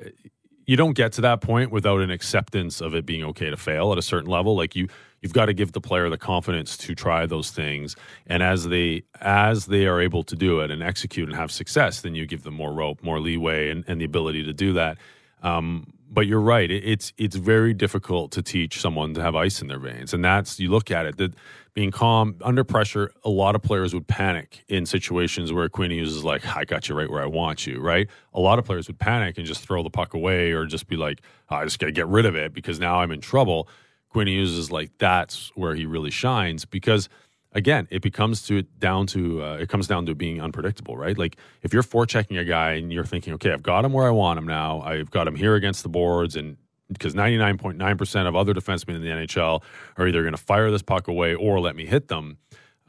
you 0.65 0.77
don't 0.77 0.93
get 0.93 1.11
to 1.13 1.21
that 1.21 1.41
point 1.41 1.71
without 1.71 1.99
an 1.99 2.09
acceptance 2.09 2.79
of 2.79 2.95
it 2.95 3.05
being 3.05 3.23
okay 3.25 3.49
to 3.49 3.57
fail 3.57 3.91
at 3.91 3.97
a 3.97 4.01
certain 4.01 4.29
level. 4.29 4.55
Like 4.55 4.75
you, 4.75 4.87
you've 5.23 5.33
got 5.33 5.45
to 5.47 5.53
give 5.53 5.71
the 5.71 5.81
player 5.81 6.09
the 6.09 6.17
confidence 6.17 6.77
to 6.77 6.93
try 6.93 7.25
those 7.25 7.49
things 7.49 7.95
and 8.27 8.43
as 8.43 8.67
they 8.67 9.03
as 9.19 9.65
they 9.65 9.87
are 9.87 9.99
able 9.99 10.23
to 10.23 10.35
do 10.35 10.59
it 10.59 10.69
and 10.69 10.83
execute 10.83 11.27
and 11.27 11.35
have 11.35 11.51
success 11.51 12.01
then 12.01 12.13
you 12.13 12.27
give 12.27 12.43
them 12.43 12.53
more 12.53 12.73
rope 12.73 13.01
more 13.01 13.19
leeway 13.19 13.69
and, 13.69 13.83
and 13.87 13.99
the 13.99 14.05
ability 14.05 14.43
to 14.43 14.53
do 14.53 14.73
that 14.73 14.97
um, 15.41 15.92
but 16.13 16.27
you're 16.27 16.39
right 16.39 16.69
it, 16.71 16.83
it's 16.85 17.11
it's 17.17 17.35
very 17.35 17.73
difficult 17.73 18.31
to 18.31 18.41
teach 18.41 18.79
someone 18.79 19.13
to 19.13 19.21
have 19.21 19.35
ice 19.35 19.61
in 19.61 19.67
their 19.67 19.79
veins 19.79 20.13
and 20.13 20.23
that's 20.23 20.59
you 20.59 20.69
look 20.69 20.91
at 20.91 21.05
it 21.05 21.17
that 21.17 21.33
being 21.73 21.89
calm 21.89 22.35
under 22.41 22.63
pressure 22.63 23.11
a 23.23 23.29
lot 23.29 23.55
of 23.55 23.61
players 23.61 23.93
would 23.93 24.07
panic 24.07 24.63
in 24.67 24.85
situations 24.85 25.51
where 25.51 25.67
Quinn 25.69 25.91
Hughes 25.91 26.23
like 26.23 26.45
i 26.55 26.63
got 26.63 26.87
you 26.87 26.95
right 26.95 27.09
where 27.09 27.23
i 27.23 27.25
want 27.25 27.65
you 27.65 27.79
right? 27.79 28.07
A 28.33 28.39
lot 28.39 28.59
of 28.59 28.65
players 28.65 28.87
would 28.87 28.99
panic 28.99 29.37
and 29.37 29.47
just 29.47 29.61
throw 29.61 29.81
the 29.83 29.89
puck 29.89 30.13
away 30.13 30.51
or 30.51 30.65
just 30.65 30.87
be 30.87 30.95
like 30.95 31.21
oh, 31.49 31.57
i 31.57 31.63
just 31.63 31.79
got 31.79 31.87
to 31.87 31.91
get 31.91 32.07
rid 32.07 32.25
of 32.25 32.35
it 32.35 32.53
because 32.53 32.79
now 32.79 32.99
i'm 32.99 33.11
in 33.11 33.21
trouble. 33.21 33.67
Quinn 34.09 34.27
Hughes 34.27 34.51
is 34.53 34.71
like 34.71 34.91
that's 34.99 35.51
where 35.55 35.73
he 35.73 35.87
really 35.87 36.11
shines 36.11 36.65
because 36.65 37.09
again, 37.53 37.87
it 37.89 38.01
becomes 38.01 38.41
to 38.47 38.63
down 38.79 39.07
to 39.07 39.43
uh, 39.43 39.57
it 39.57 39.69
comes 39.69 39.87
down 39.87 40.05
to 40.07 40.15
being 40.15 40.41
unpredictable, 40.41 40.97
right? 40.97 41.17
Like 41.17 41.37
if 41.61 41.73
you're 41.73 41.83
forechecking 41.83 42.39
a 42.39 42.43
guy 42.43 42.73
and 42.73 42.91
you're 42.91 43.05
thinking, 43.05 43.33
okay, 43.33 43.51
I've 43.51 43.63
got 43.63 43.85
him 43.85 43.93
where 43.93 44.05
I 44.05 44.11
want 44.11 44.37
him 44.39 44.45
now, 44.45 44.81
I've 44.81 45.11
got 45.11 45.27
him 45.27 45.35
here 45.35 45.55
against 45.55 45.83
the 45.83 45.89
boards, 45.89 46.35
and 46.35 46.57
because 46.91 47.13
99.9% 47.15 48.27
of 48.27 48.35
other 48.35 48.53
defensemen 48.53 48.95
in 48.95 49.01
the 49.01 49.07
NHL 49.07 49.63
are 49.97 50.07
either 50.07 50.21
going 50.21 50.33
to 50.35 50.41
fire 50.41 50.69
this 50.69 50.81
puck 50.81 51.07
away 51.07 51.33
or 51.33 51.59
let 51.59 51.75
me 51.75 51.85
hit 51.85 52.07
them. 52.07 52.37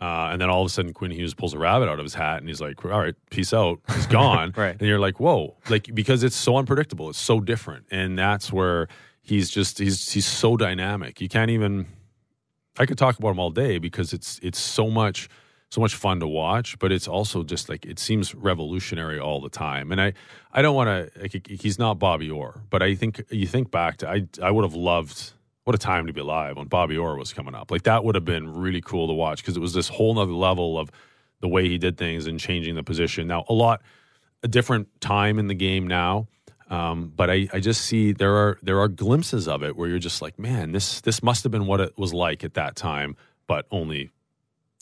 Uh, 0.01 0.31
and 0.33 0.41
then 0.41 0.51
all 0.51 0.61
of 0.61 0.67
a 0.67 0.69
sudden, 0.69 0.93
Quinn 0.93 1.13
Hughes 1.13 1.33
pulls 1.33 1.55
a 1.55 1.59
rabbit 1.59 1.89
out 1.89 1.99
of 1.99 2.05
his 2.05 2.13
hat 2.13 2.39
and 2.39 2.49
he's 2.49 2.61
like, 2.61 2.85
all 2.85 2.91
right, 2.91 3.15
peace 3.31 3.55
out. 3.55 3.79
He's 3.95 4.07
gone. 4.21 4.53
right. 4.57 4.77
And 4.79 4.89
you're 4.89 4.99
like, 4.99 5.21
whoa. 5.21 5.57
Like, 5.71 5.95
because 5.95 6.23
it's 6.23 6.37
so 6.37 6.57
unpredictable. 6.57 7.09
It's 7.09 7.19
so 7.19 7.41
different. 7.41 7.87
And 7.91 8.19
that's 8.19 8.53
where 8.53 8.89
he's 9.23 9.49
just 9.49 9.79
he's 9.79 10.13
he's 10.13 10.27
so 10.27 10.57
dynamic. 10.57 11.21
You 11.21 11.29
can't 11.29 11.51
even. 11.51 11.87
I 12.79 12.87
could 12.87 12.99
talk 12.99 13.19
about 13.19 13.31
him 13.31 13.39
all 13.39 13.51
day 13.51 13.79
because 13.79 14.13
it's 14.13 14.39
it's 14.43 14.59
so 14.59 14.91
much 14.91 15.29
so 15.71 15.81
much 15.81 15.97
fun 15.97 16.21
to 16.21 16.27
watch, 16.29 16.79
but 16.79 16.93
it's 16.93 17.09
also 17.09 17.43
just 17.43 17.69
like 17.69 17.85
it 17.85 17.99
seems 17.99 18.35
revolutionary 18.35 19.19
all 19.19 19.41
the 19.41 19.49
time. 19.49 19.91
And 19.91 20.01
I 20.01 20.13
I 20.53 20.63
don't 20.63 20.75
want 20.75 21.13
to. 21.15 21.41
He's 21.49 21.79
not 21.79 21.99
Bobby 21.99 22.31
Orr, 22.31 22.63
but 22.71 22.83
I 22.83 22.95
think 22.95 23.23
you 23.31 23.47
think 23.47 23.71
back 23.71 23.99
to 23.99 24.09
I 24.09 24.27
I 24.43 24.51
would 24.51 24.65
have 24.65 24.75
loved. 24.75 25.33
What 25.65 25.75
a 25.75 25.79
time 25.79 26.07
to 26.09 26.13
be 26.13 26.21
alive 26.21 26.59
when 26.59 26.67
Bobby 26.69 26.99
Orr 26.99 27.17
was 27.17 27.33
coming 27.33 27.55
up. 27.55 27.71
Like 27.71 27.85
that 27.85 28.05
would 28.05 28.15
have 28.17 28.25
been 28.27 28.53
really 28.53 28.83
cool 28.83 29.07
to 29.07 29.15
watch 29.15 29.39
because 29.41 29.57
it 29.57 29.61
was 29.61 29.73
this 29.73 29.89
whole 29.89 30.15
nother 30.15 30.33
level 30.33 30.79
of 30.79 30.91
the 31.41 31.49
way 31.49 31.71
he 31.71 31.79
did 31.79 31.97
things 31.97 32.27
and 32.27 32.39
changing 32.39 32.75
the 32.75 32.83
position. 32.83 33.27
Now 33.27 33.47
a 33.49 33.55
lot 33.55 33.81
a 34.43 34.49
different 34.49 34.89
time 35.01 35.39
in 35.39 35.47
the 35.47 35.55
game 35.55 35.87
now 35.89 36.29
um, 36.71 37.13
but 37.15 37.29
I, 37.31 37.49
I 37.53 37.61
just 37.61 37.83
see 37.83 38.13
there 38.13 38.35
are 38.37 38.59
there 38.63 38.81
are 38.81 38.89
glimpses 38.89 39.47
of 39.49 39.63
it 39.63 39.77
where 39.77 39.89
you're 39.89 39.99
just 39.99 40.23
like, 40.23 40.39
man, 40.39 40.73
this 40.73 41.01
this 41.03 41.23
must 41.23 41.43
have 41.45 41.53
been 41.53 41.67
what 41.67 41.81
it 41.81 41.97
was 41.99 42.13
like 42.15 42.43
at 42.45 42.55
that 42.55 42.75
time, 42.77 43.17
but 43.47 43.67
only 43.71 44.11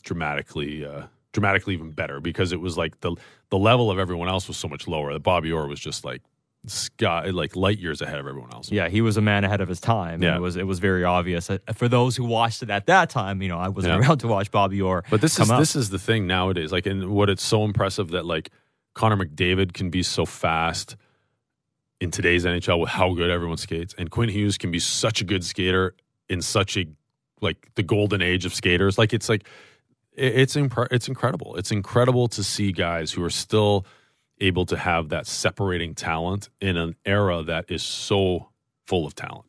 dramatically 0.03 0.85
uh, 0.85 1.03
dramatically 1.31 1.73
even 1.73 1.91
better 1.91 2.19
because 2.19 2.51
it 2.51 2.59
was 2.61 2.77
like 2.77 2.99
the 3.01 3.15
the 3.49 3.57
level 3.57 3.91
of 3.91 3.99
everyone 3.99 4.27
else 4.29 4.47
was 4.47 4.57
so 4.57 4.67
much 4.67 4.87
lower. 4.87 5.13
That 5.13 5.19
Bobby 5.23 5.51
Orr 5.51 5.67
was 5.67 5.79
just 5.79 6.03
like 6.05 6.21
sky 6.65 7.25
like 7.31 7.55
light 7.57 7.77
years 7.79 8.01
ahead 8.01 8.19
of 8.19 8.25
everyone 8.27 8.53
else. 8.53 8.71
Yeah, 8.71 8.87
he 8.87 9.01
was 9.01 9.17
a 9.17 9.21
man 9.21 9.43
ahead 9.43 9.59
of 9.61 9.67
his 9.67 9.81
time. 9.81 10.15
and 10.15 10.23
Yeah. 10.23 10.35
it 10.37 10.41
was 10.41 10.55
it 10.55 10.65
was 10.67 10.79
very 10.79 11.03
obvious 11.03 11.49
Uh, 11.49 11.57
for 11.73 11.87
those 11.89 12.15
who 12.15 12.23
watched 12.23 12.63
it 12.63 12.69
at 12.69 12.85
that 12.87 13.09
time. 13.09 13.41
You 13.41 13.49
know, 13.49 13.57
I 13.59 13.67
wasn't 13.67 13.93
Yeah. 13.93 14.07
around 14.07 14.19
to 14.19 14.27
watch 14.27 14.51
Bobby 14.51 14.81
Orr. 14.81 15.03
But 15.09 15.21
this 15.21 15.37
is 15.39 15.51
up. 15.51 15.59
this 15.59 15.75
is 15.75 15.89
the 15.89 15.99
thing 15.99 16.25
nowadays. 16.27 16.71
Like, 16.71 16.85
and 16.85 17.09
what 17.09 17.29
it's 17.29 17.43
so 17.43 17.65
impressive 17.65 18.09
that 18.11 18.25
like 18.25 18.49
Connor 18.93 19.17
McDavid 19.25 19.73
can 19.73 19.89
be 19.89 20.03
so 20.03 20.25
fast 20.25 20.95
in 22.03 22.11
today's 22.11 22.43
NHL 22.45 22.79
with 22.79 22.89
how 22.89 23.13
good 23.13 23.29
everyone 23.29 23.57
skates, 23.57 23.95
and 23.97 24.11
Quinn 24.11 24.29
Hughes 24.29 24.57
can 24.57 24.71
be 24.71 24.79
such 24.79 25.21
a 25.21 25.23
good 25.23 25.43
skater 25.43 25.95
in 26.29 26.41
such 26.41 26.75
a 26.77 26.85
like 27.41 27.69
the 27.75 27.83
golden 27.83 28.21
age 28.21 28.45
of 28.45 28.53
skaters. 28.53 28.97
Like, 28.97 29.13
it's 29.13 29.29
like 29.29 29.45
it's 30.15 30.55
impre- 30.55 30.87
it's 30.91 31.07
incredible. 31.07 31.55
It's 31.55 31.71
incredible 31.71 32.27
to 32.29 32.43
see 32.43 32.71
guys 32.71 33.11
who 33.11 33.23
are 33.23 33.29
still 33.29 33.85
able 34.41 34.65
to 34.65 34.77
have 34.77 35.09
that 35.09 35.25
separating 35.27 35.95
talent 35.95 36.49
in 36.59 36.75
an 36.77 36.95
era 37.05 37.41
that 37.43 37.65
is 37.69 37.81
so 37.83 38.49
full 38.85 39.05
of 39.05 39.15
talent. 39.15 39.45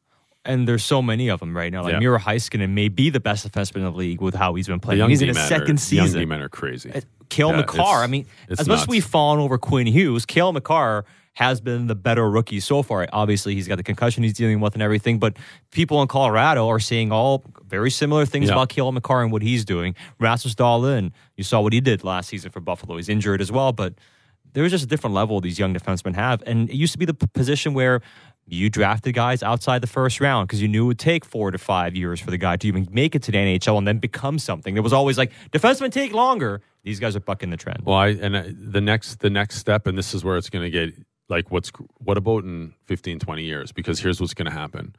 and 0.46 0.68
there's 0.68 0.84
so 0.84 1.00
many 1.00 1.28
of 1.30 1.40
them 1.40 1.57
right 1.57 1.72
now. 1.72 1.82
Like 1.82 1.92
Yeah. 1.94 1.98
Miro 2.00 2.18
Heiskanen 2.18 2.70
may 2.70 2.88
be 2.88 3.09
the 3.11 3.18
best 3.18 3.50
defenseman 3.50 3.76
in 3.76 3.82
the 3.84 3.90
league 3.92 4.20
with 4.20 4.34
how 4.34 4.55
he's 4.55 4.66
been 4.68 4.78
playing. 4.78 4.98
young 4.98 5.09
He's 5.09 5.22
in 5.22 5.28
his 5.28 5.38
second 5.38 5.78
are, 5.80 5.88
the 5.88 5.96
Young 5.96 6.07
season. 6.07 6.20
D-men 6.20 6.40
are 6.42 6.50
crazy. 6.50 6.92
Uh, 6.92 7.00
Kale 7.30 7.50
Yeah, 7.52 7.62
McCarr. 7.62 8.05
I 8.05 8.07
mean, 8.07 8.26
as 8.50 8.68
much 8.68 8.82
as 8.82 8.86
we've 8.86 9.05
fallen 9.05 9.40
over 9.40 9.57
Quinn 9.57 9.86
Hughes, 9.86 10.26
Cale 10.26 10.52
Makar 10.52 11.07
has 11.35 11.61
been 11.61 11.87
the 11.89 11.95
better 11.95 12.28
rookie 12.30 12.61
so 12.61 12.82
far. 12.82 13.07
Obviously, 13.12 13.55
he's 13.55 13.66
got 13.68 13.76
the 13.76 13.82
concussion 13.82 14.22
he's 14.22 14.32
dealing 14.35 14.61
with 14.61 14.74
and 14.74 14.82
everything, 14.82 15.18
but 15.18 15.37
people 15.72 16.01
in 16.01 16.09
Colorado 16.09 16.68
are 16.68 16.78
saying 16.80 17.11
all 17.12 17.43
very 17.66 17.91
similar 17.91 18.24
things 18.24 18.47
Yeah. 18.47 18.53
about 18.55 18.68
Cale 18.68 18.93
Makar 18.93 19.22
and 19.22 19.32
what 19.32 19.43
he's 19.43 19.64
doing. 19.64 19.95
Rasmus 20.20 20.55
Dahlin, 20.55 21.11
you 21.37 21.43
saw 21.45 21.61
what 21.61 21.72
he 21.72 21.80
did 21.80 22.05
last 22.05 22.28
season 22.28 22.51
for 22.53 22.61
Buffalo. 22.61 22.97
He's 22.97 23.09
injured 23.09 23.41
as 23.41 23.51
well, 23.51 23.72
but 23.72 23.95
there's 24.53 24.70
just 24.70 24.85
a 24.85 24.87
different 24.87 25.14
level 25.14 25.41
these 25.41 25.59
young 25.59 25.74
defensemen 25.74 26.14
have. 26.14 26.43
And 26.47 26.70
it 26.70 26.76
used 26.76 26.93
to 26.93 26.99
be 26.99 27.05
the 27.05 27.14
position 27.14 27.74
where 27.74 28.01
you 28.47 28.68
drafted 28.70 29.14
guys 29.14 29.43
outside 29.43 29.80
the 29.82 29.87
first 29.89 30.20
round 30.20 30.47
because 30.47 30.61
you 30.62 30.68
knew 30.68 30.85
it 30.85 30.87
would 30.89 30.99
take 30.99 31.24
four 31.24 31.51
to 31.51 31.59
five 31.59 31.97
years 31.97 32.20
for 32.20 32.30
the 32.30 32.37
guy 32.39 32.57
to 32.59 32.68
even 32.68 32.87
make 32.93 33.14
it 33.16 33.22
to 33.22 33.32
the 33.32 33.39
NHL 33.39 33.78
and 33.78 33.89
then 33.89 33.99
become 33.99 34.39
something. 34.39 34.74
There 34.74 34.82
was 34.82 34.93
always 34.93 35.16
like 35.18 35.32
defensemen 35.51 35.91
take 35.91 36.12
longer. 36.12 36.61
These 36.85 37.01
guys 37.01 37.16
are 37.16 37.20
bucking 37.20 37.49
the 37.51 37.57
trend. 37.57 37.80
Well, 37.85 37.97
I 37.97 38.09
and 38.09 38.37
I, 38.37 38.53
the 38.57 38.82
next 38.82 39.20
the 39.20 39.30
next 39.30 39.57
step, 39.57 39.87
and 39.87 39.97
this 39.97 40.12
is 40.14 40.22
where 40.22 40.37
it's 40.37 40.51
going 40.51 40.62
to 40.62 40.70
get 40.70 40.95
like 41.28 41.50
what's 41.50 41.70
what 41.98 42.16
about 42.16 42.44
in 42.44 42.74
15, 42.84 43.18
20 43.18 43.42
years? 43.42 43.72
Because 43.72 44.00
here's 44.00 44.20
what's 44.20 44.34
going 44.34 44.50
to 44.50 44.56
happen: 44.56 44.94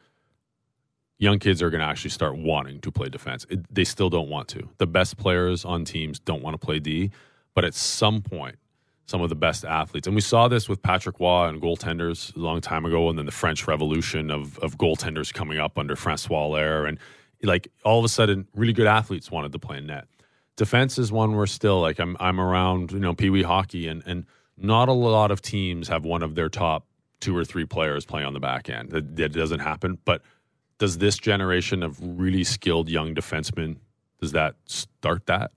young 1.17 1.39
kids 1.39 1.61
are 1.61 1.69
going 1.69 1.81
to 1.81 1.87
actually 1.87 2.11
start 2.11 2.37
wanting 2.37 2.81
to 2.81 2.91
play 2.91 3.09
defense. 3.09 3.45
It, 3.49 3.73
they 3.73 3.83
still 3.83 4.09
don't 4.09 4.29
want 4.29 4.47
to. 4.49 4.69
The 4.77 4.87
best 4.87 5.17
players 5.17 5.65
on 5.65 5.85
teams 5.85 6.19
don't 6.19 6.41
want 6.41 6.59
to 6.59 6.65
play 6.65 6.79
D, 6.79 7.11
but 7.53 7.65
at 7.65 7.73
some 7.73 8.21
point, 8.21 8.57
some 9.05 9.21
of 9.21 9.29
the 9.29 9.35
best 9.35 9.65
athletes, 9.65 10.07
and 10.07 10.15
we 10.15 10.21
saw 10.21 10.47
this 10.47 10.67
with 10.67 10.81
Patrick 10.81 11.19
Roy 11.19 11.47
and 11.47 11.61
goaltenders 11.61 12.35
a 12.35 12.39
long 12.39 12.61
time 12.61 12.85
ago, 12.85 13.09
and 13.09 13.17
then 13.17 13.25
the 13.25 13.31
French 13.31 13.67
Revolution 13.67 14.31
of 14.31 14.57
of 14.59 14.77
goaltenders 14.77 15.33
coming 15.33 15.59
up 15.59 15.77
under 15.77 15.95
Francois 15.95 16.47
Allaire, 16.47 16.85
and 16.85 16.97
like 17.43 17.67
all 17.83 17.99
of 17.99 18.05
a 18.05 18.09
sudden, 18.09 18.47
really 18.55 18.73
good 18.73 18.87
athletes 18.87 19.29
wanted 19.29 19.51
to 19.51 19.59
play 19.59 19.79
net 19.79 20.07
defense 20.55 20.97
is 20.97 21.11
one 21.11 21.35
where 21.35 21.45
still 21.45 21.81
like 21.81 21.99
I'm 21.99 22.15
I'm 22.19 22.39
around 22.39 22.91
you 22.91 22.99
know 22.99 23.13
Pee 23.13 23.29
Wee 23.29 23.43
hockey 23.43 23.87
and 23.87 24.03
and 24.05 24.25
not 24.57 24.89
a 24.89 24.93
lot 24.93 25.31
of 25.31 25.41
teams 25.41 25.87
have 25.87 26.05
one 26.05 26.23
of 26.23 26.35
their 26.35 26.49
top 26.49 26.85
two 27.19 27.35
or 27.35 27.43
three 27.43 27.65
players 27.65 28.05
play 28.05 28.23
on 28.23 28.33
the 28.33 28.39
back 28.39 28.69
end. 28.69 28.91
That, 28.91 29.15
that 29.15 29.33
doesn't 29.33 29.59
happen. 29.59 29.97
But 30.05 30.21
does 30.77 30.97
this 30.97 31.17
generation 31.17 31.83
of 31.83 31.97
really 32.01 32.43
skilled 32.43 32.89
young 32.89 33.15
defensemen 33.15 33.77
does 34.21 34.31
that 34.31 34.55
start 34.65 35.25
that? 35.25 35.51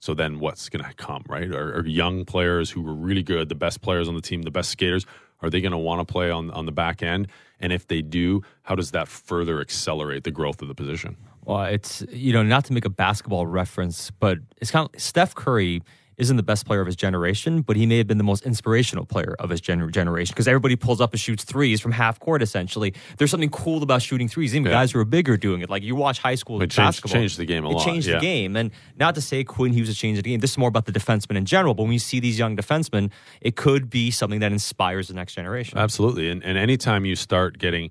So 0.00 0.14
then 0.14 0.38
what's 0.38 0.68
going 0.68 0.84
to 0.84 0.94
come, 0.94 1.24
right? 1.28 1.50
Are, 1.50 1.78
are 1.78 1.86
young 1.86 2.24
players 2.24 2.70
who 2.70 2.82
were 2.82 2.94
really 2.94 3.22
good, 3.22 3.48
the 3.48 3.56
best 3.56 3.80
players 3.80 4.08
on 4.08 4.14
the 4.14 4.20
team, 4.20 4.42
the 4.42 4.50
best 4.50 4.70
skaters, 4.70 5.04
are 5.42 5.50
they 5.50 5.60
going 5.60 5.72
to 5.72 5.78
want 5.78 6.06
to 6.06 6.10
play 6.10 6.30
on 6.30 6.50
on 6.50 6.66
the 6.66 6.72
back 6.72 7.02
end? 7.02 7.28
And 7.60 7.72
if 7.72 7.86
they 7.86 8.02
do, 8.02 8.42
how 8.62 8.74
does 8.74 8.92
that 8.92 9.08
further 9.08 9.60
accelerate 9.60 10.24
the 10.24 10.30
growth 10.30 10.62
of 10.62 10.68
the 10.68 10.74
position? 10.74 11.16
Well, 11.44 11.64
it's 11.64 12.04
you 12.10 12.32
know 12.32 12.42
not 12.42 12.64
to 12.66 12.72
make 12.72 12.84
a 12.84 12.90
basketball 12.90 13.46
reference, 13.46 14.10
but 14.10 14.38
it's 14.58 14.70
kind 14.70 14.88
of 14.92 15.00
Steph 15.00 15.34
Curry 15.34 15.82
isn't 16.18 16.36
the 16.36 16.42
best 16.42 16.66
player 16.66 16.80
of 16.80 16.86
his 16.86 16.96
generation, 16.96 17.62
but 17.62 17.76
he 17.76 17.86
may 17.86 17.96
have 17.98 18.06
been 18.08 18.18
the 18.18 18.24
most 18.24 18.44
inspirational 18.44 19.06
player 19.06 19.36
of 19.38 19.50
his 19.50 19.60
gener- 19.60 19.90
generation 19.90 20.32
because 20.34 20.48
everybody 20.48 20.74
pulls 20.76 21.00
up 21.00 21.12
and 21.12 21.20
shoots 21.20 21.44
threes 21.44 21.80
from 21.80 21.92
half 21.92 22.18
court. 22.18 22.42
Essentially, 22.42 22.92
there's 23.18 23.30
something 23.30 23.48
cool 23.50 23.82
about 23.84 24.02
shooting 24.02 24.28
threes. 24.28 24.54
Even 24.54 24.66
Yeah. 24.70 24.78
guys 24.78 24.90
who 24.92 24.98
are 24.98 25.04
bigger 25.04 25.36
doing 25.36 25.62
it. 25.62 25.70
Like 25.70 25.82
you 25.84 25.94
watch 25.94 26.18
high 26.18 26.34
school 26.34 26.60
It 26.60 26.74
basketball, 26.74 27.12
changed 27.20 27.38
the 27.38 27.44
game 27.46 27.64
a 27.64 27.68
lot. 27.68 27.72
it 27.74 27.76
lot, 27.78 27.84
changed 27.86 28.08
yeah. 28.08 28.14
the 28.16 28.20
game, 28.20 28.56
and 28.56 28.70
not 28.98 29.14
to 29.14 29.20
say 29.20 29.44
Quinn 29.44 29.72
Hughes 29.72 29.86
has 29.88 29.96
changed 29.96 30.18
the 30.18 30.28
game. 30.28 30.40
This 30.40 30.50
is 30.50 30.58
more 30.58 30.68
about 30.68 30.86
the 30.86 30.92
defensemen 30.92 31.36
in 31.36 31.44
general. 31.44 31.74
But 31.74 31.84
when 31.84 31.92
you 31.92 31.98
see 32.00 32.18
these 32.20 32.38
young 32.38 32.56
defensemen, 32.56 33.10
it 33.40 33.54
could 33.56 33.88
be 33.88 34.10
something 34.10 34.40
that 34.40 34.50
inspires 34.52 35.08
the 35.08 35.14
next 35.14 35.34
generation. 35.34 35.78
Absolutely. 35.78 36.28
And 36.30 36.42
and 36.42 36.58
anytime 36.58 37.04
you 37.04 37.14
start 37.14 37.58
getting 37.58 37.90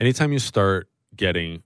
anytime 0.00 0.32
you 0.32 0.38
start 0.40 0.88
getting 1.16 1.62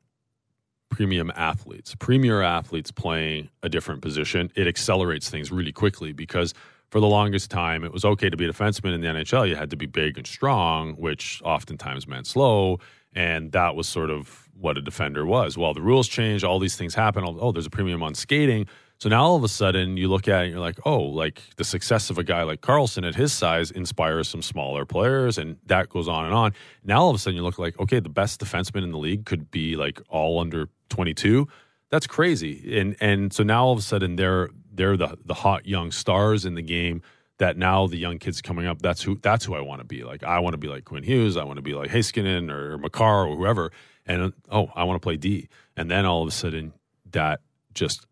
premium 0.91 1.30
athletes, 1.34 1.95
premier 1.95 2.43
athletes 2.43 2.91
playing 2.91 3.49
a 3.62 3.68
different 3.68 4.03
position, 4.03 4.51
it 4.55 4.66
accelerates 4.66 5.28
things 5.30 5.51
really 5.53 5.72
quickly 5.72 6.12
because 6.12 6.55
for 6.91 7.01
the 7.01 7.07
longest 7.07 7.51
time 7.51 7.84
it 7.84 7.93
was 7.93 8.05
okay 8.05 8.30
to 8.30 8.36
be 8.36 8.47
a 8.47 8.53
defenseman 8.53 8.95
in 8.95 9.01
the 9.01 9.07
NHL. 9.07 9.49
You 9.49 9.57
had 9.57 9.70
to 9.70 9.76
be 9.76 9.86
big 9.86 10.16
and 10.16 10.26
strong, 10.26 10.95
which 10.95 11.41
oftentimes 11.45 12.07
meant 12.07 12.26
slow. 12.26 12.78
And 13.14 13.53
that 13.53 13.74
was 13.74 13.89
sort 13.89 14.11
of 14.11 14.49
what 14.59 14.76
a 14.76 14.80
defender 14.80 15.24
was. 15.26 15.57
Well, 15.57 15.74
the 15.74 15.82
rules 15.82 16.09
changed, 16.09 16.45
all 16.45 16.59
these 16.59 16.76
things 16.76 16.95
happen. 16.95 17.24
Oh, 17.26 17.53
there's 17.53 17.66
a 17.66 17.70
premium 17.70 18.03
on 18.03 18.14
skating. 18.14 18.66
So 18.99 19.09
now 19.09 19.22
all 19.22 19.36
of 19.36 19.44
a 19.44 19.49
sudden 19.49 19.96
you 19.96 20.09
look 20.09 20.26
at 20.26 20.40
it 20.40 20.44
and 20.44 20.53
you're 20.53 20.61
like, 20.61 20.80
oh, 20.84 21.03
like 21.03 21.40
the 21.57 21.62
success 21.62 22.11
of 22.11 22.18
a 22.18 22.24
guy 22.24 22.42
like 22.42 22.62
Carlson 22.62 23.05
at 23.05 23.14
his 23.14 23.32
size 23.32 23.70
inspires 23.70 24.28
some 24.28 24.42
smaller 24.42 24.84
players, 24.84 25.38
and 25.38 25.57
that 25.66 25.88
goes 25.88 26.09
on 26.09 26.24
and 26.24 26.34
on. 26.34 26.53
Now 26.82 27.03
all 27.03 27.11
of 27.11 27.14
a 27.14 27.18
sudden 27.18 27.36
you 27.36 27.44
look 27.44 27.61
like, 27.61 27.78
okay, 27.78 28.01
the 28.01 28.09
best 28.09 28.40
defenseman 28.40 28.82
in 28.82 28.90
the 28.90 28.99
league 28.99 29.24
could 29.24 29.53
be 29.53 29.76
like 29.76 30.03
all 30.09 30.40
under 30.40 30.68
22. 30.88 31.46
That's 31.90 32.09
crazy. 32.09 32.78
And 32.78 32.96
and 33.01 33.32
so 33.32 33.44
now 33.44 33.66
all 33.66 33.72
of 33.72 33.78
a 33.78 33.82
sudden 33.82 34.16
they're 34.16 34.51
they're 34.72 34.96
the 34.96 35.16
the 35.24 35.34
hot 35.34 35.64
young 35.64 35.92
stars 35.92 36.44
in 36.44 36.55
the 36.55 36.62
game 36.62 37.03
that 37.38 37.57
now 37.57 37.86
the 37.86 37.96
young 37.96 38.18
kids 38.18 38.42
coming 38.42 38.66
up, 38.66 38.82
that's 38.82 39.01
who 39.01 39.16
that's 39.22 39.44
who 39.44 39.55
I 39.55 39.61
want 39.61 39.80
to 39.80 39.84
be. 39.86 40.03
Like 40.03 40.24
I 40.24 40.40
want 40.40 40.55
to 40.55 40.59
be 40.59 40.66
like 40.66 40.84
Quinn 40.84 41.05
Hughes, 41.05 41.36
I 41.36 41.44
want 41.44 41.59
to 41.59 41.62
be 41.62 41.74
like 41.74 41.90
Heiskanen 41.90 42.51
or 42.51 42.78
Makar 42.78 43.28
or 43.28 43.36
whoever. 43.36 43.70
And 44.07 44.32
oh, 44.51 44.70
I 44.74 44.82
want 44.84 45.01
to 45.01 45.07
play 45.07 45.16
D. 45.16 45.49
And 45.76 45.88
then 45.88 46.05
all 46.05 46.22
of 46.22 46.28
a 46.28 46.32
sudden 46.32 46.72
that 47.12 47.40
just 47.74 48.07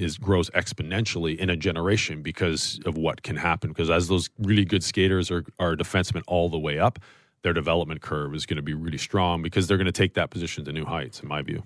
is 0.00 0.18
grows 0.18 0.50
exponentially 0.50 1.36
in 1.36 1.50
a 1.50 1.56
generation 1.56 2.22
because 2.22 2.80
of 2.86 2.96
what 2.96 3.22
can 3.22 3.36
happen. 3.36 3.70
Because 3.70 3.90
as 3.90 4.08
those 4.08 4.30
really 4.38 4.64
good 4.64 4.82
skaters 4.82 5.30
are 5.30 5.44
are 5.58 5.76
defensemen 5.76 6.22
all 6.26 6.48
the 6.48 6.58
way 6.58 6.78
up, 6.78 6.98
their 7.42 7.52
development 7.52 8.00
curve 8.00 8.34
is 8.34 8.46
going 8.46 8.56
to 8.56 8.62
be 8.62 8.74
really 8.74 8.98
strong 8.98 9.42
because 9.42 9.66
they're 9.66 9.78
going 9.78 9.86
to 9.86 9.92
take 9.92 10.14
that 10.14 10.30
position 10.30 10.64
to 10.64 10.72
new 10.72 10.84
heights, 10.84 11.20
in 11.20 11.28
my 11.28 11.42
view. 11.42 11.62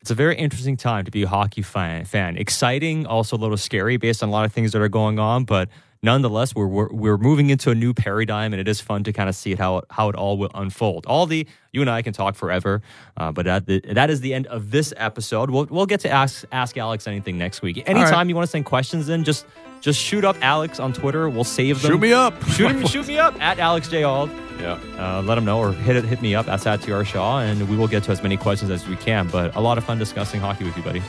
it's 0.00 0.10
a 0.10 0.14
very 0.14 0.36
interesting 0.36 0.76
time 0.76 1.04
to 1.04 1.10
be 1.10 1.22
a 1.22 1.28
hockey 1.28 1.62
fan. 1.62 2.04
fan. 2.04 2.36
Exciting, 2.36 3.06
also 3.06 3.36
a 3.36 3.38
little 3.38 3.58
scary 3.58 3.96
based 3.96 4.22
on 4.22 4.28
a 4.30 4.32
lot 4.32 4.44
of 4.46 4.52
things 4.52 4.72
that 4.72 4.80
are 4.80 4.88
going 4.88 5.18
on, 5.18 5.44
but 5.44 5.68
nonetheless, 6.02 6.54
we're, 6.54 6.66
we're 6.66 6.88
we're 6.92 7.18
moving 7.18 7.50
into 7.50 7.70
a 7.70 7.74
new 7.74 7.94
paradigm, 7.94 8.52
and 8.52 8.60
it 8.60 8.68
is 8.68 8.80
fun 8.80 9.04
to 9.04 9.12
kind 9.12 9.28
of 9.28 9.34
see 9.34 9.52
it 9.52 9.58
how 9.58 9.78
it, 9.78 9.84
how 9.90 10.08
it 10.08 10.14
all 10.14 10.38
will 10.38 10.50
unfold. 10.54 11.06
All 11.06 11.26
the 11.26 11.46
you 11.72 11.80
and 11.80 11.90
I 11.90 12.02
can 12.02 12.12
talk 12.12 12.34
forever, 12.34 12.82
uh, 13.16 13.32
but 13.32 13.44
that 13.44 13.66
the, 13.66 13.80
that 13.92 14.10
is 14.10 14.20
the 14.20 14.34
end 14.34 14.46
of 14.46 14.70
this 14.70 14.92
episode. 14.96 15.50
We'll 15.50 15.66
we'll 15.66 15.86
get 15.86 16.00
to 16.00 16.10
ask 16.10 16.44
ask 16.52 16.76
Alex 16.76 17.06
anything 17.06 17.38
next 17.38 17.62
week. 17.62 17.82
Anytime 17.86 18.28
you 18.28 18.34
want 18.34 18.46
to 18.46 18.50
send 18.50 18.64
questions 18.64 19.08
in, 19.08 19.24
just 19.24 19.46
just 19.80 20.00
shoot 20.00 20.24
up 20.24 20.36
Alex 20.42 20.78
on 20.78 20.92
Twitter. 20.92 21.28
We'll 21.28 21.44
save 21.44 21.82
them. 21.82 21.92
Shoot 21.92 22.00
me 22.00 22.12
up. 22.12 22.42
Shoot, 22.50 22.70
him, 22.70 22.86
shoot 22.86 23.06
me 23.06 23.18
up 23.18 23.40
at 23.40 23.58
Alex 23.58 23.88
J. 23.88 24.02
Auld. 24.02 24.30
Yeah. 24.60 24.78
Uh, 24.98 25.22
let 25.22 25.38
him 25.38 25.46
know 25.46 25.58
or 25.58 25.72
hit 25.72 25.96
it, 25.96 26.04
hit 26.04 26.20
me 26.20 26.34
up 26.34 26.48
at 26.48 26.60
Satiar 26.60 27.04
Shah, 27.06 27.40
and 27.40 27.66
we 27.68 27.76
will 27.78 27.88
get 27.88 28.02
to 28.04 28.10
as 28.10 28.22
many 28.22 28.36
questions 28.36 28.70
as 28.70 28.86
we 28.86 28.96
can. 28.96 29.26
But 29.28 29.56
a 29.56 29.60
lot 29.60 29.78
of 29.78 29.84
fun 29.84 29.98
discussing 29.98 30.38
hockey 30.38 30.64
with 30.64 30.76
you, 30.76 30.82
buddy. 30.82 31.02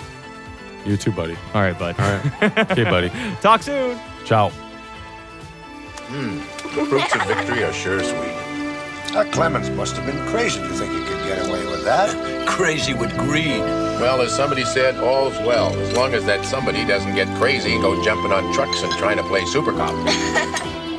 You 0.86 0.96
too, 0.96 1.12
buddy. 1.12 1.36
All 1.54 1.62
right, 1.62 1.78
bud. 1.78 1.96
All 2.00 2.20
right. 2.42 2.58
okay, 2.72 2.86
buddy. 2.86 3.12
Talk 3.42 3.62
soon. 3.62 4.00
Ciao. 4.26 4.52
The 6.12 6.86
fruits 6.90 7.16
of 7.16 7.26
victory 7.26 7.64
are 7.64 7.72
sure 7.72 8.04
sweet. 8.04 8.36
That 9.14 9.30
Clemens 9.32 9.70
must 9.70 9.96
have 9.96 10.06
been 10.06 10.18
crazy 10.28 10.60
to 10.60 10.68
think 10.68 10.92
he 10.92 11.00
could 11.06 11.26
get 11.26 11.48
away 11.48 11.66
with 11.68 11.86
that. 11.86 12.46
Crazy 12.50 12.94
with 12.94 13.18
greed. 13.18 13.62
Well, 14.02 14.22
as 14.22 14.36
somebody 14.36 14.66
said, 14.66 14.98
all's 14.98 15.38
well, 15.40 15.74
as 15.74 15.96
long 15.96 16.14
as 16.14 16.26
that 16.26 16.44
somebody 16.44 16.84
doesn't 16.84 17.16
get 17.16 17.34
crazy 17.38 17.76
and 17.76 17.82
go 17.82 18.04
jumping 18.04 18.34
on 18.34 18.54
trucks 18.54 18.84
and 18.84 18.92
trying 18.94 19.18
to 19.18 19.24
play 19.24 19.46
super 19.46 19.72
cop. 19.72 19.96